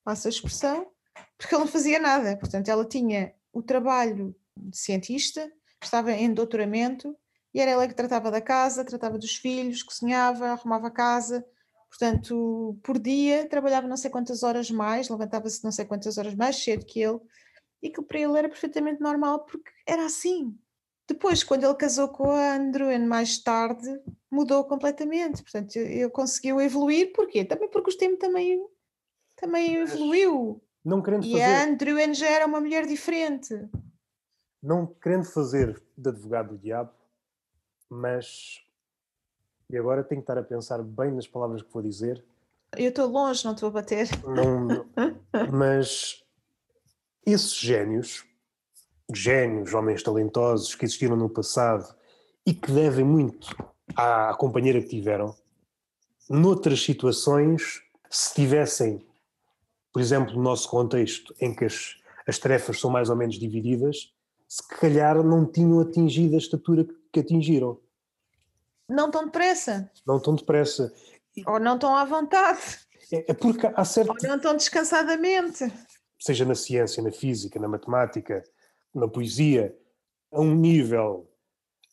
[0.01, 0.89] passa a expressão,
[1.37, 2.37] porque ela não fazia nada.
[2.37, 5.51] Portanto, ela tinha o trabalho de cientista,
[5.83, 7.13] estava em doutoramento
[7.55, 11.47] e era ela que tratava da casa, tratava dos filhos, cozinhava, arrumava a casa.
[11.87, 16.61] Portanto, por dia trabalhava não sei quantas horas mais, levantava-se não sei quantas horas mais
[16.61, 17.17] cedo que ele,
[17.81, 20.53] e que para ele era perfeitamente normal porque era assim.
[21.07, 23.87] Depois, quando ele casou com a Andrewen mais tarde,
[24.29, 25.41] mudou completamente.
[25.41, 27.45] Portanto, ele conseguiu evoluir, porquê?
[27.45, 28.59] Também porque o tempo também,
[29.37, 30.61] também evoluiu.
[30.83, 31.43] Não querendo e fazer...
[31.43, 33.55] a Andrewen já era uma mulher diferente.
[34.61, 36.91] Não querendo fazer de advogado do diabo,
[37.89, 38.61] mas.
[39.69, 42.23] E agora tenho que estar a pensar bem nas palavras que vou dizer.
[42.77, 44.07] Eu estou longe, não estou a bater.
[44.23, 44.85] Não,
[45.51, 46.23] mas
[47.25, 48.25] esses génios,
[49.13, 51.95] génios, homens talentosos que existiram no passado
[52.45, 53.55] e que devem muito
[53.95, 55.35] à companheira que tiveram,
[56.29, 59.03] noutras situações, se tivessem
[59.95, 61.95] por exemplo, no nosso contexto, em que as,
[62.27, 64.13] as tarefas são mais ou menos divididas,
[64.45, 67.79] se calhar não tinham atingido a estatura que atingiram.
[68.89, 69.91] Não tão depressa.
[70.05, 70.93] Não tão depressa.
[71.47, 72.59] Ou não tão à vontade.
[73.11, 74.09] É, é porque há certo.
[74.09, 75.71] Ou não tão descansadamente.
[76.19, 78.43] Seja na ciência, na física, na matemática,
[78.93, 79.75] na poesia,
[80.31, 81.29] a um nível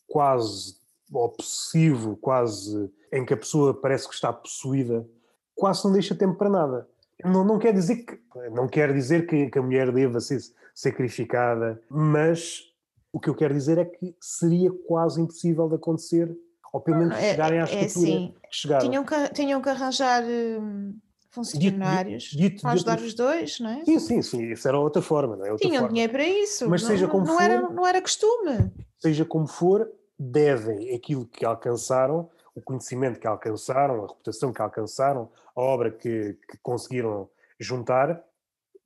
[0.06, 0.76] quase
[1.12, 5.06] obsessivo, quase em que a pessoa parece que está possuída,
[5.54, 6.88] quase não deixa tempo para nada.
[7.24, 8.20] Não, não quer dizer que
[8.50, 10.40] não quer dizer que, que a mulher deva ser
[10.74, 12.71] sacrificada, mas
[13.12, 16.34] o que eu quero dizer é que seria quase impossível de acontecer,
[16.72, 18.88] ou pelo menos é, chegarem à é estatura é, que chegaram.
[18.88, 20.98] Tinham que, tinham que arranjar hum,
[21.30, 23.84] funcionários dito, dito, para ajudar dito, os dois, não é?
[23.84, 25.52] Sim, sim, sim, isso era outra forma, não é?
[25.52, 25.92] Outra tinham forma.
[25.92, 28.72] dinheiro para isso, mas não, seja como não, for, era, não era costume.
[28.98, 35.30] Seja como for, devem aquilo que alcançaram o conhecimento que alcançaram, a reputação que alcançaram,
[35.56, 37.28] a obra que, que conseguiram
[37.58, 38.22] juntar,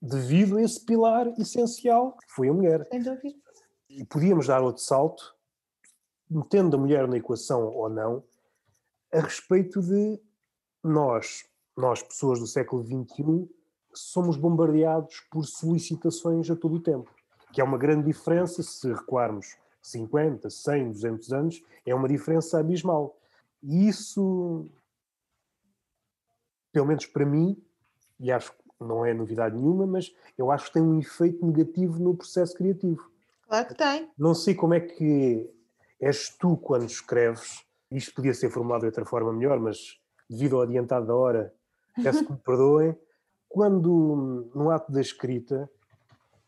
[0.01, 2.87] devido a esse pilar essencial que foi a mulher.
[2.91, 3.35] Sem dúvida.
[3.97, 5.35] E podíamos dar outro salto,
[6.29, 8.23] metendo a mulher na equação ou não,
[9.11, 10.21] a respeito de
[10.85, 13.49] nós, nós pessoas do século XXI,
[13.95, 17.11] somos bombardeados por solicitações a todo o tempo,
[17.55, 23.17] que é uma grande diferença se recuarmos 50, 100, 200 anos, é uma diferença abismal.
[23.63, 24.67] E isso,
[26.71, 27.57] pelo menos para mim,
[28.21, 31.99] e acho que não é novidade nenhuma, mas eu acho que tem um efeito negativo
[31.99, 33.16] no processo criativo.
[33.49, 34.11] Claro que tem.
[34.19, 35.49] Não sei como é que
[36.01, 39.99] és tu quando escreves, isto podia ser formulado de outra forma melhor, mas
[40.29, 41.55] devido ao adiantado da hora,
[42.03, 42.97] peço que me perdoem.
[43.49, 45.71] Quando, no ato da escrita,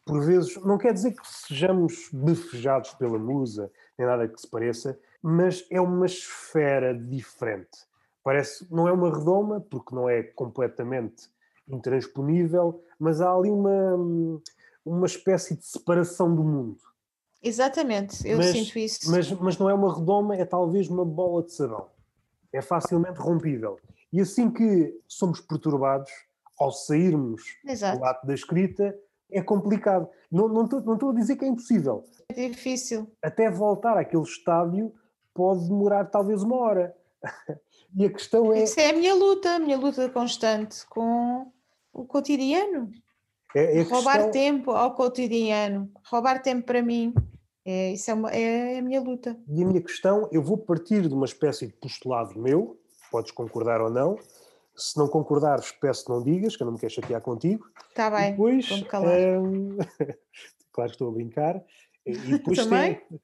[0.05, 4.99] por vezes, não quer dizer que sejamos befejados pela musa, nem nada que se pareça,
[5.23, 7.87] mas é uma esfera diferente.
[8.23, 11.29] Parece, não é uma redoma, porque não é completamente
[11.69, 14.43] intransponível, mas há ali uma,
[14.85, 16.79] uma espécie de separação do mundo.
[17.43, 19.11] Exatamente, eu mas, sinto isso.
[19.11, 21.87] Mas, mas não é uma redoma, é talvez uma bola de sabão.
[22.53, 23.79] É facilmente rompível.
[24.13, 26.11] E assim que somos perturbados,
[26.59, 27.99] ao sairmos Exato.
[27.99, 28.99] do ato da escrita,
[29.31, 30.09] é complicado.
[30.31, 32.05] Não, não, estou, não estou a dizer que é impossível.
[32.29, 33.11] É difícil.
[33.23, 34.93] Até voltar àquele estádio
[35.33, 36.97] pode demorar talvez uma hora.
[37.97, 38.65] e a questão é.
[38.65, 41.51] Isso é a minha luta, a minha luta constante com
[41.93, 42.91] o cotidiano.
[43.55, 44.31] É, é roubar questão...
[44.31, 47.15] tempo ao cotidiano, roubar tempo para mim.
[47.65, 49.39] É, isso é, uma, é a minha luta.
[49.47, 52.81] E a minha questão, eu vou partir de uma espécie de postulado meu,
[53.11, 54.17] podes concordar ou não.
[54.75, 57.67] Se não concordares, peço que não digas, que eu não me quero chatear contigo.
[57.89, 59.19] Está bem, depois, vou-me calar.
[59.39, 59.77] Hum,
[60.73, 61.63] claro que estou a brincar.
[62.07, 62.95] E depois Também?
[62.95, 63.21] tem,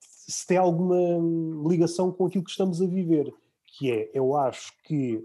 [0.00, 3.32] se tem alguma ligação com aquilo que estamos a viver,
[3.66, 5.22] que é, eu acho que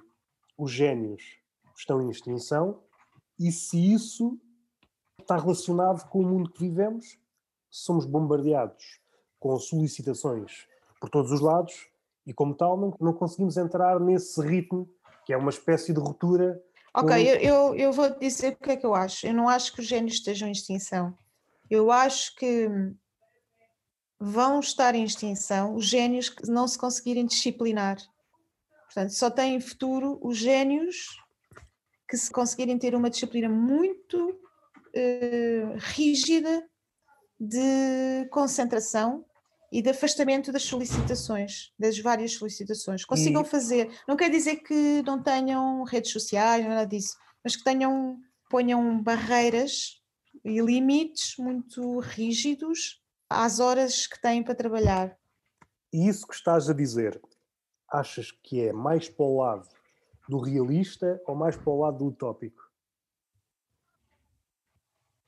[0.57, 1.23] os génios
[1.77, 2.81] estão em extinção
[3.39, 4.37] e se isso
[5.21, 7.17] está relacionado com o mundo que vivemos,
[7.69, 8.99] somos bombardeados
[9.39, 10.67] com solicitações
[10.99, 11.87] por todos os lados
[12.25, 14.87] E como tal, não, não conseguimos entrar nesse ritmo,
[15.25, 16.61] que é uma espécie de ruptura.
[16.93, 17.15] Ok, com...
[17.15, 19.25] eu, eu, eu vou dizer o que é que eu acho.
[19.25, 21.17] Eu não acho que os génios estejam em extinção.
[21.69, 22.69] Eu acho que
[24.19, 27.97] vão estar em extinção os génios que não se conseguirem disciplinar.
[28.85, 31.17] Portanto, só têm futuro os génios
[32.09, 36.67] que se conseguirem ter uma disciplina muito uh, rígida
[37.39, 39.23] de concentração
[39.71, 43.05] e de afastamento das solicitações, das várias solicitações.
[43.05, 43.45] Consigam e...
[43.45, 48.19] fazer, não quer dizer que não tenham redes sociais, nada disso, mas que tenham,
[48.49, 50.01] ponham barreiras
[50.43, 52.99] e limites muito rígidos
[53.29, 55.15] às horas que têm para trabalhar.
[55.93, 57.21] E isso que estás a dizer,
[57.87, 59.78] achas que é mais para o lado
[60.29, 62.69] do realista ou mais para o lado do utópico?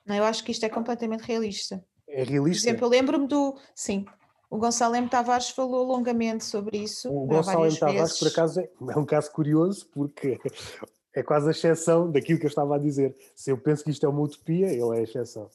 [0.06, 1.84] Não, eu acho que isto é completamente realista.
[2.08, 2.62] É realista?
[2.62, 3.58] Por exemplo, eu lembro-me do.
[3.74, 4.06] Sim,
[4.48, 5.10] o Gonçalo M.
[5.10, 7.12] Tavares falou longamente sobre isso.
[7.12, 7.80] O Gonçalo M.
[7.80, 10.40] Tavares, por acaso, é, é um caso curioso, porque
[11.16, 13.16] é quase a exceção daquilo que eu estava a dizer.
[13.36, 15.50] Se eu penso que isto é uma utopia, ele é a exceção.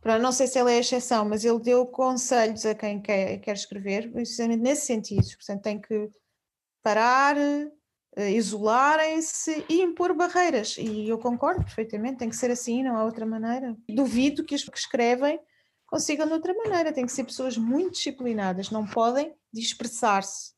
[0.00, 3.38] Pronto, não sei se ele é a exceção, mas ele deu conselhos a quem quer,
[3.38, 5.26] quer escrever, precisamente nesse sentido.
[5.36, 6.10] Portanto, tem que
[6.82, 7.36] parar,
[8.18, 10.76] isolarem-se e impor barreiras.
[10.78, 13.76] E eu concordo perfeitamente, tem que ser assim, não há outra maneira.
[13.88, 15.40] Duvido que os que escrevem
[15.88, 20.52] consigam de outra maneira, tem que ser pessoas muito disciplinadas, não podem dispersar-se.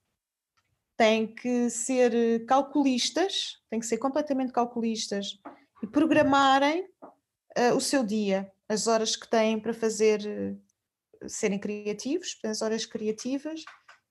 [0.96, 5.38] Têm que ser eh, calculistas, têm que ser completamente calculistas
[5.82, 6.84] e programarem
[7.56, 12.86] uh, o seu dia as horas que têm para fazer, eh, serem criativos, as horas
[12.86, 13.64] criativas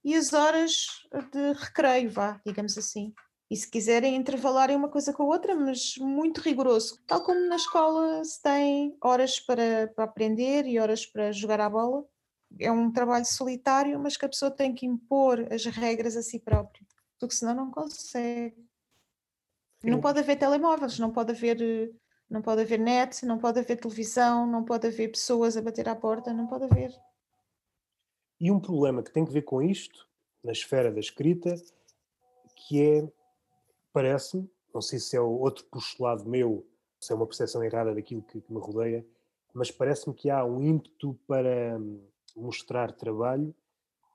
[0.04, 0.88] e as horas
[1.32, 3.14] de recreio, vá, digamos assim.
[3.50, 7.00] E se quiserem intervalarem uma coisa com a outra, mas muito rigoroso.
[7.08, 11.70] Tal como na escola se tem horas para, para aprender e horas para jogar à
[11.70, 12.06] bola.
[12.60, 16.40] É um trabalho solitário, mas que a pessoa tem que impor as regras a si
[16.40, 16.86] próprio,
[17.20, 18.56] porque senão não consegue.
[19.84, 21.92] Não pode haver telemóveis, não pode haver
[22.30, 25.96] não pode haver net, não pode haver televisão, não pode haver pessoas a bater à
[25.96, 26.94] porta, não pode haver.
[28.40, 30.08] E um problema que tem que ver com isto,
[30.44, 31.56] na esfera da escrita,
[32.56, 33.12] que é,
[33.92, 36.66] parece-me, não sei se é outro postulado meu,
[37.00, 39.06] se é uma percepção errada daquilo que, que me rodeia,
[39.54, 42.02] mas parece-me que há um ímpeto para hum,
[42.36, 43.54] mostrar trabalho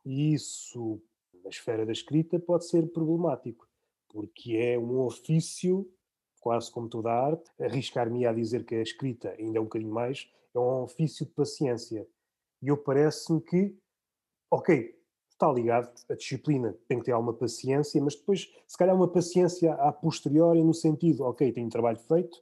[0.04, 1.00] e isso,
[1.42, 3.66] na esfera da escrita, pode ser problemático,
[4.08, 5.90] porque é um ofício
[6.44, 9.90] quase como toda a arte, arriscar-me a dizer que a escrita ainda é um bocadinho
[9.90, 12.06] mais, é um ofício de paciência.
[12.60, 13.74] E eu parece-me que,
[14.50, 14.94] ok,
[15.34, 19.74] está ligado, a disciplina tem que ter alguma paciência, mas depois, se calhar, uma paciência
[19.74, 22.38] a posteriori, no sentido, ok, tenho trabalho feito,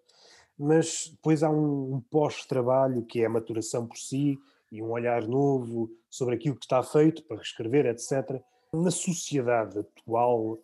[0.58, 4.38] mas depois há um, um pós-trabalho que é a maturação por si
[4.70, 8.40] e um olhar novo sobre aquilo que está feito para reescrever, etc.
[8.72, 10.58] Na sociedade atual,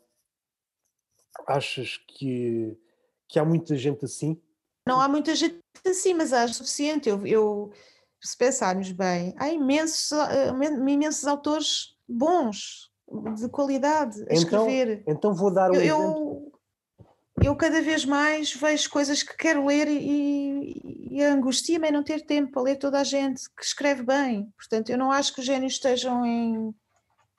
[1.47, 2.79] achas que
[3.29, 4.41] que há muita gente assim?
[4.87, 7.09] Não há muita gente assim, mas há suficiente.
[7.09, 7.71] Eu, eu,
[8.23, 10.11] se pensarmos bem, há imensos,
[10.89, 12.91] imensos autores bons,
[13.37, 15.03] de qualidade, a então, escrever.
[15.07, 16.53] Então vou dar um eu, exemplo.
[17.41, 22.03] Eu, eu cada vez mais vejo coisas que quero ler e, e angustia-me é não
[22.03, 24.53] ter tempo para ler toda a gente que escreve bem.
[24.57, 26.75] Portanto, eu não acho que os génios estejam em,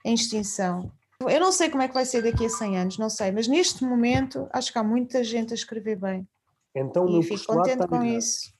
[0.05, 0.91] em extinção.
[1.27, 3.45] Eu não sei como é que vai ser daqui a 100 anos, não sei, mas
[3.45, 6.25] neste momento acho que há muita gente a escrever bem.
[6.73, 8.53] Então, e fico contente com isso.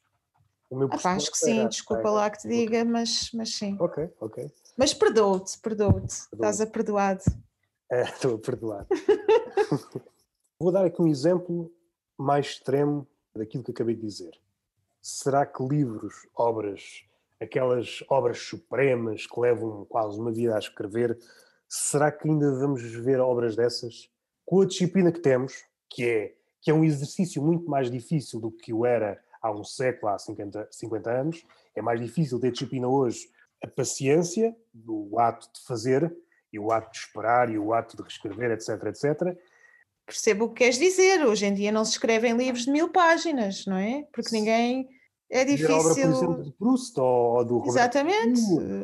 [0.70, 3.78] O meu ah, acho que sim, desculpa lá que te diga, mas, mas sim.
[3.80, 4.52] Ok, ok.
[4.80, 6.14] Mas perdoo-te, perdoo-te.
[6.34, 7.22] Estás a perdoado.
[7.92, 8.88] É, estou a perdoar.
[10.58, 11.70] Vou dar aqui um exemplo
[12.18, 14.40] mais extremo daquilo que acabei de dizer.
[15.02, 17.04] Será que livros, obras,
[17.42, 21.20] aquelas obras supremas que levam quase uma vida a escrever,
[21.68, 24.10] será que ainda vamos ver obras dessas
[24.46, 28.50] com a disciplina que temos, que é, que é um exercício muito mais difícil do
[28.50, 31.46] que o era há um século, há 50, 50 anos?
[31.76, 33.30] É mais difícil ter disciplina hoje.
[33.64, 34.56] A paciência,
[34.88, 36.16] o ato de fazer,
[36.52, 39.38] e o ato de esperar, e o ato de reescrever, etc, etc.
[40.06, 41.26] Percebo o que queres dizer.
[41.26, 44.08] Hoje em dia não se escrevem livros de mil páginas, não é?
[44.12, 44.90] Porque ninguém
[45.30, 45.76] é difícil.
[45.76, 48.42] obra, por exemplo, de Proust, ou, do Exatamente.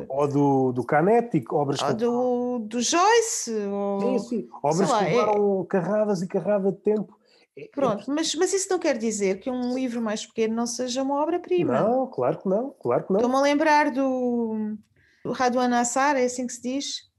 [0.08, 3.52] ou do, do Canetti, obras ou do, do Joyce.
[3.52, 4.48] Ou, sim, sim.
[4.62, 5.66] Obras lá, que levaram é...
[5.66, 7.18] carradas e carrada de tempo.
[7.72, 8.14] Pronto, é...
[8.14, 11.80] mas, mas isso não quer dizer que um livro mais pequeno não seja uma obra-prima.
[11.80, 13.20] Não, claro que não, claro que não.
[13.20, 14.76] Estou-me a lembrar do,
[15.24, 17.10] do Radwan Assar, é assim que se diz?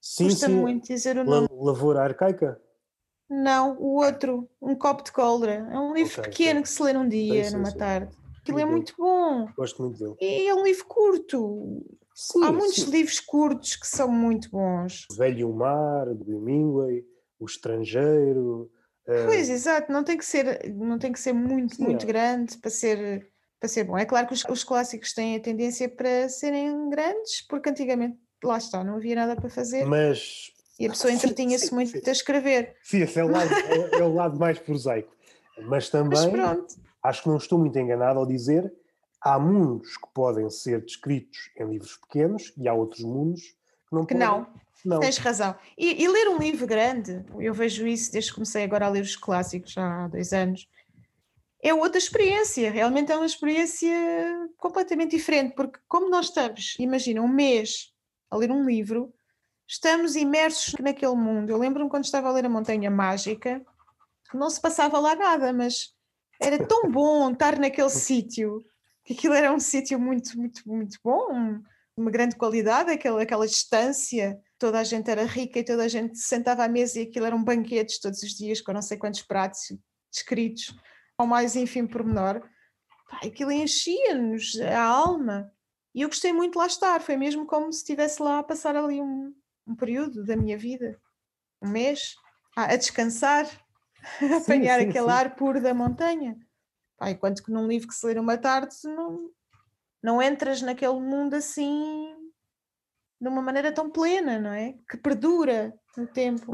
[0.00, 0.54] Sim, Custa sim.
[0.54, 1.48] muito dizer o nome.
[1.50, 2.60] Lavoura Arcaica?
[3.28, 5.68] Não, o outro, Um Copo de Coldra.
[5.70, 6.62] É um livro okay, pequeno okay.
[6.62, 7.76] que se lê num dia, sim, numa sim.
[7.76, 8.16] tarde.
[8.40, 9.48] Aquilo é muito bom.
[9.56, 10.14] Gosto muito dele.
[10.20, 11.84] E é um livro curto.
[12.14, 12.90] Sim, Há muitos sim.
[12.90, 15.06] livros curtos que são muito bons.
[15.10, 17.04] O Velho e o Mar, do Hemingway,
[17.40, 18.70] O Estrangeiro.
[19.06, 22.06] Pois, exato, não tem que ser, não tem que ser muito, Sim, muito é.
[22.06, 23.28] grande para ser,
[23.60, 23.96] para ser bom.
[23.96, 28.58] É claro que os, os clássicos têm a tendência para serem grandes, porque antigamente, lá
[28.58, 32.02] está, não havia nada para fazer mas e a pessoa entretinha-se muito sim.
[32.04, 32.76] a escrever.
[32.82, 35.14] sim, esse é o lado, é, é o lado mais prosaico.
[35.58, 38.72] Mas Mas também pronto, acho que não estou muito enganado ao dizer
[39.20, 44.06] há mundos que podem ser descritos em livros pequenos e há outros mundos que não
[44.06, 44.28] que podem.
[44.28, 44.46] não,
[44.86, 45.00] Não.
[45.00, 45.54] tens razão.
[45.76, 49.02] E, e ler um livro grande, eu vejo isso desde que comecei agora a ler
[49.02, 50.68] os clássicos, há dois anos,
[51.60, 53.90] é outra experiência, realmente é uma experiência
[54.56, 57.92] completamente diferente, porque como nós estamos, imagina, um mês
[58.30, 59.12] a ler um livro,
[59.66, 61.50] estamos imersos naquele mundo.
[61.50, 63.60] Eu lembro-me quando estava a ler A Montanha Mágica,
[64.32, 65.92] não se passava lá nada, mas
[66.40, 68.64] era tão bom estar naquele sítio,
[69.04, 71.58] que aquilo era um sítio muito, muito, muito bom,
[71.96, 76.16] uma grande qualidade, aquela, aquela distância, toda a gente era rica e toda a gente
[76.16, 79.22] se sentava à mesa e aquilo eram banquetes todos os dias, com não sei quantos
[79.22, 79.72] pratos
[80.10, 80.74] descritos,
[81.18, 82.40] ao mais ínfimo pormenor.
[83.08, 85.52] Pá, aquilo enchia-nos a alma.
[85.94, 88.76] E eu gostei muito de lá estar, foi mesmo como se estivesse lá a passar
[88.76, 89.34] ali um,
[89.66, 91.00] um período da minha vida,
[91.62, 92.14] um mês,
[92.54, 93.46] a, a descansar,
[94.20, 95.10] a apanhar sim, aquele sim.
[95.10, 96.36] ar puro da montanha.
[96.98, 99.30] Pá, enquanto que num livro que se lê numa tarde, não,
[100.02, 102.15] não entras naquele mundo assim
[103.20, 104.74] de uma maneira tão plena, não é?
[104.88, 106.52] Que perdura no tempo.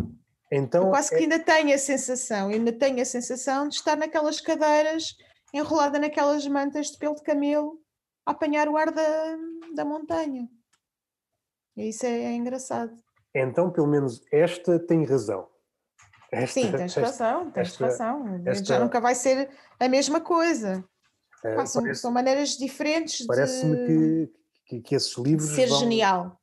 [0.50, 3.96] Então, Eu quase que é- ainda tenho a sensação, ainda tenho a sensação de estar
[3.96, 5.14] naquelas cadeiras,
[5.52, 7.80] enrolada naquelas mantas de pelo de camelo,
[8.26, 9.36] a apanhar o ar da,
[9.74, 10.48] da montanha.
[11.76, 12.92] E isso é, é engraçado.
[13.34, 15.48] então, pelo menos esta tem razão.
[16.30, 18.42] Esta- Sim, tens esta- razão, tens esta- razão.
[18.46, 20.84] esta- Já nunca vai ser a mesma coisa.
[21.42, 24.32] Pá, são, parece- são maneiras diferentes Parece-me de, que,
[24.66, 26.38] que, que esses livros ser vão, genial.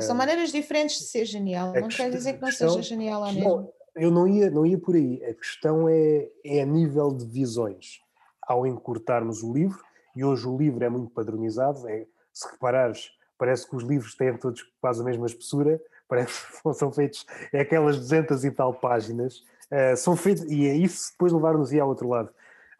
[0.00, 1.72] São maneiras diferentes de ser genial.
[1.72, 3.50] Não quer dizer que não questão- seja genial à mesma.
[3.50, 5.22] Não, eu não ia, não ia por aí.
[5.24, 8.00] A questão é, é a nível de visões.
[8.46, 9.80] Ao encurtarmos o livro,
[10.16, 14.36] e hoje o livro é muito padronizado, é, se reparares, parece que os livros têm
[14.36, 19.42] todos quase a mesma espessura, parece que são feitos, é aquelas 200 e tal páginas,
[19.70, 22.30] eh, são feitos, e é isso depois levar-nos ao outro lado.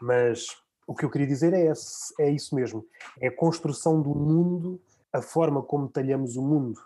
[0.01, 0.47] Mas
[0.87, 2.85] o que eu queria dizer é, esse- é isso mesmo,
[3.21, 4.81] é a construção do mundo,
[5.13, 6.79] a forma como talhamos o mundo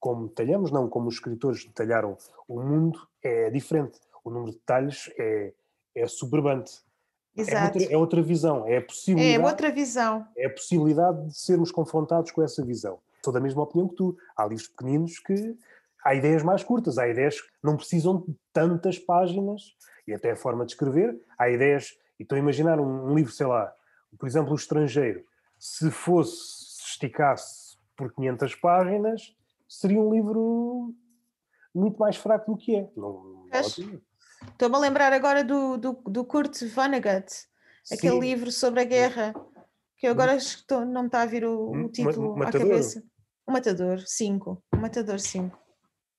[0.00, 2.16] como detalhamos, não como os escritores detalharam
[2.48, 4.00] o mundo, é diferente.
[4.24, 5.52] O número de detalhes é,
[5.94, 6.80] é soberbante.
[7.36, 7.78] É Exato.
[7.78, 10.26] outra, é outra visão, é a É possibilidade, outra visão.
[10.36, 12.98] é a possibilidade de sermos confrontados com essa visão.
[13.24, 14.16] Sou da mesma opinião que tu.
[14.36, 15.56] Há livros pequeninos que
[16.04, 20.36] há ideias mais curtas, há ideias que não precisam de tantas páginas e até a
[20.36, 21.20] forma de escrever.
[21.38, 23.72] Há ideias, e a imaginar um, um livro, sei lá,
[24.18, 25.24] por exemplo, O Estrangeiro,
[25.58, 26.36] se fosse,
[26.74, 29.36] se esticasse por 500 páginas,
[29.70, 30.92] seria um livro
[31.72, 32.90] muito mais fraco do que é.
[32.96, 33.48] Não, não.
[34.52, 37.26] Estou-me a lembrar agora do, do, do Kurt Vonnegut,
[37.90, 39.34] aquele Sim, livro sobre a guerra,
[39.96, 42.68] que eu agora estou- não me está a vir o, o título à Matador?
[42.68, 43.02] cabeça.
[43.46, 44.62] O Matador 5.
[44.74, 45.58] O Matador 5.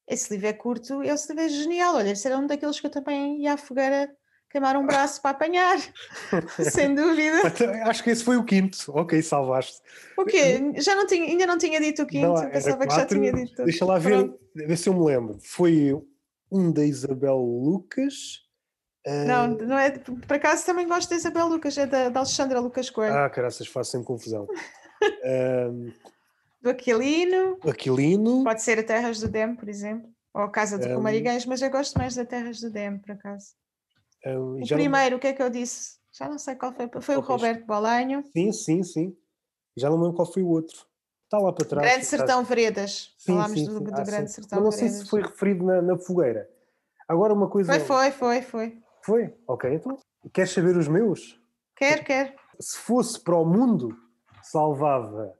[0.07, 1.95] Esse livro é curto, esse livro é genial.
[1.95, 4.15] Olha, esse era um daqueles que eu também ia à fogueira
[4.51, 5.77] queimar um braço para apanhar,
[6.71, 7.41] sem dúvida.
[7.85, 8.77] Acho que esse foi o quinto.
[8.89, 9.81] Ok, salvaste.
[10.17, 10.59] O quê?
[10.77, 13.19] Já não tinha, ainda não tinha dito o quinto, Não, pensava que já quatro.
[13.19, 13.63] tinha dito.
[13.63, 15.39] Deixa lá ver, ver se eu me lembro.
[15.41, 15.93] Foi
[16.51, 18.41] um da Isabel Lucas.
[19.05, 19.91] eh, Não, não é.
[19.91, 23.67] Por acaso também gosto da Isabel Lucas, é da, da Alexandra Lucas Coelho, Ah, caraças,
[23.67, 24.47] faço sempre confusão.
[25.23, 25.91] Ahm,
[26.61, 27.57] do Aquilino.
[27.67, 28.43] Aquilino.
[28.43, 30.09] Pode ser a Terras do Dem, por exemplo.
[30.33, 33.11] Ou a Casa de Um, Comarigães, mas eu gosto mais da Terras do Dem, por
[33.13, 33.47] acaso.
[34.25, 35.99] Ahm, O já não- primeiro, o que é que eu disse?
[36.13, 36.89] Já não sei qual foi.
[37.01, 37.35] Foi o Ok.
[37.35, 38.23] Roberto Bolanho.
[38.35, 39.17] Sim, sim, sim.
[39.77, 40.85] Já não lembro qual foi o outro.
[41.25, 41.89] Está lá para trás.
[41.89, 43.13] Grande Sertão Veredas.
[43.17, 43.83] Sim, Falámos sim, do, sim.
[43.85, 44.35] do Ah, Grande sim.
[44.41, 45.03] Sertão Mas não sei Veredas.
[45.05, 46.49] se foi referido na, na fogueira.
[47.07, 47.71] Agora uma coisa.
[47.71, 48.77] Foi, foi, foi, foi.
[49.03, 49.33] Foi?
[49.47, 49.97] Ok, então.
[50.33, 51.39] Queres saber os meus?
[51.75, 52.35] Quer, quer.
[52.59, 53.97] se fosse para o mundo,
[54.43, 55.33] salvava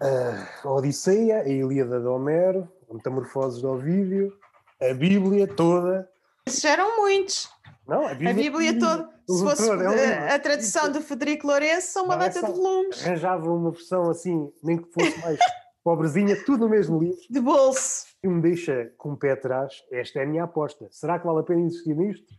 [0.00, 4.36] a Odisseia, a Ilíada de Homero, a Metamorfoses de Ovídio,
[4.80, 6.10] a Bíblia toda.
[6.46, 7.48] Esses eram muitos.
[7.90, 9.10] Não, a Bíblia, A Bíblia toda.
[9.28, 12.52] Se fosse é a- a, tradução do Federico Lourenço, são uma é data só- de
[12.52, 13.04] volumes.
[13.04, 15.38] Arranjava uma versão assim, nem que fosse mais
[15.82, 17.18] pobrezinha, tudo no mesmo livro.
[17.28, 18.06] De bolso.
[18.22, 19.82] E me deixa com o pé atrás.
[19.90, 20.86] Esta é a minha aposta.
[20.92, 22.32] Será que vale a pena insistir nisto?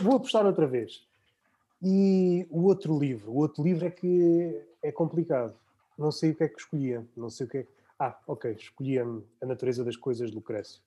[0.00, 1.04] Vou apostar outra vez.
[1.82, 5.52] E o outro livro, o outro livro é que é complicado.
[5.98, 7.04] Não sei o que é que escolhia.
[7.16, 7.68] Não sei o que é que...
[7.98, 8.52] Ah, ok.
[8.52, 9.04] Escolhia
[9.42, 10.80] A Natureza das Coisas de Lucrécio.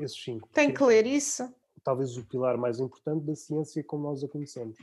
[0.00, 0.48] Esses cinco.
[0.52, 1.52] Tem que ler isso.
[1.82, 4.76] Talvez o pilar mais importante da ciência como nós a conhecemos.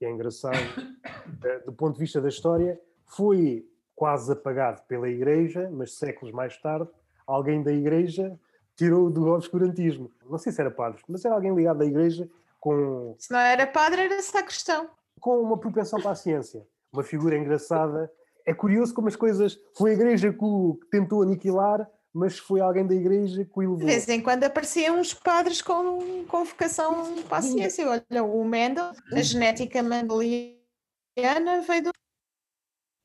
[0.00, 0.56] E é engraçado,
[1.44, 6.56] eh, do ponto de vista da história, foi quase apagado pela Igreja, mas séculos mais
[6.60, 6.88] tarde,
[7.26, 8.38] alguém da Igreja
[8.76, 10.10] tirou do obscurantismo.
[10.28, 13.14] Não sei se era padre, mas era alguém ligado à Igreja com.
[13.18, 14.88] Se não era padre, era sacristão.
[15.20, 16.66] Com uma propensão para a ciência.
[16.92, 18.10] Uma figura engraçada.
[18.44, 19.58] É curioso como as coisas.
[19.76, 23.78] Foi a Igreja que, tentou aniquilar, mas foi alguém da Igreja que o elevou.
[23.78, 27.88] De vez em quando apareciam uns padres com, com vocação para a ciência.
[27.88, 31.90] Olha, o Mendel, a genética mendeliana veio do.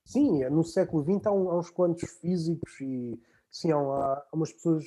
[0.06, 3.20] Sim, no século XX há, um, há uns quantos físicos e
[3.50, 4.86] sim, há, há umas pessoas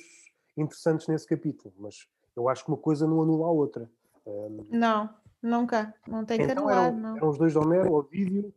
[0.57, 3.89] interessantes nesse capítulo, mas eu acho que uma coisa não anula a outra.
[4.25, 5.09] Um, não,
[5.41, 5.93] nunca.
[6.07, 6.87] Não tem que então anular.
[6.87, 7.17] Eram, não.
[7.17, 8.53] eram os dois de Homero, o vídeo.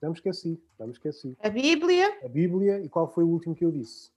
[0.00, 1.36] Já me esqueci, já me esqueci.
[1.40, 2.18] A Bíblia.
[2.24, 4.12] A Bíblia, e qual foi o último que eu disse?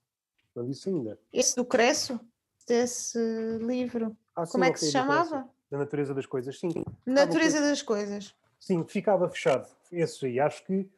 [0.54, 1.18] Não disse ainda.
[1.32, 2.20] Esse do Cresso,
[2.66, 3.18] desse
[3.60, 4.16] livro.
[4.36, 5.48] Ah, sim, Como é que se chamava?
[5.70, 6.70] Da natureza das coisas, sim.
[7.06, 8.34] Natureza das coisas.
[8.60, 9.68] Sim, ficava fechado.
[9.90, 10.88] Esse aí, acho que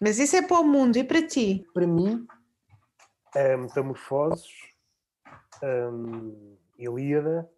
[0.00, 1.66] Mas isso é para o mundo e para ti.
[1.72, 2.26] para mim,
[3.34, 4.48] a Metamorfoses,
[5.62, 7.48] hum, Ilíada,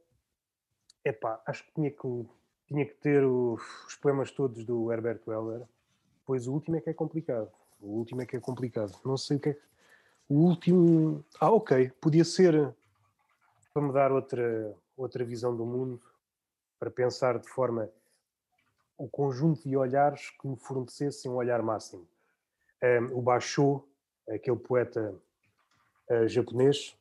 [1.05, 2.27] epá, acho que tinha que,
[2.67, 3.55] tinha que ter o-
[3.87, 5.67] os poemas todos do Herbert Weller,
[6.27, 7.51] pois o último é que é complicado.
[7.81, 8.93] O último é que é complicado.
[9.05, 9.72] Não sei o que é que...
[10.29, 11.25] O último...
[11.41, 11.91] Ah, ok.
[12.01, 12.75] Podia ser
[13.73, 16.01] para me dar outra, outra visão do mundo,
[16.79, 17.89] para pensar de forma...
[18.99, 22.07] O conjunto de olhares que me fornecessem um olhar máximo.
[22.83, 23.83] Um, o Basho,
[24.29, 25.15] aquele poeta
[26.09, 26.97] uh, japonês,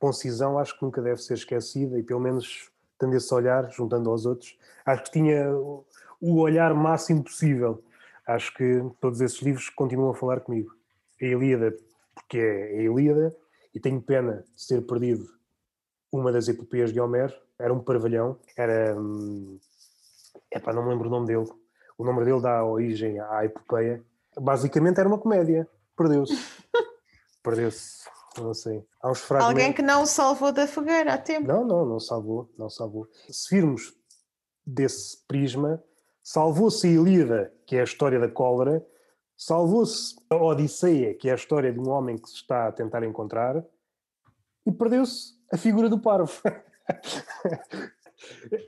[0.00, 4.26] concisão, acho que nunca deve ser esquecida e pelo menos tendo esse olhar, juntando aos
[4.26, 5.84] outros, acho que tinha o,
[6.20, 7.82] olhar máximo possível.
[8.26, 10.74] Acho que todos esses livros continuam a falar comigo.
[11.20, 11.74] A Ilíada,
[12.18, 13.34] porque é a Ilíada,
[13.74, 15.24] e tenho pena de ser perdido
[16.12, 18.98] uma das epopeias de Homero, era um parvalhão, era...
[18.98, 19.58] Hum,
[20.52, 21.48] epá, não me lembro o nome dele.
[21.96, 24.02] O nome dele dá origem à epopeia.
[24.36, 25.68] Basicamente era uma comédia.
[25.96, 26.34] Perdeu-se.
[27.42, 28.08] Perdeu-se.
[28.38, 28.86] Não sei.
[29.02, 29.62] Há uns fragmentos...
[29.62, 31.46] Alguém que não o salvou da fogueira há tempo.
[31.46, 33.08] Não, não, não salvou, não salvou.
[33.28, 33.92] Se virmos
[34.64, 35.82] desse prisma,
[36.22, 38.84] salvou-se a Ilíada, que é a história da cólera,
[39.38, 43.04] salvou-se a Odisseia, que é a história de um homem que se está a tentar
[43.04, 43.64] encontrar,
[44.66, 46.32] e perdeu-se a figura do parvo.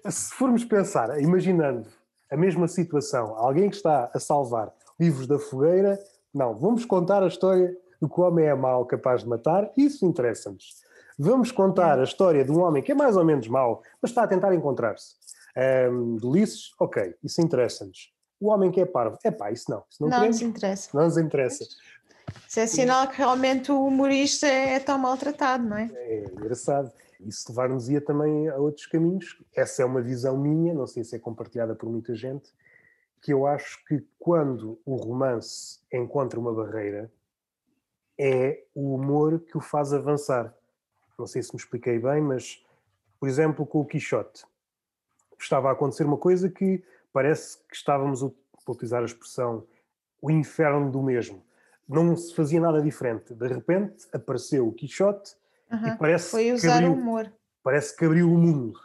[0.08, 1.88] se formos pensar, imaginando
[2.30, 5.98] a mesma situação, alguém que está a salvar livros da fogueira,
[6.32, 10.06] não, vamos contar a história do que o homem é mau, capaz de matar, isso
[10.06, 10.84] interessa-nos.
[11.18, 14.22] Vamos contar a história de um homem que é mais ou menos mau, mas está
[14.22, 15.16] a tentar encontrar-se.
[15.90, 16.16] Um,
[16.78, 18.10] ok, isso interessa-nos.
[18.40, 19.84] O homem que é parvo, é pá, isso não.
[19.90, 20.90] Isso não, Não nos interessa.
[20.94, 21.64] não nos interessa.
[22.48, 25.90] Isso é sinal que realmente o humorista é tão maltratado, não é?
[25.94, 26.90] É engraçado.
[27.20, 29.42] Isso levar-nos-ia também a outros caminhos.
[29.54, 32.50] Essa é uma visão minha, não sei se é compartilhada por muita gente,
[33.20, 37.12] que eu acho que quando o romance encontra uma barreira,
[38.18, 40.54] é o humor que o faz avançar.
[41.18, 42.64] Não sei se me expliquei bem, mas,
[43.18, 44.44] por exemplo, com o Quixote,
[45.38, 48.30] estava a acontecer uma coisa que parece que estávamos, a
[48.68, 49.66] utilizar a expressão,
[50.20, 51.42] o inferno do mesmo.
[51.88, 53.34] Não se fazia nada diferente.
[53.34, 55.34] De repente apareceu o Quixote
[55.72, 57.32] e parece Foi que usar abriu, o humor.
[57.62, 58.78] parece que abriu o mundo.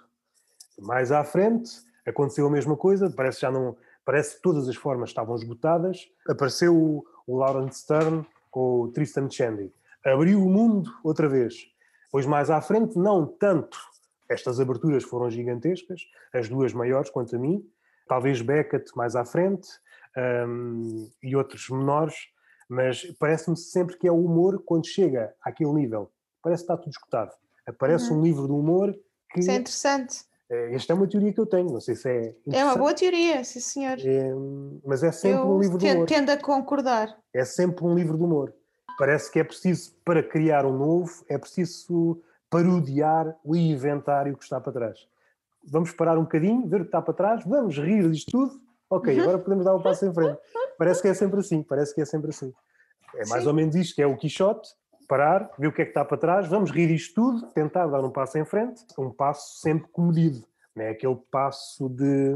[0.79, 1.71] Mais à frente
[2.05, 6.07] aconteceu a mesma coisa, parece que já não, parece que todas as formas estavam esgotadas.
[6.27, 9.73] Apareceu o, o Lawrence Stern com o Tristan Shandy.
[10.03, 11.67] Abriu o mundo outra vez.
[12.11, 13.77] Pois mais à frente, não tanto.
[14.29, 16.01] Estas aberturas foram gigantescas,
[16.33, 17.67] as duas maiores quanto a mim.
[18.07, 19.67] Talvez Beckett mais à frente
[20.47, 22.15] hum, e outros menores,
[22.69, 26.11] mas parece-me sempre que é o humor quando chega àquele nível.
[26.41, 27.31] Parece que está tudo escutado.
[27.67, 28.19] Aparece Uhum.
[28.19, 28.93] um livro de humor
[29.31, 29.39] que.
[29.39, 30.23] Isso é interessante.
[30.49, 32.35] eh, Esta é uma teoria que eu tenho, não sei se é.
[32.51, 33.97] É uma boa teoria, sim senhor.
[33.99, 34.31] é,
[34.85, 36.05] mas é sempre um Eu livro de humor.
[36.07, 37.17] tendo a concordar.
[37.33, 38.53] É sempre um livro de humor.
[38.99, 44.61] Parece que é preciso, para criar um novo, é preciso parodiar o inventário que está
[44.61, 44.99] para trás.
[45.71, 48.59] Vamos parar um bocadinho, ver o que está para trás, vamos rir disto tudo.
[48.89, 50.39] Ok, agora podemos dar um passo em frente.
[50.77, 52.53] Parece que é sempre assim, parece que é sempre assim.
[53.15, 53.49] É mais Sim.
[53.49, 54.69] ou menos isto que é o Quixote,
[55.07, 58.03] parar, ver o que é que está para trás, vamos rir disto tudo, tentar dar
[58.03, 62.35] um passo em frente, um passo sempre comedido, não é aquele passo de,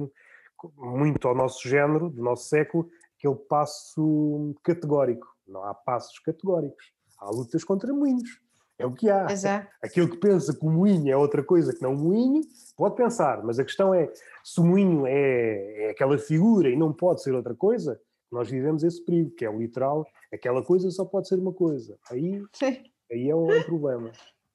[0.75, 5.27] muito ao nosso género, do nosso século, aquele passo categórico.
[5.47, 8.39] Não há passos categóricos, há lutas contra moinhos.
[8.79, 9.27] É o que há.
[9.29, 9.67] É.
[9.83, 12.41] Aquele que pensa que o moinho é outra coisa que não o moinho,
[12.77, 14.09] pode pensar, mas a questão é,
[14.41, 17.99] se o moinho é, é aquela figura e não pode ser outra coisa,
[18.31, 21.99] nós vivemos esse perigo, que é o literal, aquela coisa só pode ser uma coisa.
[22.09, 22.81] Aí, Sim.
[23.11, 24.13] aí é um problema.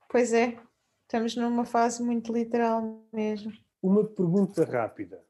[0.09, 0.57] Pois é.
[1.03, 3.53] Estamos numa fase muito literal mesmo.
[3.83, 5.23] Uma pergunta rápida.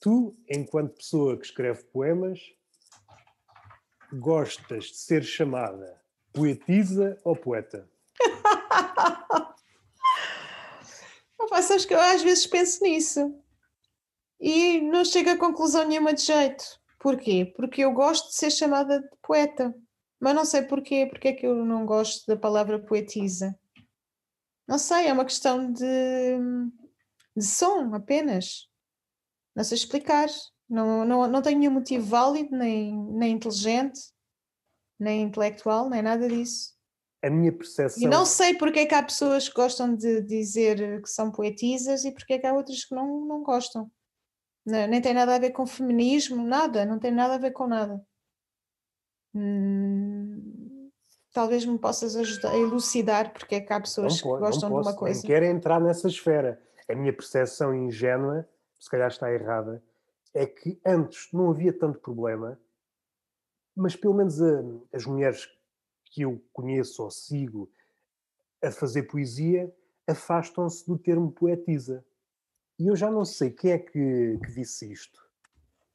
[0.00, 2.40] Tu, enquanto pessoa que escreve poemas,
[4.12, 6.01] gostas de ser chamada
[6.32, 7.88] poetisa ou poeta?
[11.38, 13.34] Opa, sabes que eu às vezes penso nisso
[14.40, 16.64] e não chego a conclusão nenhuma de jeito.
[16.98, 17.52] Porquê?
[17.56, 19.74] Porque eu gosto de ser chamada de poeta,
[20.20, 23.58] mas não sei porquê, porque é que eu não gosto da palavra poetisa.
[24.68, 25.84] Não sei, é uma questão de,
[27.36, 28.68] de som apenas.
[29.54, 30.28] Não sei explicar.
[30.68, 34.00] Não, não, não tenho nenhum motivo válido, nem, nem inteligente,
[35.02, 36.72] nem intelectual, nem nada disso.
[37.22, 38.02] A minha percepção.
[38.02, 42.04] E não sei porque é que há pessoas que gostam de dizer que são poetisas
[42.04, 43.90] e porque é que há outras que não, não gostam.
[44.64, 47.66] Não, nem tem nada a ver com feminismo, nada, não tem nada a ver com
[47.66, 48.00] nada.
[49.34, 50.90] Hum,
[51.32, 54.80] talvez me possas ajudar a elucidar porque é que há pessoas Não que gostam não
[54.80, 55.20] de uma posso, coisa.
[55.20, 56.60] Nem quero entrar nessa esfera.
[56.88, 58.48] A minha percepção ingênua,
[58.78, 59.82] se calhar está errada,
[60.34, 62.58] é que antes não havia tanto problema,
[63.76, 64.62] mas pelo menos a-
[64.92, 65.48] as mulheres
[66.06, 67.70] que eu conheço ou sigo
[68.62, 69.74] a fazer poesia
[70.06, 72.04] afastam-se do termo poetisa.
[72.78, 75.20] E eu já não sei quem é que, que disse isto.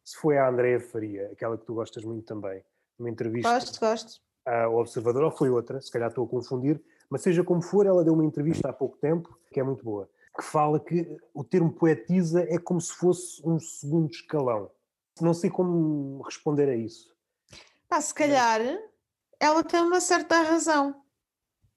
[0.03, 2.63] Se foi a Andréa Faria, aquela que tu gostas muito também,
[2.97, 4.21] numa entrevista Gosto, gosto.
[4.45, 8.03] ao Observador, ou foi outra, se calhar estou a confundir, mas seja como for, ela
[8.03, 11.71] deu uma entrevista há pouco tempo, que é muito boa, que fala que o termo
[11.73, 14.71] poetisa é como se fosse um segundo escalão.
[15.19, 17.13] Não sei como responder a isso.
[17.88, 18.61] Pá, se calhar
[19.39, 21.03] ela tem uma certa razão.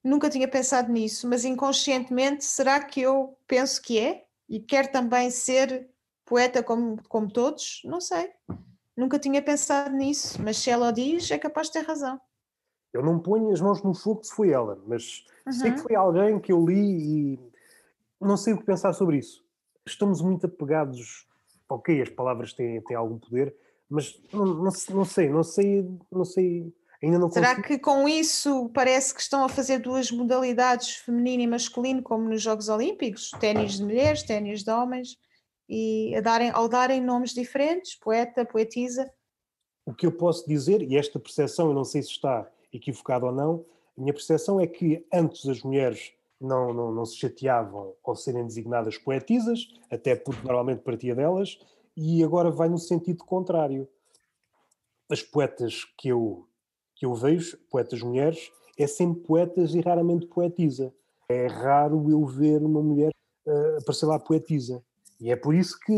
[0.02, 4.24] Nunca tinha pensado nisso, mas inconscientemente será que eu penso que é?
[4.48, 5.88] E quer também ser
[6.24, 7.82] poeta como, como todos?
[7.84, 8.32] Não sei.
[8.96, 12.20] Nunca tinha pensado nisso, mas se ela o diz, é capaz de ter razão.
[12.92, 15.76] Eu não ponho as mãos no fogo se foi ela, mas sei Uhum.
[15.76, 17.38] que foi alguém que eu li e
[18.20, 19.44] não sei o que pensar sobre isso.
[19.86, 21.26] Estamos muito apegados.
[21.68, 23.54] Ok, as palavras têm, têm algum poder,
[23.90, 26.72] mas não, não, não sei, não sei, não sei,
[27.02, 27.66] ainda não Será consigo.
[27.66, 32.40] que com isso parece que estão a fazer duas modalidades, feminino e masculino, como nos
[32.40, 33.30] Jogos Olímpicos?
[33.40, 35.18] Ténis de mulheres, ténis de homens,
[35.68, 39.10] e a darem, ao darem nomes diferentes, poeta, poetisa,
[39.84, 43.32] O que eu posso dizer, e esta percepção, eu não sei se está equivocada ou
[43.32, 43.64] não,
[43.98, 48.46] a minha percepção é que antes as mulheres não, não, não se chateavam ao serem
[48.46, 51.58] designadas poetisas, até porque normalmente partia delas,
[52.00, 53.86] e agora vai no sentido contrário.
[55.10, 56.46] As poetas que eu,
[56.96, 60.94] que eu vejo, poetas mulheres, é sempre poetas e raramente poetisa.
[61.28, 63.10] É raro eu ver uma mulher
[63.46, 64.82] eh, aparecer lá poetisa.
[65.20, 65.92] E é por isso que.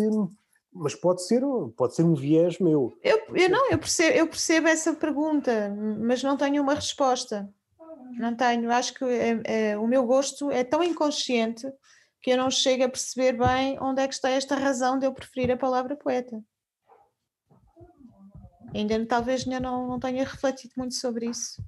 [0.74, 1.42] Mas pode ser,
[1.76, 2.92] pode ser um viés meu.
[3.02, 7.48] Eu, eu não, eu percebo, eu percebo essa pergunta, mas não tenho uma resposta.
[8.18, 8.72] Não tenho.
[8.72, 11.70] Acho que é- é- o meu gosto é tão inconsciente
[12.22, 15.12] que eu não chego a perceber bem onde é que está esta razão de eu
[15.12, 16.42] preferir a palavra poeta.
[18.74, 21.62] Ainda talvez ainda não, não tenha refletido muito sobre isso.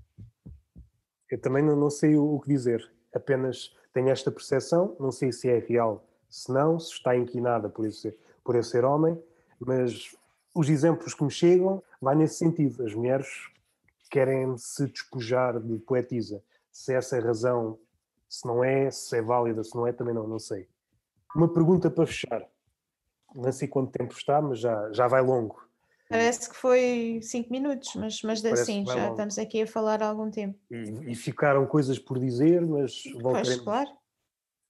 [1.31, 5.33] Eu também não, não sei o, o que dizer, apenas tenho esta percepção, não sei
[5.33, 9.21] se é real, se não, se está inquinada por ser, por eu ser homem,
[9.59, 10.15] mas
[10.55, 12.85] os exemplos que me chegam vai nesse sentido.
[12.85, 13.29] As mulheres
[14.09, 16.43] querem se despojar de poetisa.
[16.71, 17.79] Se essa razão,
[18.35, 20.69] se não é, se é válida, se não é, também não, não sei.
[21.37, 22.45] Uma pergunta para fechar.
[23.33, 25.63] Não sei quanto tempo está, mas já, já vai longo.
[26.09, 29.11] Parece que foi cinco minutos, mas, mas Parece assim, já logo.
[29.13, 30.59] estamos aqui a falar há algum tempo.
[30.71, 33.91] E, e ficaram coisas por dizer, mas Pois, voltaremos, claro,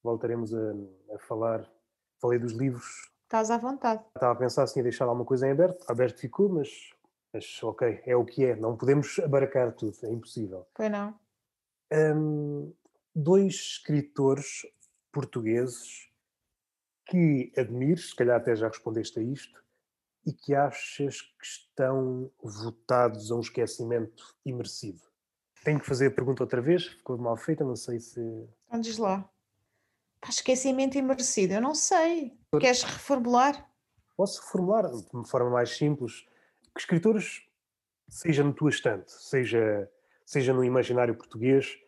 [0.03, 0.75] voltaremos a,
[1.15, 1.71] a falar.
[2.21, 4.03] Falei dos livros, estás à vontade.
[4.15, 5.85] Estava a pensar se ia deixar alguma coisa em aberto.
[5.91, 6.69] Aberto ficou, mas,
[7.33, 8.57] mas ok, é o que é.
[8.57, 10.67] Não podemos abaracar tudo, é impossível.
[10.75, 11.15] Pois não.
[11.93, 12.73] Hum,
[13.15, 14.67] dois escritores
[15.13, 16.11] portugueses
[17.07, 19.63] que admires, se calhar até já respondeste a isto,
[20.27, 25.01] e que achas que estão votados a um esquecimento imerecido.
[25.63, 28.21] Tenho que fazer a pergunta outra vez, ficou mal feita, não sei se.
[28.67, 29.29] Então diz lá.
[30.21, 32.39] Pá, esquecimento imerecido, eu não sei.
[32.59, 33.71] Queres reformular?
[34.17, 36.27] Posso reformular de uma forma mais simples.
[36.75, 37.43] Que escritores,
[38.09, 39.91] seja na tua estante, seja,
[40.25, 41.79] seja no imaginário português,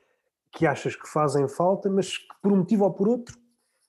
[0.53, 3.39] que achas que fazem falta, mas que por um motivo ou por outro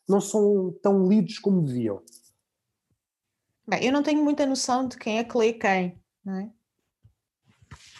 [0.08, 2.02] não são tão lidos como deviam.
[3.68, 6.52] Bem, eu não tenho muita noção de quem é que lê quem, não é?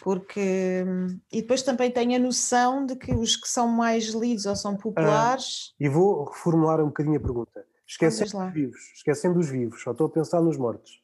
[0.02, 0.84] Porque.
[0.86, 4.56] hum, E depois também tenho a noção de que os que são mais lidos ou
[4.56, 5.74] são populares.
[5.78, 7.66] E vou reformular um bocadinho a pergunta.
[7.86, 11.02] Esquecendo os vivos, esquecendo os vivos, só estou a pensar nos mortos.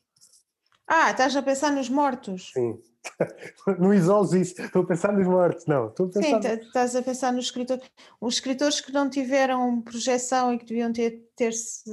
[0.87, 2.51] Ah, estás a pensar nos mortos?
[2.53, 2.79] Sim.
[3.79, 4.63] não isoles isso.
[4.63, 5.89] Estou a pensar nos mortos, não.
[5.89, 6.43] Estou a pensar...
[6.43, 7.91] Sim, estás a pensar nos escritores.
[8.21, 11.91] Os escritores que não tiveram projeção e que deviam ter, ter-se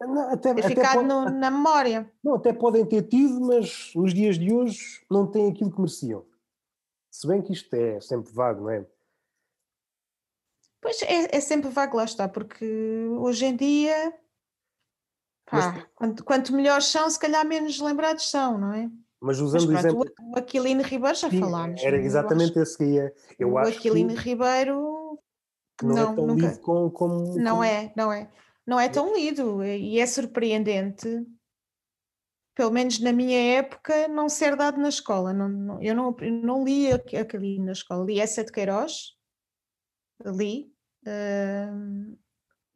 [0.00, 2.10] não, até, ter ficado pode, no, na memória.
[2.22, 6.24] Não, até podem ter tido, mas nos dias de hoje não têm aquilo que mereciam.
[7.10, 8.86] Se bem que isto é sempre vago, não é?
[10.80, 12.66] Pois é, é sempre vago, lá está, porque
[13.18, 14.12] hoje em dia,
[15.46, 18.90] pá, mas, quanto, quanto melhores são, se calhar menos lembrados são, não é?
[19.24, 20.32] Mas usando mas, pronto, o exemplo.
[20.34, 21.82] O Aquilino Ribeiro já falámos.
[21.82, 23.14] Era exatamente esse que ia.
[23.38, 25.18] Eu o acho Aquilino que Ribeiro.
[25.82, 26.46] Não, não, é tão nunca...
[26.46, 27.38] lido como, como.
[27.38, 27.64] Não como...
[27.64, 28.30] é, não é.
[28.66, 29.64] Não é tão lido.
[29.64, 31.26] E é surpreendente,
[32.54, 35.32] pelo menos na minha época, não ser dado na escola.
[35.32, 38.04] Não, não, eu não, não li Aquilino na escola.
[38.04, 39.14] Li essa de Queiroz,
[40.22, 40.70] li.
[41.06, 42.18] Uh,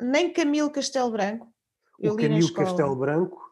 [0.00, 1.52] nem Camilo Castelo Branco.
[2.00, 3.47] Eu o Camilo Castelo Branco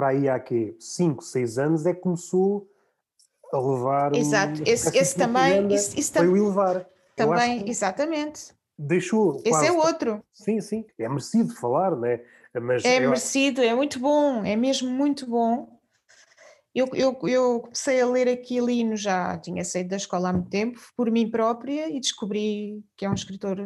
[0.00, 0.74] para aí há quê?
[0.80, 2.66] 5, 6 anos é que começou
[3.52, 4.14] a levar.
[4.14, 5.70] Exato, esse, esse também.
[5.74, 6.86] Isso, isso foi o elevar.
[7.14, 8.54] Também, exatamente.
[8.78, 9.42] Deixou.
[9.44, 10.24] Esse é outro.
[10.32, 10.86] Sim, sim.
[10.98, 12.22] É merecido falar, né?
[12.62, 15.78] Mas é merecido, é muito bom, é mesmo muito bom.
[16.74, 20.80] Eu, eu, eu comecei a ler Aquilino, já tinha saído da escola há muito tempo,
[20.96, 23.58] por mim própria, e descobri que é um escritor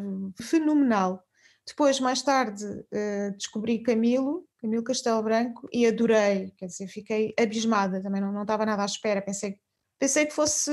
[0.43, 1.23] fenomenal.
[1.67, 8.03] Depois, mais tarde, uh, descobri Camilo, Camilo Castelo Branco, e adorei, quer dizer, fiquei abismada,
[8.03, 9.59] também não, não estava nada à espera, pensei,
[9.99, 10.71] pensei que fosse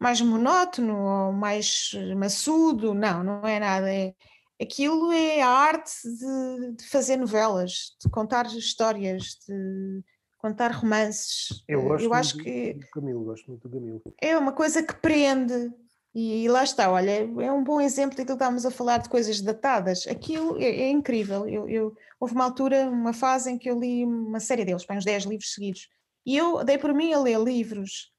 [0.00, 4.14] mais monótono ou mais maçudo, não, não é nada, é,
[4.60, 10.02] aquilo é a arte de, de fazer novelas, de contar histórias, de
[10.38, 11.64] contar romances.
[11.66, 14.02] Eu, gosto eu acho que do Camilo, gosto muito do Camilo.
[14.20, 15.72] É uma coisa que prende,
[16.14, 19.40] e lá está, olha, é um bom exemplo daquilo que estávamos a falar de coisas
[19.40, 20.06] datadas.
[20.06, 21.48] Aquilo é, é incrível.
[21.48, 24.96] Eu, eu, houve uma altura, uma fase em que eu li uma série deles, para
[24.96, 25.88] uns 10 livros seguidos.
[26.24, 28.12] E eu dei por mim a ler livros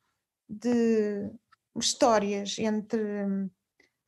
[0.49, 1.31] de
[1.77, 3.01] histórias entre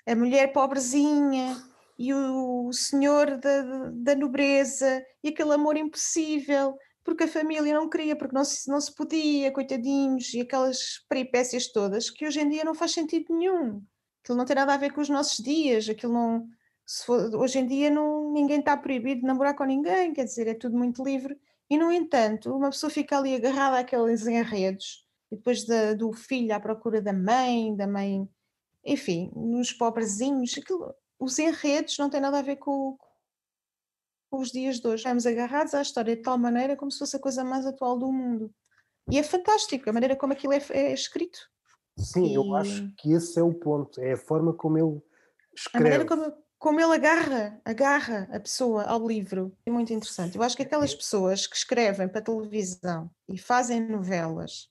[0.06, 1.56] a mulher pobrezinha
[1.98, 6.78] e o senhor da, da nobreza e aquele amor impossível,
[7.08, 11.68] porque a família não queria, porque não se, não se podia, coitadinhos, e aquelas peripécias
[11.68, 13.82] todas, que hoje em dia não faz sentido nenhum.
[14.22, 16.50] Aquilo não tem nada a ver com os nossos dias, aquilo não.
[17.06, 20.54] For, hoje em dia não, ninguém está proibido de namorar com ninguém, quer dizer, é
[20.54, 21.40] tudo muito livre.
[21.70, 26.54] E, no entanto, uma pessoa fica ali agarrada àqueles enredos, e depois da, do filho
[26.54, 28.28] à procura da mãe, da mãe,
[28.84, 32.98] enfim, nos pobrezinhos, aquilo, os enredos não têm nada a ver com,
[34.32, 34.98] os dias de hoje.
[34.98, 38.12] Estamos agarrados à história de tal maneira como se fosse a coisa mais atual do
[38.12, 38.54] mundo.
[39.10, 41.40] E é fantástico a maneira como aquilo é, é escrito.
[41.98, 42.34] Sim, e...
[42.36, 45.02] eu acho que esse é o ponto, é a forma como ele
[45.56, 45.78] escreve.
[45.78, 49.56] A maneira como, como ele agarra, agarra a pessoa ao livro.
[49.66, 50.36] É muito interessante.
[50.36, 54.70] Eu acho que aquelas pessoas que escrevem para televisão e fazem novelas,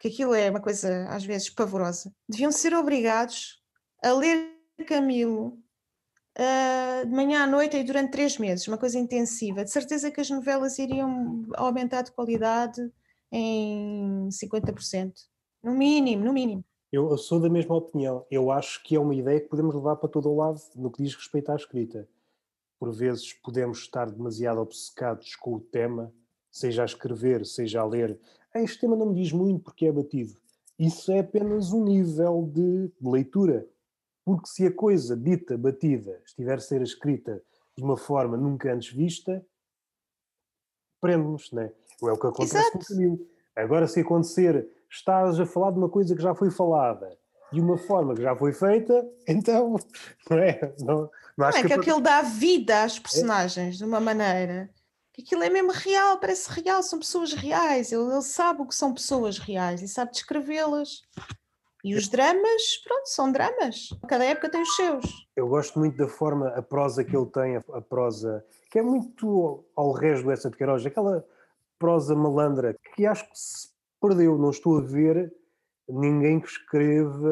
[0.00, 3.60] que aquilo é uma coisa às vezes pavorosa, deviam ser obrigados
[4.02, 4.56] a ler
[4.86, 5.58] Camilo
[6.38, 9.64] uh, de manhã à noite e durante três meses, uma coisa intensiva.
[9.64, 12.80] De certeza que as novelas iriam aumentar de qualidade
[13.32, 15.12] em 50%.
[15.62, 16.64] No mínimo, no mínimo.
[16.92, 18.26] Eu sou da mesma opinião.
[18.30, 21.02] Eu acho que é uma ideia que podemos levar para todo o lado no que
[21.02, 22.08] diz respeito à escrita.
[22.80, 26.12] Por vezes podemos estar demasiado obcecados com o tema,
[26.50, 28.18] seja a escrever, seja a ler.
[28.54, 30.34] Este tema não me diz muito porque é batido.
[30.76, 33.68] Isso é apenas um nível de leitura.
[34.24, 37.42] Porque se a coisa dita, batida, estiver a ser escrita
[37.76, 39.44] de uma forma nunca antes vista,
[41.00, 41.72] prende-nos, não é?
[42.02, 42.72] É o que acontece Exato.
[42.72, 43.26] com o Camilo.
[43.56, 47.18] Agora, se acontecer, estás a falar de uma coisa que já foi falada
[47.52, 49.76] de uma forma que já foi feita, então,
[50.28, 50.74] não é?
[50.78, 53.78] Não, não, não é que, que aquilo dá vida às personagens é?
[53.78, 54.70] de uma maneira
[55.12, 57.90] que aquilo é mesmo real, parece real, são pessoas reais.
[57.90, 61.02] Ele, ele sabe o que são pessoas reais e sabe descrevê-las.
[61.82, 63.88] E os dramas, pronto, são dramas.
[64.06, 65.26] Cada época tem os seus.
[65.34, 69.64] Eu gosto muito da forma, a prosa que ele tem, a, prosa, que é muito
[69.74, 71.24] ao resto do Essa de Queiroz, aquela
[71.78, 73.68] prosa malandra que acho que se
[74.00, 74.36] perdeu.
[74.36, 75.34] Não estou a ver
[75.88, 77.30] ninguém que escreva.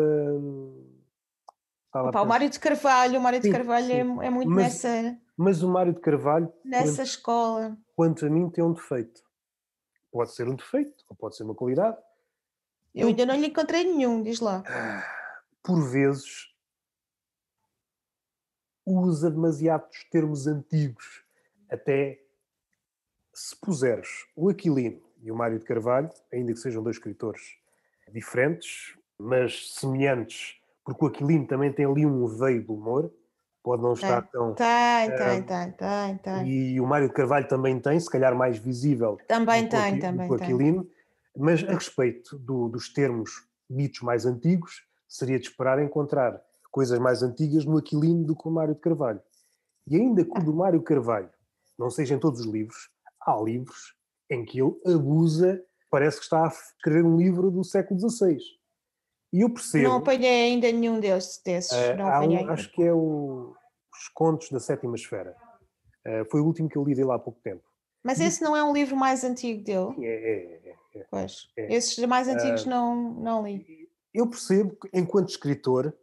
[1.94, 5.18] Opa, o Mário de Carvalho, o Mário sim, de Carvalho é, é, muito mas, nessa.
[5.36, 6.50] Mas o Mário de Carvalho.
[6.64, 7.78] Nessa quanto, escola.
[7.94, 9.22] Quanto a mim, tem um defeito.
[10.10, 11.98] Pode ser um defeito, ou pode ser uma qualidade
[12.94, 14.62] eu ainda não lhe encontrei nenhum, diz lá.
[15.62, 16.48] Por vezes
[18.84, 21.22] usa demasiados termos antigos.
[21.70, 22.18] Até
[23.34, 27.56] se puseres o Aquilino e o Mário de Carvalho, ainda que sejam dois escritores
[28.10, 33.12] diferentes, mas semelhantes, porque o Aquilino também tem ali um veio do humor,
[33.62, 34.54] pode não estar tem, tão.
[34.54, 36.48] Tem, tem, tem, tem, tem.
[36.48, 39.18] E o Mário de Carvalho também tem, se calhar mais visível.
[39.28, 40.30] Também tem, também tem.
[40.30, 40.90] O Aquilino
[41.38, 47.22] Mas a respeito do, dos termos ditos mais antigos, seria de esperar encontrar coisas mais
[47.22, 49.22] antigas no Aquilino do que o Mário de Carvalho.
[49.86, 51.30] E ainda que o do Mário Carvalho
[51.78, 52.90] não seja em todos os livros,
[53.20, 53.94] há livros
[54.28, 58.36] em que ele abusa, parece que está a escrever um livro do século XVI.
[59.32, 59.84] E eu percebo.
[59.84, 61.40] Não apanhei ainda nenhum desses.
[61.42, 61.70] desses.
[61.70, 62.44] Uh, não apanhei.
[62.44, 63.54] Um, acho que é o,
[63.92, 65.36] Os Contos da Sétima Esfera.
[66.06, 67.62] Uh, foi o último que eu li dele há pouco tempo.
[68.02, 70.06] Mas esse não é um livro mais antigo dele?
[70.06, 70.74] É, é, é.
[71.00, 71.06] É.
[71.10, 71.48] Pois.
[71.56, 71.74] É.
[71.74, 73.88] Esses mais antigos uh, não, não li.
[74.12, 75.94] Eu percebo que, enquanto escritor,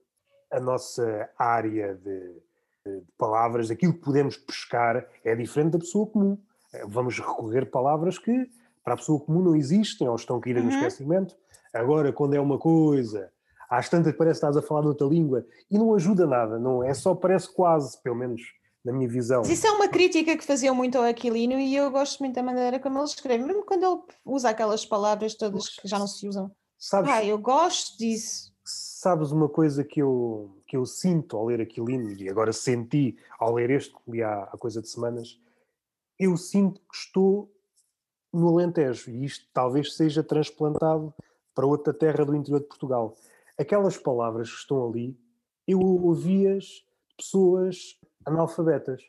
[0.52, 2.42] a nossa área de,
[2.86, 6.38] de, palavras, aquilo que podemos pescar, é diferente da pessoa comum.
[6.74, 8.50] Eh, vamos recorrer palavras que
[8.84, 10.66] para a pessoa comum não existem ou estão a cair uhum.
[10.66, 11.36] no esquecimento.
[11.74, 13.32] Agora, quando é uma coisa,
[13.70, 16.94] às tantas parece que estás a falar noutra língua e não ajuda nada, não é
[16.94, 18.42] só parece quase, pelo menos
[18.86, 19.40] na minha visão.
[19.40, 22.44] Mas isso é uma crítica que faziam muito ao Aquilino e eu gosto muito da
[22.44, 26.28] maneira como ele escreve, mesmo quando ele usa aquelas palavras todas que já não se
[26.28, 26.52] usam.
[26.78, 28.54] Sabes, ah, eu gosto disso.
[28.64, 33.56] Sabes uma coisa que eu, que eu sinto ao ler Aquilino e agora senti ao
[33.56, 35.40] ler este que li há, há coisa de semanas,
[36.20, 37.52] eu sinto que estou
[38.32, 41.14] no Alentejo e isto talvez seja transplantado
[41.56, 43.16] para outra terra do interior de Portugal.
[43.58, 45.18] Aquelas palavras que estão ali,
[45.68, 46.84] eu ouvi-as
[47.18, 49.04] pessoas analfabetas.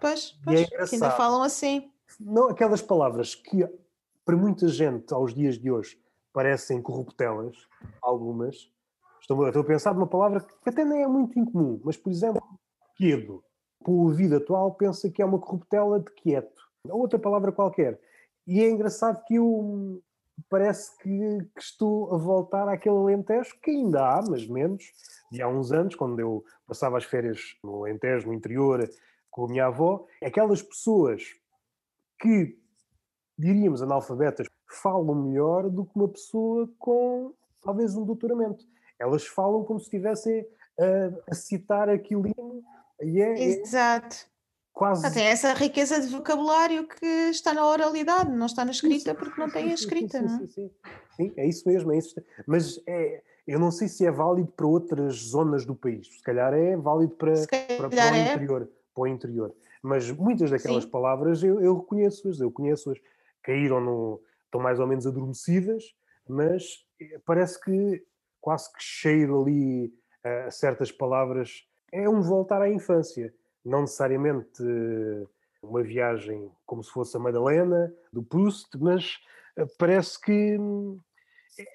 [0.00, 1.90] Pois, é pois é que ainda falam assim.
[2.20, 3.66] Não, aquelas palavras que
[4.24, 6.00] para muita gente aos dias de hoje
[6.32, 7.56] parecem corruptelas,
[8.02, 8.70] algumas.
[9.20, 12.42] Estou, estou a pensar numa palavra que até nem é muito incomum, mas por exemplo,
[12.96, 13.42] quedo.
[13.82, 16.62] Por vida atual pensa que é uma corruptela de quieto.
[16.88, 18.00] Ou outra palavra qualquer.
[18.46, 20.02] E é engraçado que eu
[20.48, 21.08] parece que,
[21.54, 24.84] que, estou a voltar àquele Alentejo que ainda há, mas menos,
[25.30, 28.88] de há uns anos, quando eu passava as férias no Alentejo, no interior,
[29.30, 31.22] com a minha avó, aquelas pessoas
[32.20, 32.58] que
[33.38, 38.64] diríamos analfabetas falam melhor do que uma pessoa com talvez um doutoramento.
[38.98, 40.46] Elas falam como se estivessem
[40.78, 42.28] a, a citar aquilo
[43.02, 43.46] e é, é
[44.74, 45.14] Quase...
[45.14, 49.48] Tem essa riqueza de vocabulário que está na oralidade, não está na escrita porque não
[49.48, 50.18] tem a escrita.
[50.18, 50.70] Sim, sim, sim, sim,
[51.16, 51.32] sim.
[51.36, 52.20] é isso mesmo, é isso.
[52.44, 56.08] Mas é, eu não sei se é válido para outras zonas do país.
[56.08, 58.32] Se calhar é válido para, para, para o é.
[58.32, 59.54] interior, para o interior.
[59.80, 62.98] Mas muitas daquelas palavras eu, eu reconheço-as, eu conheço-as.
[63.44, 64.20] Caíram no.
[64.46, 65.84] estão mais ou menos adormecidas,
[66.28, 68.02] mas eh, parece que
[68.40, 69.94] quase que cheiro ali
[70.24, 71.64] a certas palavras.
[71.92, 73.32] É um voltar à infância
[73.64, 75.26] não necessariamente eh,
[75.62, 79.18] uma viagem como se fosse a Madalena, do Proust, mas
[79.56, 81.00] eh, parece que hum,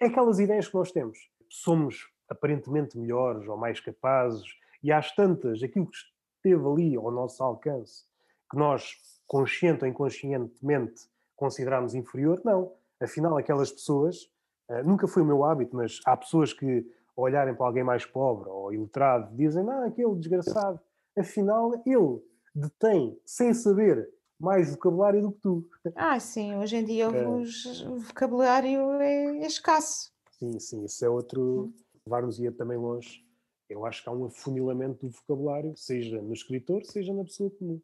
[0.02, 1.18] é aquelas ideias que nós temos.
[1.49, 4.48] Somos aparentemente melhores ou mais capazes,
[4.84, 5.98] e às tantas, aquilo que
[6.38, 8.06] esteve ali ao nosso alcance,
[8.49, 8.94] que nós,
[9.28, 12.74] consciente ou inconscientemente, consideramos inferior, não.
[13.02, 14.30] Afinal, aquelas pessoas,
[14.70, 16.86] eh, nunca foi o meu hábito, mas há pessoas que,
[17.22, 20.80] olharem para alguém mais pobre ou ilustrado, dizem, ah, aquele desgraçado,
[21.18, 22.22] afinal ele
[22.53, 24.10] detém, sem saber,
[24.40, 25.69] mais vocabulário do que tu.
[25.95, 27.27] Ah, sim, hoje em dia é.
[27.27, 30.11] o vocabulário é escasso.
[30.31, 31.73] Sim, sim, isso é outro.
[32.06, 33.26] Levar-nos ia também longe.
[33.69, 37.81] Eu acho que há um afunilamento do vocabulário, seja no escritor, seja na pessoa comum.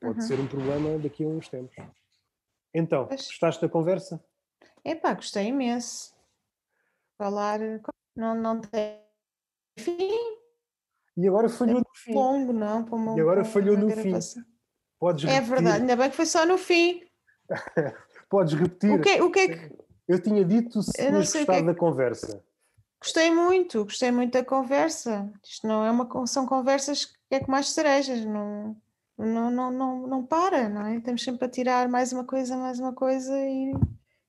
[0.00, 0.26] Pode uhum.
[0.26, 1.74] ser um problema daqui a uns tempos.
[2.74, 3.26] Então, pois.
[3.26, 4.22] gostaste da conversa?
[4.84, 6.14] Epá, gostei imenso.
[7.16, 7.58] Falar
[8.14, 9.00] não, não tem
[9.78, 10.37] fim.
[11.18, 12.14] E agora falhou é no fim.
[12.14, 14.12] Longo, não, uma, e agora falhou no fim.
[15.00, 17.02] Podes é verdade, ainda bem que foi só no fim.
[18.30, 18.92] Podes repetir.
[18.92, 19.76] O que, o que é que...
[20.06, 21.66] Eu tinha dito se tinhas gostado que é que...
[21.66, 22.44] da conversa.
[23.00, 25.28] Gostei muito, gostei muito da conversa.
[25.44, 26.08] Isto não é uma.
[26.26, 28.76] São conversas que é com mais cerejas, não,
[29.16, 31.00] não, não, não, não para, não é?
[31.00, 33.72] Temos sempre a tirar mais uma coisa, mais uma coisa e,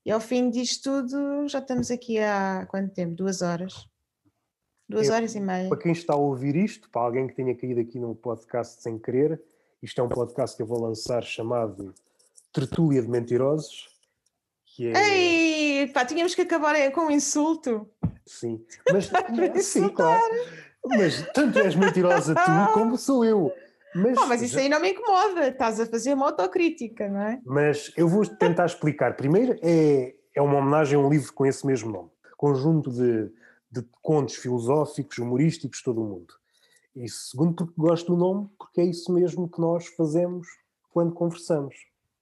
[0.04, 3.14] e ao fim disto tudo já estamos aqui há quanto tempo?
[3.14, 3.88] Duas horas.
[4.90, 5.68] Duas eu, horas e meia.
[5.68, 8.98] Para quem está a ouvir isto, para alguém que tenha caído aqui no podcast sem
[8.98, 9.40] querer,
[9.80, 11.94] isto é um podcast que eu vou lançar chamado
[12.52, 13.88] Tertúlia de Mentirosos.
[14.66, 15.82] Que é...
[15.82, 17.88] Ei, pá, tínhamos que acabar com um insulto.
[18.26, 19.08] Sim, mas,
[19.64, 20.34] sim, claro.
[20.84, 23.52] Mas tanto és mentirosa tu como sou eu.
[23.94, 27.40] Mas, oh, mas isso aí não me incomoda, estás a fazer uma autocrítica, não é?
[27.44, 29.16] Mas eu vou tentar explicar.
[29.16, 32.10] Primeiro, é, é uma homenagem a um livro com esse mesmo nome.
[32.36, 33.30] Conjunto de
[33.70, 36.34] de contos filosóficos, humorísticos, todo o mundo.
[36.94, 40.48] E segundo, porque gosto do nome, porque é isso mesmo que nós fazemos
[40.92, 41.74] quando conversamos.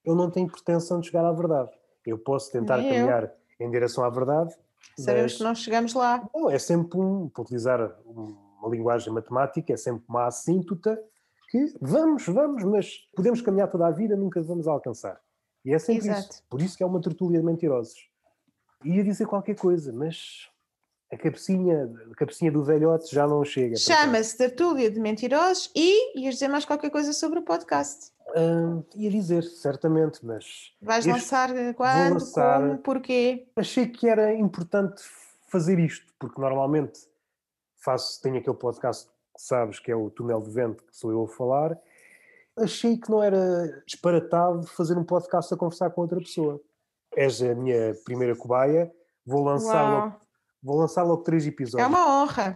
[0.04, 1.70] Eu não tenho pretensão de chegar à verdade.
[2.06, 3.24] Eu posso tentar Nem caminhar
[3.58, 3.66] eu.
[3.66, 4.54] em direção à verdade.
[4.98, 5.36] Sabemos mas...
[5.36, 6.28] que nós chegamos lá.
[6.34, 11.00] Não, é sempre um, para utilizar uma linguagem matemática, é sempre uma assíntota
[11.50, 15.18] que vamos, vamos, mas podemos caminhar toda a vida, nunca vamos alcançar.
[15.64, 16.30] E é sempre Exato.
[16.30, 16.42] isso.
[16.48, 18.08] Por isso que é uma tertúlia de mentirosos.
[18.84, 20.48] Ia dizer qualquer coisa, mas
[21.10, 23.76] a cabecinha, a cabecinha do velhote já não chega.
[23.76, 28.12] Chama-se Tertúlia de Mentirosos e ias dizer mais qualquer coisa sobre o podcast.
[28.30, 30.74] Uh, ia dizer, certamente, mas.
[30.82, 32.12] Vais lançar quando?
[32.14, 32.78] Lançar, como?
[32.78, 33.48] Porquê?
[33.56, 35.02] Achei que era importante
[35.48, 37.00] fazer isto, porque normalmente
[37.82, 41.24] faço, tenho aquele podcast que sabes que é o Túnel de Vento, que sou eu
[41.24, 41.78] a falar.
[42.58, 46.60] Achei que não era disparatado fazer um podcast a conversar com outra pessoa.
[47.16, 48.92] És a minha primeira cobaia,
[49.24, 50.20] vou lançar logo,
[50.62, 51.84] vou lançar logo três episódios.
[51.84, 52.54] É uma honra.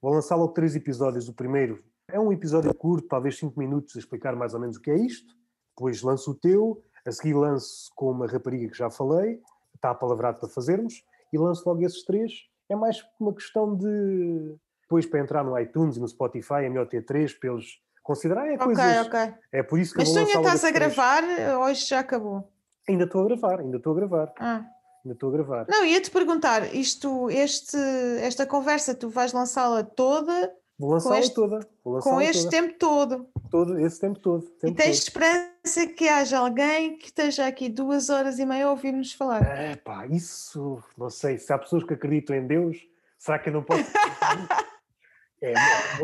[0.00, 1.28] Vou lançar logo três episódios.
[1.28, 4.80] O primeiro é um episódio curto, talvez 5 minutos, a explicar mais ou menos o
[4.80, 5.32] que é isto.
[5.76, 9.40] Depois lanço o teu, a seguir lanço com uma rapariga que já falei,
[9.74, 12.32] está apalavrado para fazermos, e lanço logo esses três.
[12.68, 14.56] É mais uma questão de.
[14.82, 17.66] Depois, para entrar no iTunes e no Spotify, é melhor ter três para eles
[18.02, 18.52] considerarem.
[18.52, 19.06] É ok, coisas...
[19.06, 19.34] ok.
[19.50, 21.22] É por isso que Mas tu ainda estás a gravar,
[21.60, 22.50] hoje já acabou?
[22.88, 24.32] Ainda estou a gravar, ainda estou a gravar.
[24.38, 24.66] Ah.
[25.04, 25.66] Ainda estou a gravar.
[25.68, 27.76] Não, ia-te perguntar, isto, este,
[28.20, 30.52] esta conversa, tu vais lançá-la toda
[30.82, 31.68] Vou lançá-la toda.
[31.84, 32.50] Vou lançá com este toda.
[32.50, 33.26] tempo todo.
[33.48, 33.78] todo.
[33.78, 34.42] Esse tempo todo.
[34.42, 35.02] Tempo e tens todo.
[35.04, 39.42] esperança que haja alguém que esteja aqui duas horas e meia a ouvir-nos falar?
[39.42, 41.38] É pá, isso, não sei.
[41.38, 42.78] Se há pessoas que acreditam em Deus,
[43.16, 43.84] será que eu não posso.
[45.42, 45.54] É, é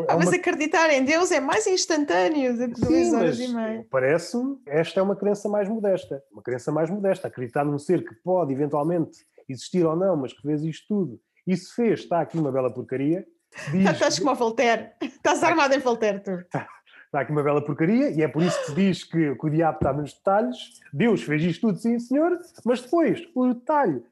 [0.07, 3.87] ah, mas acreditar em Deus é mais instantâneo do que duas horas e meia.
[3.89, 6.21] Parece-me, esta é uma crença mais modesta.
[6.31, 7.27] Uma crença mais modesta.
[7.27, 11.57] Acreditar num ser que pode eventualmente existir ou não, mas que fez isto tudo e
[11.57, 13.25] se fez, está aqui uma bela porcaria
[13.71, 13.89] Diz...
[13.89, 14.91] Estás como a Voltaire.
[15.01, 16.31] Estás armado em Voltaire, tu.
[16.31, 16.67] Está,
[17.05, 19.49] está aqui uma bela porcaria e é por isso que se diz que, que o
[19.49, 20.57] diabo está nos detalhes.
[20.93, 24.03] Deus fez isto tudo, sim, senhor, mas depois o detalhe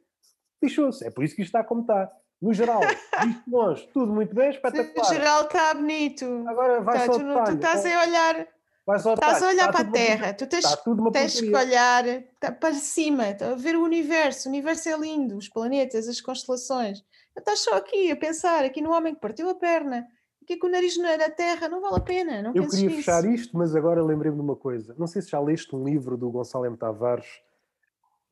[0.61, 1.05] lixou-se.
[1.05, 2.11] É por isso que isto está como está.
[2.41, 2.81] No geral,
[3.27, 5.07] isto nós, tudo muito bem, espetacular.
[5.07, 6.45] No geral está bonito.
[6.47, 7.45] Agora vai tá, só tu, detalhe.
[7.45, 8.47] tu estás a olhar
[8.95, 10.63] Estás a olhar para a Terra, tu tens,
[11.11, 12.05] tens que olhar
[12.39, 14.47] tá, para cima, tá, a ver o universo.
[14.47, 17.03] O universo é lindo, os planetas, as constelações.
[17.37, 20.07] Estás só aqui a pensar, aqui no homem que partiu a perna,
[20.41, 22.41] aqui com o nariz na terra, não vale a pena.
[22.41, 22.95] Não Eu queria nisso.
[22.95, 24.95] fechar isto, mas agora lembrei-me de uma coisa.
[24.97, 26.77] Não sei se já leste um livro do Gonçalo M.
[26.77, 27.27] Tavares,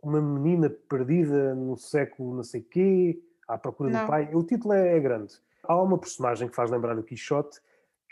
[0.02, 4.02] uma menina perdida no século não sei quê, à procura não.
[4.02, 4.30] do pai.
[4.34, 5.34] O título é, é grande.
[5.64, 7.60] Há uma personagem que faz lembrar do Quixote,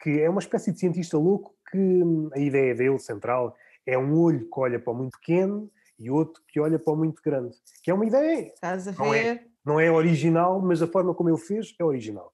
[0.01, 3.55] que é uma espécie de cientista louco que hum, a ideia dele, central,
[3.85, 5.69] é um olho que olha para o muito pequeno
[5.99, 7.55] e outro que olha para o muito grande.
[7.83, 8.51] Que é uma ideia.
[8.53, 8.99] Estás a ver?
[8.99, 12.31] Não é, não é original, mas a forma como ele fez é original.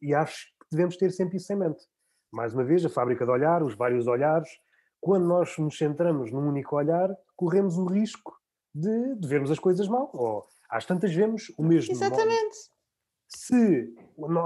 [0.00, 1.84] E acho que devemos ter sempre isso em mente.
[2.32, 4.48] Mais uma vez, a fábrica de olhar, os vários olhares.
[5.00, 8.32] Quando nós nos centramos num único olhar, corremos o risco
[8.74, 10.10] de, de vermos as coisas mal.
[10.12, 11.92] Ou às tantas vemos o mesmo.
[11.92, 12.72] Exatamente
[13.36, 13.94] se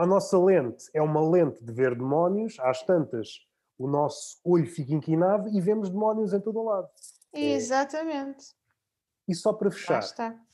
[0.00, 3.46] a nossa lente é uma lente de ver demónios, às tantas
[3.78, 6.88] o nosso olho fica inclinado e vemos demónios em todo o lado.
[7.32, 7.52] É.
[7.52, 8.54] Exatamente.
[9.28, 10.02] E só para fechar,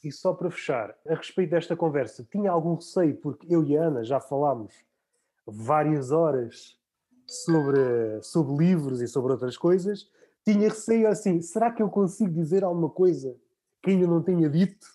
[0.03, 3.85] e só para fechar, a respeito desta conversa, tinha algum receio, porque eu e a
[3.85, 4.75] Ana já falámos
[5.47, 6.81] várias horas
[7.27, 10.11] sobre, sobre livros e sobre outras coisas,
[10.45, 13.37] tinha receio assim, será que eu consigo dizer alguma coisa
[13.83, 14.87] que ainda não tenha dito?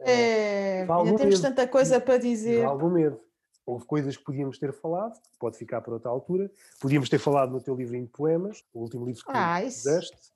[0.00, 1.42] É, ainda temos medo.
[1.42, 2.62] tanta coisa para dizer.
[2.62, 3.20] Dá algum medo.
[3.66, 6.50] Houve coisas que podíamos ter falado, pode ficar para outra altura.
[6.80, 10.32] Podíamos ter falado no teu livrinho de poemas, o último livro que ah, fizeste,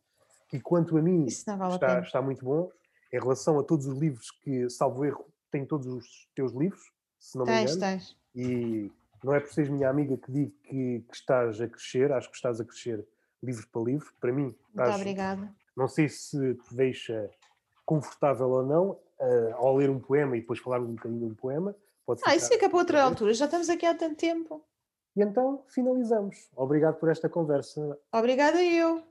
[0.49, 2.71] que quanto a mim vale está, a está muito bom.
[3.13, 7.39] Em relação a todos os livros que, salvo erro, tem todos os teus livros, se
[7.39, 7.93] não tens, me engano.
[7.93, 8.17] Tens.
[8.35, 8.93] E
[9.23, 12.37] não é por seres minha amiga que digo que, que, estás a crescer, acho que
[12.37, 13.05] estás a crescer
[13.43, 14.13] livro para livro.
[14.21, 15.55] Para mim, estás, Muito obrigada.
[15.77, 17.31] Não sei se te deixa
[17.85, 21.35] confortável ou não, uh, ao ler um poema e depois falarmos um bocadinho de um
[21.35, 21.75] poema.
[22.07, 24.63] Pode ah, isso fica para outra altura, já estamos aqui há tanto tempo.
[25.17, 26.49] E então finalizamos.
[26.57, 27.99] Obrigado por esta conversa.
[28.13, 29.03] Obrigada eu.